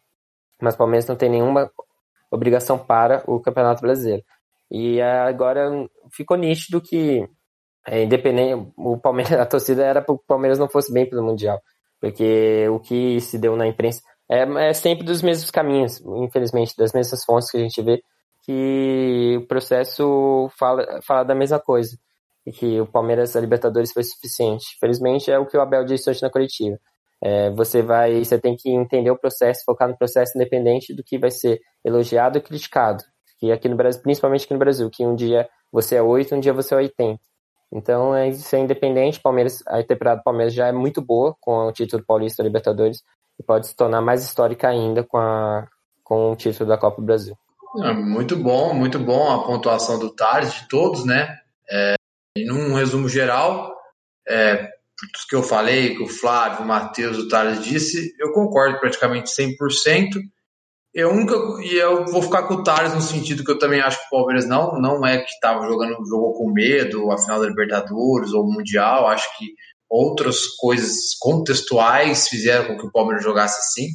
Mas 0.62 0.76
o 0.76 0.78
Palmeiras 0.78 1.08
não 1.08 1.16
tem 1.16 1.30
nenhuma 1.30 1.70
obrigação 2.32 2.78
para 2.78 3.24
o 3.28 3.39
Campeonato 3.39 3.82
Brasileiro. 3.82 4.24
E 4.72 5.02
agora 5.02 5.70
ficou 6.12 6.38
nítido 6.38 6.82
que, 6.82 7.28
é, 7.88 8.04
independente, 8.04 8.72
o 8.78 8.98
Palmeiras, 8.98 9.34
a 9.39 9.46
torcida 9.46 9.84
era 9.84 10.02
para 10.02 10.16
o 10.16 10.18
Palmeiras 10.18 10.58
não 10.58 10.70
fosse 10.70 10.91
bem 10.91 11.08
pelo 11.08 11.24
Mundial. 11.24 11.62
Porque 12.00 12.68
o 12.70 12.80
que 12.80 13.20
se 13.22 13.38
deu 13.38 13.56
na 13.56 13.68
imprensa 13.68 14.02
é, 14.30 14.70
é 14.70 14.74
sempre 14.74 15.06
dos 15.06 15.22
mesmos 15.22 15.52
caminhos, 15.52 16.02
infelizmente, 16.02 16.76
das 16.78 16.91
mesmas 16.91 17.24
fontes 17.24 17.52
que 17.52 17.58
a 17.58 17.62
gente 17.62 17.82
vê, 17.82 18.02
que 18.46 19.38
o 19.38 19.48
processo 19.48 20.50
fala, 20.58 21.00
fala 21.06 21.24
da 21.24 21.36
mesma 21.36 21.60
coisa. 21.60 21.98
E 22.46 22.52
que 22.52 22.82
o 22.82 22.86
Palmeiras, 22.86 23.36
a 23.36 23.39
Libertadores 23.39 23.94
foi 23.94 24.04
suficiente. 24.04 24.76
Felizmente 24.80 25.32
é 25.32 25.39
o 25.39 25.46
que 25.46 25.56
o 25.56 25.62
Abel 25.62 25.86
disse 25.86 26.10
hoje 26.10 26.22
na 26.22 26.30
coletiva. 26.30 26.78
É, 27.24 27.50
você 27.52 27.82
vai, 27.82 28.24
você 28.24 28.38
tem 28.38 28.56
que 28.56 28.70
entender 28.70 29.10
o 29.10 29.18
processo, 29.18 29.64
focar 29.66 29.88
no 29.88 29.98
processo 29.98 30.34
independente 30.36 30.94
do 30.94 31.04
que 31.04 31.18
vai 31.18 31.32
ser 31.32 31.62
elogiado 31.84 32.38
e 32.38 32.42
criticado. 32.42 33.04
Que 33.40 33.52
aqui 33.52 33.70
no 33.70 33.78
Brasil, 33.78 34.02
principalmente 34.02 34.44
aqui 34.44 34.54
no 34.54 34.60
Brasil, 34.60 34.90
que 34.90 35.06
um 35.06 35.16
dia 35.16 35.48
você 35.72 35.96
é 35.96 36.02
8, 36.02 36.36
um 36.36 36.40
dia 36.40 36.54
você 36.54 36.74
é 36.74 36.78
80. 36.78 37.20
Então, 37.72 38.14
é, 38.14 38.28
isso 38.28 38.56
independente. 38.56 39.20
Palmeiras, 39.20 39.64
a 39.66 39.82
temporada 39.82 40.20
do 40.20 40.24
Palmeiras 40.24 40.54
já 40.54 40.68
é 40.68 40.72
muito 40.72 41.02
boa 41.02 41.36
com 41.40 41.68
o 41.68 41.72
título 41.72 42.04
paulista 42.06 42.44
Libertadores 42.44 43.02
e 43.40 43.44
pode 43.44 43.68
se 43.68 43.76
tornar 43.76 44.02
mais 44.02 44.24
histórica 44.24 44.68
ainda 44.68 45.04
com, 45.04 45.18
a, 45.18 45.66
com 46.04 46.32
o 46.32 46.36
título 46.36 46.70
da 46.70 46.78
Copa 46.78 47.02
do 47.02 47.06
Brasil. 47.06 47.36
É, 47.82 47.94
muito 47.94 48.36
bom, 48.36 48.74
muito 48.74 49.00
bom 49.00 49.32
a 49.32 49.44
pontuação 49.44 49.98
do 49.98 50.14
Thales, 50.14 50.54
de 50.54 50.68
todos, 50.68 51.06
né? 51.06 51.36
É, 51.72 51.96
num 52.38 52.76
resumo 52.76 53.10
geral, 53.10 53.74
é, 54.28 54.70
tudo 54.98 55.12
que 55.28 55.36
eu 55.36 55.44
falei, 55.44 55.96
que 55.96 56.04
o 56.04 56.08
Flávio, 56.08 56.64
o 56.64 56.68
Matheus, 56.68 57.18
o 57.18 57.28
Thales 57.28 57.64
disse, 57.64 58.14
eu 58.20 58.32
concordo 58.32 58.80
praticamente 58.80 59.30
100%. 59.30 60.20
Eu 60.94 61.14
nunca, 61.16 61.36
e 61.64 61.76
eu 61.76 62.06
vou 62.06 62.22
ficar 62.22 62.44
com 62.44 62.56
o 62.56 62.64
Thales 62.64 62.94
no 62.94 63.02
sentido 63.02 63.44
que 63.44 63.52
eu 63.52 63.58
também 63.58 63.82
acho 63.82 63.98
que 63.98 64.06
o 64.06 64.18
Palmeiras 64.20 64.48
não, 64.48 64.80
não 64.80 65.06
é 65.06 65.18
que 65.18 65.32
estava 65.32 65.66
jogando, 65.68 66.06
jogou 66.08 66.34
com 66.34 66.52
medo, 66.52 67.12
a 67.12 67.18
final 67.18 67.39
da 67.39 67.48
Libertadores 67.48 68.32
ou 68.32 68.46
Mundial, 68.46 69.08
acho 69.08 69.28
que 69.38 69.48
outras 69.89 70.46
coisas 70.60 71.16
contextuais 71.20 72.28
fizeram 72.28 72.68
com 72.68 72.78
que 72.78 72.86
o 72.86 72.91
Palmeiras 72.91 73.24
jogasse 73.24 73.60
assim. 73.60 73.89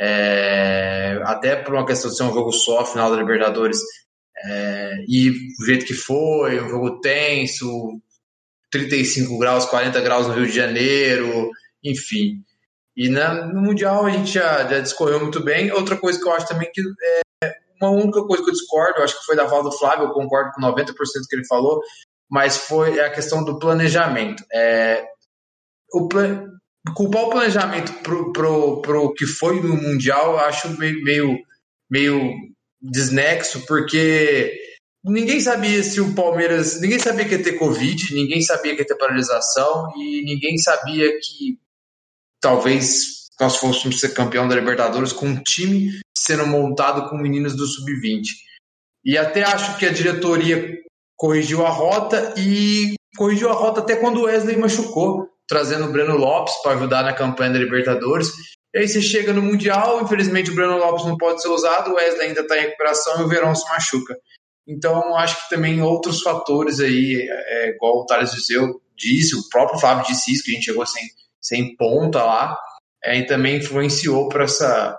É, 0.00 1.20
até 1.24 1.56
por 1.56 1.74
uma 1.74 1.86
questão 1.86 2.10
de 2.10 2.16
ser 2.16 2.22
um 2.24 2.32
jogo 2.32 2.52
só, 2.52 2.80
a 2.80 2.86
final 2.86 3.10
da 3.10 3.16
Libertadores, 3.16 3.78
é, 4.44 5.04
e 5.08 5.30
o 5.30 5.64
jeito 5.64 5.84
que 5.84 5.94
foi, 5.94 6.60
um 6.60 6.68
jogo 6.68 7.00
tenso, 7.00 8.00
35 8.72 9.38
graus, 9.38 9.66
40 9.66 10.00
graus 10.00 10.26
no 10.26 10.34
Rio 10.34 10.46
de 10.46 10.56
Janeiro, 10.56 11.50
enfim. 11.84 12.42
E 12.96 13.08
na, 13.08 13.46
no 13.46 13.60
Mundial 13.60 14.06
a 14.06 14.10
gente 14.10 14.32
já, 14.32 14.66
já 14.66 14.80
discorreu 14.80 15.20
muito 15.20 15.42
bem. 15.44 15.70
Outra 15.70 15.96
coisa 15.96 16.18
que 16.18 16.26
eu 16.26 16.32
acho 16.32 16.48
também 16.48 16.70
que 16.72 16.80
é 17.44 17.54
uma 17.80 17.90
única 17.90 18.24
coisa 18.24 18.42
que 18.42 18.50
eu 18.50 18.54
discordo, 18.54 19.02
acho 19.02 19.18
que 19.18 19.26
foi 19.26 19.36
da 19.36 19.48
fala 19.48 19.64
do 19.64 19.72
Flávio, 19.72 20.06
eu 20.06 20.12
concordo 20.12 20.52
com 20.52 20.62
90% 20.62 20.86
que 21.28 21.36
ele 21.36 21.46
falou, 21.46 21.80
mas 22.30 22.56
foi 22.56 23.00
a 23.00 23.10
questão 23.10 23.44
do 23.44 23.58
planejamento. 23.58 24.44
É, 24.52 25.04
o 25.92 26.08
plan, 26.08 26.46
culpar 26.94 27.24
o 27.24 27.30
planejamento 27.30 27.92
pro, 28.02 28.32
pro, 28.32 28.80
pro 28.80 29.14
que 29.14 29.26
foi 29.26 29.60
no 29.60 29.76
Mundial, 29.76 30.32
eu 30.32 30.38
acho 30.38 30.78
meio, 30.78 31.02
meio, 31.02 31.38
meio 31.90 32.32
desnexo, 32.80 33.66
porque 33.66 34.56
ninguém 35.04 35.40
sabia 35.40 35.82
se 35.82 36.00
o 36.00 36.14
Palmeiras. 36.14 36.80
Ninguém 36.80 36.98
sabia 36.98 37.24
que 37.24 37.34
ia 37.34 37.42
ter 37.42 37.58
Covid, 37.58 38.14
ninguém 38.14 38.40
sabia 38.42 38.74
que 38.74 38.82
ia 38.82 38.86
ter 38.86 38.96
paralisação 38.96 39.92
e 39.96 40.22
ninguém 40.24 40.56
sabia 40.58 41.08
que 41.18 41.58
talvez 42.40 43.22
nós 43.40 43.56
fôssemos 43.56 43.98
ser 43.98 44.14
campeão 44.14 44.46
da 44.46 44.54
Libertadores 44.54 45.12
com 45.12 45.26
um 45.26 45.42
time 45.42 46.00
sendo 46.16 46.46
montado 46.46 47.08
com 47.08 47.16
meninos 47.16 47.56
do 47.56 47.66
Sub-20. 47.66 48.22
E 49.04 49.18
até 49.18 49.42
acho 49.42 49.78
que 49.78 49.86
a 49.86 49.92
diretoria 49.92 50.78
corrigiu 51.16 51.66
a 51.66 51.70
rota 51.70 52.34
e 52.36 52.94
corrigiu 53.16 53.50
a 53.50 53.52
rota 53.52 53.80
até 53.80 53.96
quando 53.96 54.18
o 54.18 54.24
Wesley 54.24 54.56
machucou, 54.56 55.28
trazendo 55.48 55.86
o 55.86 55.92
Breno 55.92 56.16
Lopes 56.16 56.54
para 56.62 56.72
ajudar 56.72 57.02
na 57.02 57.12
campanha 57.12 57.52
da 57.52 57.58
Libertadores. 57.58 58.28
E 58.74 58.78
aí 58.78 58.88
você 58.88 59.02
chega 59.02 59.32
no 59.32 59.42
Mundial, 59.42 60.00
infelizmente 60.02 60.50
o 60.50 60.54
Breno 60.54 60.78
Lopes 60.78 61.04
não 61.04 61.16
pode 61.16 61.42
ser 61.42 61.48
usado, 61.48 61.90
o 61.90 61.94
Wesley 61.94 62.28
ainda 62.28 62.40
está 62.40 62.56
em 62.56 62.62
recuperação 62.62 63.20
e 63.20 63.24
o 63.24 63.28
Verão 63.28 63.54
se 63.54 63.68
machuca. 63.68 64.16
Então, 64.66 65.16
acho 65.16 65.42
que 65.42 65.54
também 65.54 65.82
outros 65.82 66.22
fatores 66.22 66.78
aí, 66.80 67.26
é, 67.28 67.70
igual 67.70 67.98
o 67.98 68.06
Thales 68.06 68.34
Viseu 68.34 68.80
disse, 68.96 69.34
o 69.34 69.48
próprio 69.48 69.80
Fábio 69.80 70.06
disse 70.06 70.32
isso, 70.32 70.44
que 70.44 70.52
a 70.52 70.54
gente 70.54 70.64
chegou 70.64 70.86
sem, 70.86 71.02
sem 71.40 71.76
ponta 71.76 72.22
lá, 72.22 72.56
é, 73.04 73.18
e 73.18 73.26
também 73.26 73.56
influenciou 73.56 74.28
para 74.28 74.44
essa. 74.44 74.96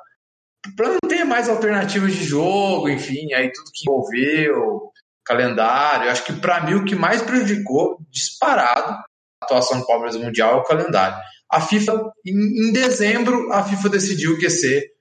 para 0.76 0.90
não 0.90 1.00
ter 1.08 1.24
mais 1.24 1.48
alternativas 1.48 2.14
de 2.14 2.24
jogo, 2.24 2.90
enfim, 2.90 3.34
aí 3.34 3.52
tudo 3.52 3.72
que 3.74 3.90
envolveu, 3.90 4.92
calendário. 5.24 6.10
Acho 6.10 6.26
que 6.26 6.34
para 6.34 6.66
mim 6.66 6.76
o 6.76 6.86
que 6.86 6.96
mais 6.96 7.22
prejudicou, 7.22 7.98
disparado, 8.10 8.92
a 8.92 9.46
atuação 9.46 9.80
do 9.80 9.88
Palmeiras 9.88 10.18
Mundial 10.18 10.58
é 10.58 10.62
o 10.62 10.64
calendário. 10.64 11.18
A 11.50 11.62
FIFA, 11.62 12.12
em, 12.26 12.68
em 12.68 12.74
dezembro, 12.74 13.52
a 13.54 13.64
FIFA 13.64 13.90
decidiu 13.90 14.38
que 14.38 14.44
ia 14.44 14.50
ser 14.50 14.92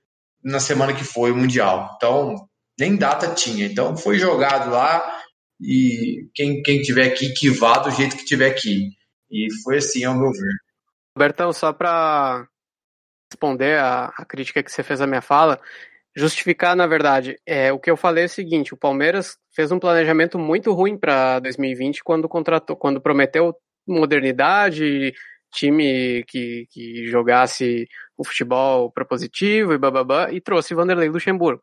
na 0.43 0.59
semana 0.59 0.93
que 0.93 1.03
foi 1.03 1.31
o 1.31 1.35
Mundial. 1.35 1.93
Então, 1.95 2.47
nem 2.79 2.95
data 2.95 3.33
tinha. 3.33 3.65
Então 3.65 3.95
foi 3.95 4.17
jogado 4.17 4.69
lá 4.71 5.21
e 5.59 6.27
quem, 6.33 6.61
quem 6.61 6.81
tiver 6.81 7.07
aqui 7.07 7.33
que 7.33 7.49
vá 7.49 7.79
do 7.79 7.91
jeito 7.91 8.17
que 8.17 8.25
tiver 8.25 8.49
aqui. 8.49 8.89
E 9.31 9.47
foi 9.63 9.77
assim, 9.77 10.03
ao 10.03 10.15
meu 10.15 10.31
ver. 10.31 10.55
Bertão, 11.17 11.53
só 11.53 11.71
para 11.71 12.47
responder 13.31 13.79
a, 13.79 14.05
a, 14.17 14.25
crítica 14.25 14.61
que 14.61 14.71
você 14.71 14.83
fez 14.83 15.01
à 15.01 15.07
minha 15.07 15.21
fala, 15.21 15.59
justificar, 16.15 16.75
na 16.75 16.85
verdade, 16.85 17.35
é, 17.45 17.71
o 17.71 17.79
que 17.79 17.89
eu 17.89 17.97
falei 17.97 18.23
é 18.23 18.27
o 18.27 18.29
seguinte: 18.29 18.73
o 18.73 18.77
Palmeiras 18.77 19.37
fez 19.55 19.71
um 19.71 19.79
planejamento 19.79 20.37
muito 20.37 20.71
ruim 20.71 20.97
para 20.97 21.39
2020 21.39 22.03
quando 22.03 22.29
contratou, 22.29 22.75
quando 22.75 23.01
prometeu 23.01 23.55
modernidade, 23.87 25.13
time 25.51 26.23
que, 26.27 26.67
que 26.69 27.07
jogasse 27.07 27.87
o 28.17 28.23
futebol 28.23 28.91
propositivo 28.91 29.73
e 29.73 29.77
bababá, 29.77 30.31
e 30.31 30.41
trouxe 30.41 30.75
Vanderlei 30.75 31.09
Luxemburgo 31.09 31.61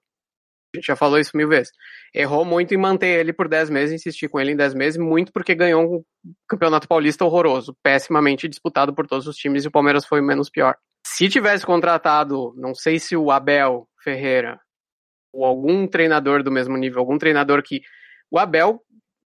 a 0.75 0.79
gente 0.79 0.87
já 0.87 0.97
falou 0.97 1.19
isso 1.19 1.37
mil 1.37 1.49
vezes. 1.49 1.73
Errou 2.15 2.45
muito 2.45 2.73
em 2.73 2.77
manter 2.77 3.19
ele 3.19 3.33
por 3.33 3.49
10 3.49 3.71
meses, 3.71 3.95
insistir 3.95 4.29
com 4.29 4.39
ele 4.39 4.53
em 4.53 4.57
10 4.57 4.75
meses, 4.75 4.99
muito 4.99 5.33
porque 5.33 5.55
ganhou 5.55 5.83
um 5.83 6.05
campeonato 6.49 6.87
paulista 6.87 7.25
horroroso, 7.25 7.77
pessimamente 7.83 8.49
disputado 8.49 8.95
por 8.95 9.07
todos 9.07 9.27
os 9.27 9.37
times 9.37 9.65
e 9.65 9.69
o 9.69 9.71
Palmeiras 9.71 10.07
foi 10.07 10.21
o 10.21 10.25
menos 10.25 10.49
pior. 10.49 10.77
Se 11.05 11.29
tivesse 11.29 11.67
contratado, 11.67 12.55
não 12.57 12.75
sei 12.75 12.99
se 12.99 13.17
o 13.17 13.31
Abel 13.31 13.89
Ferreira 14.03 14.61
ou 15.33 15.45
algum 15.45 15.87
treinador 15.87 16.43
do 16.43 16.51
mesmo 16.51 16.77
nível, 16.77 17.01
algum 17.01 17.19
treinador 17.19 17.63
que. 17.63 17.83
O 18.31 18.39
Abel, 18.39 18.81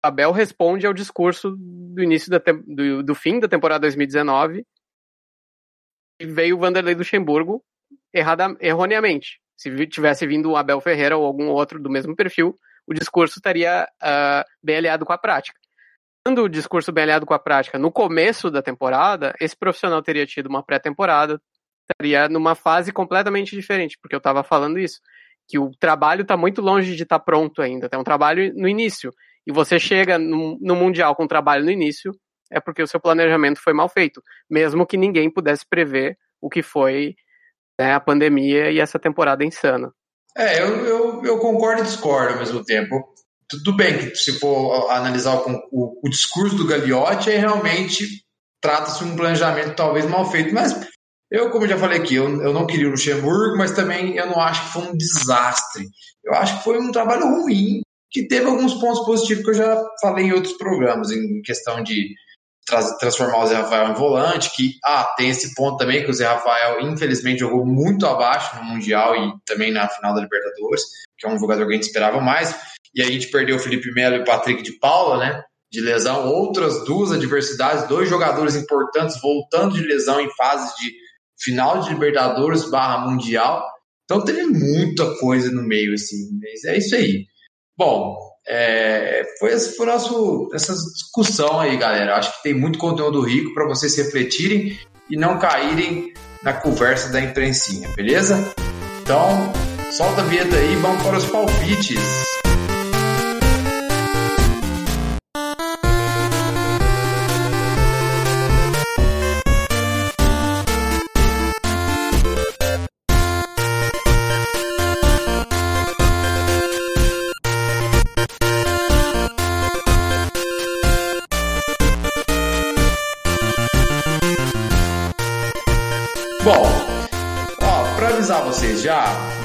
Abel 0.01 0.31
responde 0.31 0.87
ao 0.87 0.93
discurso 0.93 1.55
do 1.57 2.01
início 2.01 2.31
da, 2.31 2.41
do, 2.65 3.03
do 3.03 3.13
fim 3.13 3.39
da 3.39 3.47
temporada 3.47 3.81
2019 3.81 4.65
e 6.19 6.25
veio 6.25 6.55
o 6.55 6.59
Vanderlei 6.59 6.95
Luxemburgo 6.95 7.63
errada, 8.11 8.57
erroneamente 8.59 9.39
se 9.57 9.87
tivesse 9.87 10.25
vindo 10.27 10.51
o 10.51 10.55
Abel 10.55 10.79
Ferreira 10.79 11.17
ou 11.17 11.25
algum 11.25 11.47
outro 11.47 11.79
do 11.81 11.89
mesmo 11.89 12.15
perfil, 12.15 12.55
o 12.85 12.93
discurso 12.93 13.39
estaria 13.39 13.87
uh, 14.01 14.43
bem 14.63 14.77
aliado 14.77 15.05
com 15.05 15.11
a 15.11 15.17
prática. 15.17 15.59
Quando 16.23 16.43
o 16.43 16.49
discurso 16.49 16.91
bem 16.91 17.03
aliado 17.03 17.25
com 17.25 17.33
a 17.33 17.39
prática 17.39 17.79
no 17.79 17.91
começo 17.91 18.51
da 18.51 18.61
temporada, 18.61 19.33
esse 19.41 19.55
profissional 19.57 20.01
teria 20.01 20.25
tido 20.25 20.47
uma 20.47 20.63
pré-temporada, 20.63 21.41
estaria 21.89 22.29
numa 22.29 22.53
fase 22.53 22.91
completamente 22.91 23.55
diferente, 23.55 23.97
porque 24.01 24.15
eu 24.15 24.19
estava 24.19 24.43
falando 24.43 24.77
isso, 24.77 24.99
que 25.47 25.57
o 25.57 25.71
trabalho 25.79 26.21
está 26.21 26.35
muito 26.35 26.61
longe 26.61 26.95
de 26.95 27.03
estar 27.03 27.19
tá 27.19 27.25
pronto 27.25 27.61
ainda, 27.61 27.89
tem 27.89 27.99
um 27.99 28.03
trabalho 28.03 28.53
no 28.55 28.67
início, 28.67 29.11
e 29.45 29.51
você 29.51 29.79
chega 29.79 30.19
no, 30.19 30.57
no 30.61 30.75
Mundial 30.75 31.15
com 31.15 31.25
trabalho 31.25 31.63
no 31.63 31.71
início, 31.71 32.11
é 32.51 32.59
porque 32.59 32.83
o 32.83 32.87
seu 32.87 32.99
planejamento 32.99 33.61
foi 33.61 33.73
mal 33.73 33.87
feito, 33.87 34.21
mesmo 34.49 34.85
que 34.85 34.97
ninguém 34.97 35.31
pudesse 35.31 35.65
prever 35.67 36.17
o 36.41 36.49
que 36.49 36.61
foi 36.61 37.15
né, 37.79 37.93
a 37.93 37.99
pandemia 37.99 38.71
e 38.71 38.79
essa 38.79 38.99
temporada 38.99 39.45
insana. 39.45 39.91
É, 40.37 40.61
eu, 40.61 40.85
eu, 40.85 41.25
eu 41.25 41.39
concordo 41.39 41.81
e 41.81 41.85
discordo 41.85 42.33
ao 42.33 42.39
mesmo 42.39 42.63
tempo. 42.63 43.13
Tudo 43.49 43.75
bem 43.75 43.97
que 43.97 44.15
se 44.15 44.39
for 44.39 44.91
analisar 44.91 45.35
o, 45.35 45.51
o, 45.71 46.01
o 46.03 46.09
discurso 46.09 46.55
do 46.55 46.67
Gagliotti, 46.67 47.29
aí 47.29 47.37
realmente 47.37 48.05
trata-se 48.61 49.03
de 49.03 49.11
um 49.11 49.15
planejamento 49.15 49.75
talvez 49.75 50.05
mal 50.05 50.29
feito, 50.29 50.53
mas 50.53 50.75
eu, 51.31 51.49
como 51.49 51.67
já 51.67 51.77
falei 51.77 51.99
aqui, 51.99 52.15
eu, 52.15 52.41
eu 52.41 52.53
não 52.53 52.65
queria 52.65 52.87
o 52.87 52.91
Luxemburgo, 52.91 53.57
mas 53.57 53.71
também 53.71 54.15
eu 54.15 54.27
não 54.27 54.39
acho 54.39 54.65
que 54.65 54.73
foi 54.73 54.83
um 54.83 54.97
desastre. 54.97 55.87
Eu 56.23 56.33
acho 56.33 56.57
que 56.57 56.63
foi 56.63 56.79
um 56.79 56.91
trabalho 56.91 57.25
ruim, 57.25 57.81
que 58.09 58.27
teve 58.27 58.45
alguns 58.45 58.73
pontos 58.75 59.05
positivos 59.05 59.43
que 59.43 59.49
eu 59.51 59.55
já 59.55 59.83
falei 60.01 60.25
em 60.25 60.33
outros 60.33 60.53
programas, 60.57 61.11
em 61.11 61.41
questão 61.41 61.83
de 61.83 62.13
transformar 62.99 63.43
o 63.43 63.47
Zé 63.47 63.55
Rafael 63.55 63.89
em 63.89 63.93
volante, 63.93 64.53
que 64.55 64.73
ah, 64.83 65.05
tem 65.15 65.29
esse 65.29 65.55
ponto 65.55 65.77
também 65.77 66.03
que 66.03 66.11
o 66.11 66.13
Zé 66.13 66.25
Rafael 66.25 66.81
infelizmente 66.81 67.39
jogou 67.39 67.65
muito 67.65 68.05
abaixo 68.05 68.57
no 68.57 68.63
Mundial 68.63 69.15
e 69.15 69.33
também 69.45 69.71
na 69.71 69.87
final 69.87 70.13
da 70.13 70.21
Libertadores, 70.21 70.83
que 71.17 71.25
é 71.25 71.29
um 71.29 71.39
jogador 71.39 71.65
que 71.65 71.71
a 71.71 71.75
gente 71.75 71.87
esperava 71.87 72.19
mais, 72.19 72.53
e 72.93 73.01
a 73.01 73.05
gente 73.05 73.27
perdeu 73.27 73.55
o 73.55 73.59
Felipe 73.59 73.91
Melo 73.91 74.17
e 74.17 74.19
o 74.19 74.25
Patrick 74.25 74.61
de 74.61 74.73
Paula, 74.73 75.17
né, 75.17 75.43
de 75.71 75.79
lesão, 75.79 76.27
outras 76.27 76.83
duas 76.83 77.11
adversidades, 77.11 77.87
dois 77.87 78.09
jogadores 78.09 78.55
importantes 78.55 79.19
voltando 79.21 79.73
de 79.73 79.83
lesão 79.83 80.19
em 80.19 80.29
fases 80.35 80.75
de 80.75 80.91
final 81.39 81.79
de 81.79 81.89
Libertadores 81.89 82.69
barra 82.69 83.09
Mundial, 83.09 83.65
então 84.03 84.23
teve 84.23 84.45
muita 84.45 85.17
coisa 85.19 85.51
no 85.51 85.61
meio, 85.63 85.93
assim, 85.93 86.17
mas 86.41 86.63
é 86.65 86.77
isso 86.77 86.95
aí. 86.95 87.25
Bom, 87.77 88.17
é, 88.47 89.23
foi, 89.39 89.51
esse, 89.51 89.75
foi 89.75 89.85
nosso, 89.85 90.49
essa 90.53 90.73
discussão 90.73 91.59
aí, 91.59 91.75
galera. 91.75 92.15
Acho 92.15 92.35
que 92.37 92.43
tem 92.43 92.53
muito 92.53 92.79
conteúdo 92.79 93.21
rico 93.21 93.53
para 93.53 93.67
vocês 93.67 93.97
refletirem 93.97 94.79
e 95.09 95.17
não 95.17 95.37
caírem 95.37 96.13
na 96.41 96.53
conversa 96.53 97.11
da 97.11 97.19
imprensinha, 97.19 97.89
beleza? 97.95 98.53
Então, 99.01 99.51
solta 99.91 100.21
a 100.21 100.23
vinheta 100.25 100.55
aí 100.55 100.75
vamos 100.77 101.03
para 101.03 101.17
os 101.17 101.25
palpites. 101.25 102.36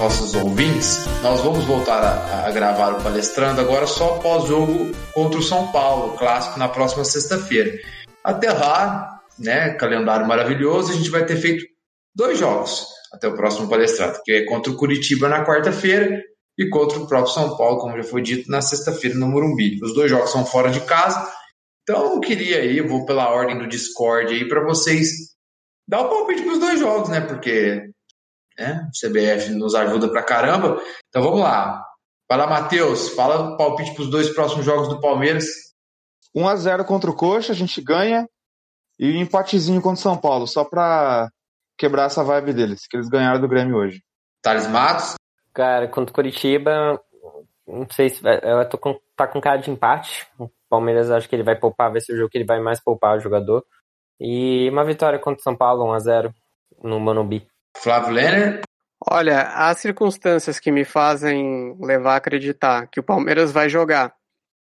Nossos 0.03 0.35
ouvintes, 0.35 1.07
nós 1.23 1.41
vamos 1.43 1.65
voltar 1.65 2.03
a, 2.03 2.49
a 2.49 2.51
gravar 2.51 2.95
o 2.95 3.03
Palestrando 3.05 3.61
agora 3.61 3.87
só 3.87 4.19
pós-jogo 4.19 4.91
contra 5.15 5.39
o 5.39 5.43
São 5.43 5.71
Paulo, 5.71 6.19
clássico, 6.19 6.59
na 6.59 6.69
próxima 6.69 7.05
sexta-feira. 7.05 7.79
Até 8.25 8.51
lá, 8.51 9.21
né, 9.39 9.75
calendário 9.75 10.27
maravilhoso, 10.27 10.91
a 10.91 10.97
gente 10.97 11.09
vai 11.09 11.25
ter 11.25 11.37
feito 11.37 11.65
dois 12.13 12.37
jogos 12.37 12.85
até 13.13 13.29
o 13.29 13.37
próximo 13.37 13.69
Palestrando, 13.69 14.19
que 14.25 14.33
é 14.33 14.45
contra 14.45 14.73
o 14.73 14.77
Curitiba 14.77 15.29
na 15.29 15.47
quarta-feira 15.47 16.21
e 16.59 16.69
contra 16.69 16.99
o 16.99 17.07
próprio 17.07 17.33
São 17.33 17.57
Paulo, 17.57 17.79
como 17.79 17.97
já 17.97 18.03
foi 18.03 18.23
dito, 18.23 18.51
na 18.51 18.61
sexta-feira 18.61 19.17
no 19.17 19.29
Morumbi. 19.29 19.79
Os 19.85 19.95
dois 19.95 20.11
jogos 20.11 20.33
são 20.33 20.45
fora 20.45 20.73
de 20.73 20.81
casa, 20.81 21.25
então 21.85 22.15
eu 22.15 22.21
queria 22.21 22.59
aí, 22.59 22.81
vou 22.81 23.07
pela 23.07 23.31
ordem 23.31 23.57
do 23.57 23.69
Discord 23.69 24.35
aí 24.35 24.49
para 24.49 24.65
vocês 24.65 25.11
dar 25.89 26.01
o 26.01 26.09
palpite 26.09 26.43
para 26.43 26.55
os 26.55 26.59
dois 26.59 26.81
jogos, 26.81 27.09
né? 27.09 27.21
Porque 27.21 27.92
né? 28.59 28.89
O 28.89 29.09
CBF 29.09 29.51
nos 29.51 29.75
ajuda 29.75 30.09
pra 30.09 30.23
caramba. 30.23 30.81
Então 31.09 31.23
vamos 31.23 31.41
lá. 31.41 31.85
Vai 32.29 32.39
lá, 32.39 32.47
Matheus. 32.47 33.11
Fala 33.11 33.55
o 33.55 33.57
palpite 33.57 33.95
para 33.95 34.03
os 34.03 34.11
dois 34.11 34.31
próximos 34.31 34.65
jogos 34.65 34.89
do 34.89 35.01
Palmeiras. 35.01 35.45
1 36.35 36.49
a 36.49 36.57
0 36.57 36.85
contra 36.85 37.11
o 37.11 37.15
Coxa, 37.17 37.53
a 37.53 37.55
gente 37.55 37.81
ganha. 37.81 38.27
E 38.99 39.11
um 39.11 39.21
empatezinho 39.21 39.83
contra 39.83 39.99
o 39.99 40.03
São 40.03 40.17
Paulo, 40.17 40.47
só 40.47 40.65
pra 40.65 41.29
quebrar 41.77 42.05
essa 42.05 42.23
vibe 42.23 42.53
deles, 42.53 42.87
que 42.87 42.97
eles 42.97 43.09
ganharam 43.09 43.41
do 43.41 43.49
Grêmio 43.49 43.77
hoje. 43.77 44.01
Thales 44.41 44.67
Matos? 44.69 45.15
Cara, 45.53 45.89
contra 45.89 46.11
o 46.11 46.15
Curitiba, 46.15 47.01
não 47.67 47.87
sei 47.91 48.11
se 48.11 48.23
vai, 48.23 48.39
eu 48.43 48.69
tô 48.69 48.79
com, 48.79 48.99
tá 49.17 49.27
com 49.27 49.41
cara 49.41 49.59
de 49.59 49.71
empate. 49.71 50.27
O 50.39 50.49
Palmeiras 50.69 51.11
acho 51.11 51.29
que 51.29 51.35
ele 51.35 51.43
vai 51.43 51.57
poupar, 51.57 51.91
vai 51.91 52.01
ser 52.01 52.15
o 52.15 52.17
jogo 52.17 52.31
que 52.31 52.39
ele 52.39 52.47
vai 52.47 52.61
mais 52.61 52.83
poupar 52.83 53.17
o 53.17 53.21
jogador. 53.21 53.65
E 54.21 54.69
uma 54.71 54.85
vitória 54.85 55.19
contra 55.19 55.41
o 55.41 55.43
São 55.43 55.57
Paulo, 55.57 55.85
1 55.87 55.93
a 55.93 55.99
0 55.99 56.35
no 56.83 57.01
Monumbi. 57.01 57.47
Flávio 57.77 58.11
Lenner. 58.11 58.61
Olha, 59.11 59.43
há 59.43 59.75
circunstâncias 59.75 60.61
que 60.61 60.71
me 60.71 60.85
fazem 60.85 61.77
levar 61.81 62.15
a 62.15 62.17
acreditar 62.17 62.87
que 62.87 63.01
o 63.01 63.03
Palmeiras 63.03 63.51
vai 63.51 63.69
jogar 63.69 64.15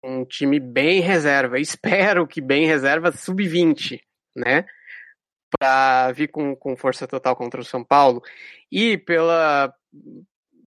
um 0.05 0.25
time 0.25 0.59
bem 0.59 1.01
reserva, 1.01 1.59
espero 1.61 2.27
que 2.27 2.41
bem 2.41 2.67
reserva, 2.67 3.13
sub-20, 3.13 4.01
né? 4.37 4.65
Para 5.59 6.13
vir 6.13 6.29
com, 6.29 6.57
com 6.57 6.77
força 6.77 7.07
total 7.07 7.37
contra 7.37 7.61
o 7.61 7.65
São 7.65 7.85
Paulo. 7.85 8.23
E 8.71 8.97
pela, 8.97 9.73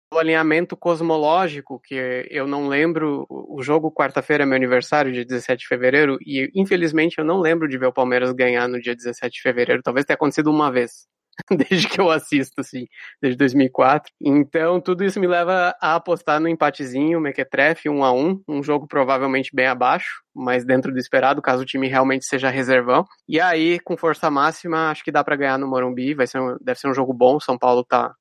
pelo 0.10 0.20
alinhamento 0.20 0.76
cosmológico, 0.76 1.80
que 1.80 2.28
eu 2.32 2.48
não 2.48 2.68
lembro, 2.68 3.28
o 3.30 3.62
jogo 3.62 3.92
quarta-feira 3.92 4.44
é 4.44 4.46
meu 4.46 4.56
aniversário, 4.56 5.14
dia 5.14 5.24
17 5.24 5.62
de 5.62 5.68
fevereiro, 5.68 6.18
e 6.20 6.52
infelizmente 6.56 7.20
eu 7.20 7.24
não 7.24 7.40
lembro 7.40 7.68
de 7.68 7.78
ver 7.78 7.86
o 7.86 7.94
Palmeiras 7.94 8.34
ganhar 8.34 8.68
no 8.68 8.82
dia 8.82 8.96
17 8.96 9.36
de 9.36 9.42
fevereiro, 9.42 9.84
talvez 9.84 10.06
tenha 10.06 10.16
acontecido 10.16 10.50
uma 10.50 10.72
vez. 10.72 11.08
desde 11.70 11.88
que 11.88 12.00
eu 12.00 12.10
assisto, 12.10 12.62
assim, 12.62 12.88
desde 13.22 13.38
2004. 13.38 14.12
Então, 14.22 14.80
tudo 14.80 15.04
isso 15.04 15.20
me 15.20 15.28
leva 15.28 15.76
a 15.82 15.96
apostar 15.96 16.40
no 16.40 16.48
empatezinho, 16.48 17.20
Mequetrefe, 17.20 17.90
um 17.90 18.04
a 18.04 18.12
um, 18.12 18.42
um 18.48 18.62
jogo 18.62 18.88
provavelmente 18.88 19.52
bem 19.54 19.68
abaixo, 19.68 20.22
mas 20.34 20.66
dentro 20.66 20.92
do 20.92 21.00
esperado, 21.00 21.42
caso 21.42 21.64
o 21.64 21.66
time 21.66 21.88
realmente 21.88 22.26
seja 22.26 22.50
reservão. 22.50 23.06
E 23.28 23.40
aí, 23.40 23.80
com 23.80 23.98
força 23.98 24.30
máxima, 24.30 24.90
acho 24.90 25.04
que 25.04 25.12
dá 25.12 25.24
para 25.24 25.36
ganhar 25.36 25.58
no 25.58 25.68
Morumbi, 25.68 26.14
vai 26.14 26.28
ser 26.28 26.40
um, 26.40 26.58
deve 26.62 26.80
ser 26.80 26.88
um 26.88 26.94
jogo 26.94 27.14
bom, 27.14 27.40
São 27.40 27.58
Paulo 27.58 27.84
tá 27.84 28.14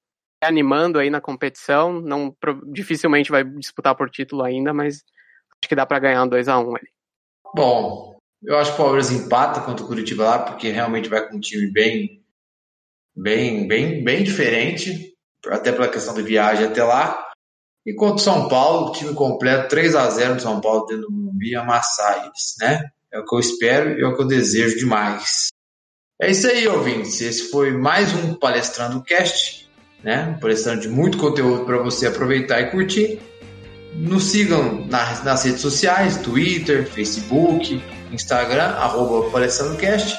animando 0.42 0.98
aí 0.98 1.10
na 1.10 1.20
competição, 1.20 2.00
não 2.00 2.34
dificilmente 2.72 3.30
vai 3.30 3.44
disputar 3.44 3.94
por 3.94 4.08
título 4.08 4.42
ainda, 4.42 4.72
mas 4.72 5.04
acho 5.62 5.68
que 5.68 5.74
dá 5.74 5.84
para 5.84 5.98
ganhar 5.98 6.22
um 6.22 6.28
2 6.28 6.48
a 6.48 6.58
1 6.58 6.76
ali. 6.76 6.88
Bom, 7.54 8.16
eu 8.42 8.56
acho 8.56 8.70
que 8.70 8.80
o 8.80 8.84
Palmeiras 8.84 9.10
empata 9.10 9.60
contra 9.60 9.84
o 9.84 9.88
Curitiba 9.88 10.24
lá, 10.24 10.38
porque 10.38 10.70
realmente 10.70 11.10
vai 11.10 11.28
com 11.28 11.36
um 11.36 11.40
time 11.40 11.70
bem 11.70 12.19
bem, 13.20 13.68
bem, 13.68 14.02
bem 14.02 14.24
diferente, 14.24 15.14
até 15.46 15.70
pela 15.72 15.88
questão 15.88 16.14
de 16.14 16.22
viagem 16.22 16.66
até 16.66 16.82
lá. 16.82 17.28
E 17.86 17.94
contra 17.94 18.16
o 18.16 18.18
São 18.18 18.48
Paulo, 18.48 18.92
time 18.92 19.14
completo, 19.14 19.68
3 19.68 19.94
a 19.94 20.10
0 20.10 20.34
no 20.34 20.40
São 20.40 20.60
Paulo 20.60 20.86
dentro 20.86 21.04
do 21.04 21.12
Morumbi, 21.12 21.54
amassar 21.54 22.24
eles, 22.24 22.54
né? 22.60 22.84
É 23.12 23.18
o 23.18 23.24
que 23.24 23.34
eu 23.34 23.40
espero 23.40 23.98
e 23.98 24.02
é 24.02 24.06
o 24.06 24.14
que 24.14 24.22
eu 24.22 24.26
desejo 24.26 24.78
demais. 24.78 25.48
É 26.20 26.30
isso 26.30 26.46
aí, 26.46 26.68
ouvintes. 26.68 27.20
Esse 27.20 27.50
foi 27.50 27.72
mais 27.72 28.12
um 28.14 28.34
Palestrando 28.34 29.02
Cast, 29.02 29.68
né? 30.04 30.34
Um 30.36 30.38
palestrando 30.38 30.82
de 30.82 30.88
muito 30.88 31.16
conteúdo 31.16 31.64
para 31.64 31.78
você 31.78 32.06
aproveitar 32.06 32.60
e 32.60 32.70
curtir. 32.70 33.18
Nos 33.94 34.24
sigam 34.24 34.86
nas, 34.86 35.24
nas 35.24 35.42
redes 35.42 35.62
sociais, 35.62 36.18
Twitter, 36.18 36.86
Facebook, 36.86 37.82
Instagram, 38.12 38.74
arroba 38.76 39.30
PalestrandoCast. 39.30 40.16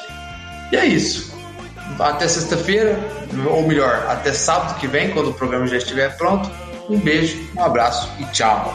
E 0.72 0.76
é 0.76 0.86
isso 0.86 1.31
até 2.00 2.28
sexta-feira, 2.28 3.00
ou 3.50 3.68
melhor, 3.68 4.06
até 4.08 4.34
sábado 4.34 4.80
que 4.80 4.88
vem, 4.88 5.12
quando 5.12 5.30
o 5.30 5.34
programa 5.34 5.68
já 5.68 5.78
estiver 5.78 6.16
pronto. 6.18 6.50
Um 6.90 7.00
beijo, 7.00 7.38
um 7.56 7.64
abraço 7.64 8.10
e 8.20 8.26
tchau. 8.26 8.74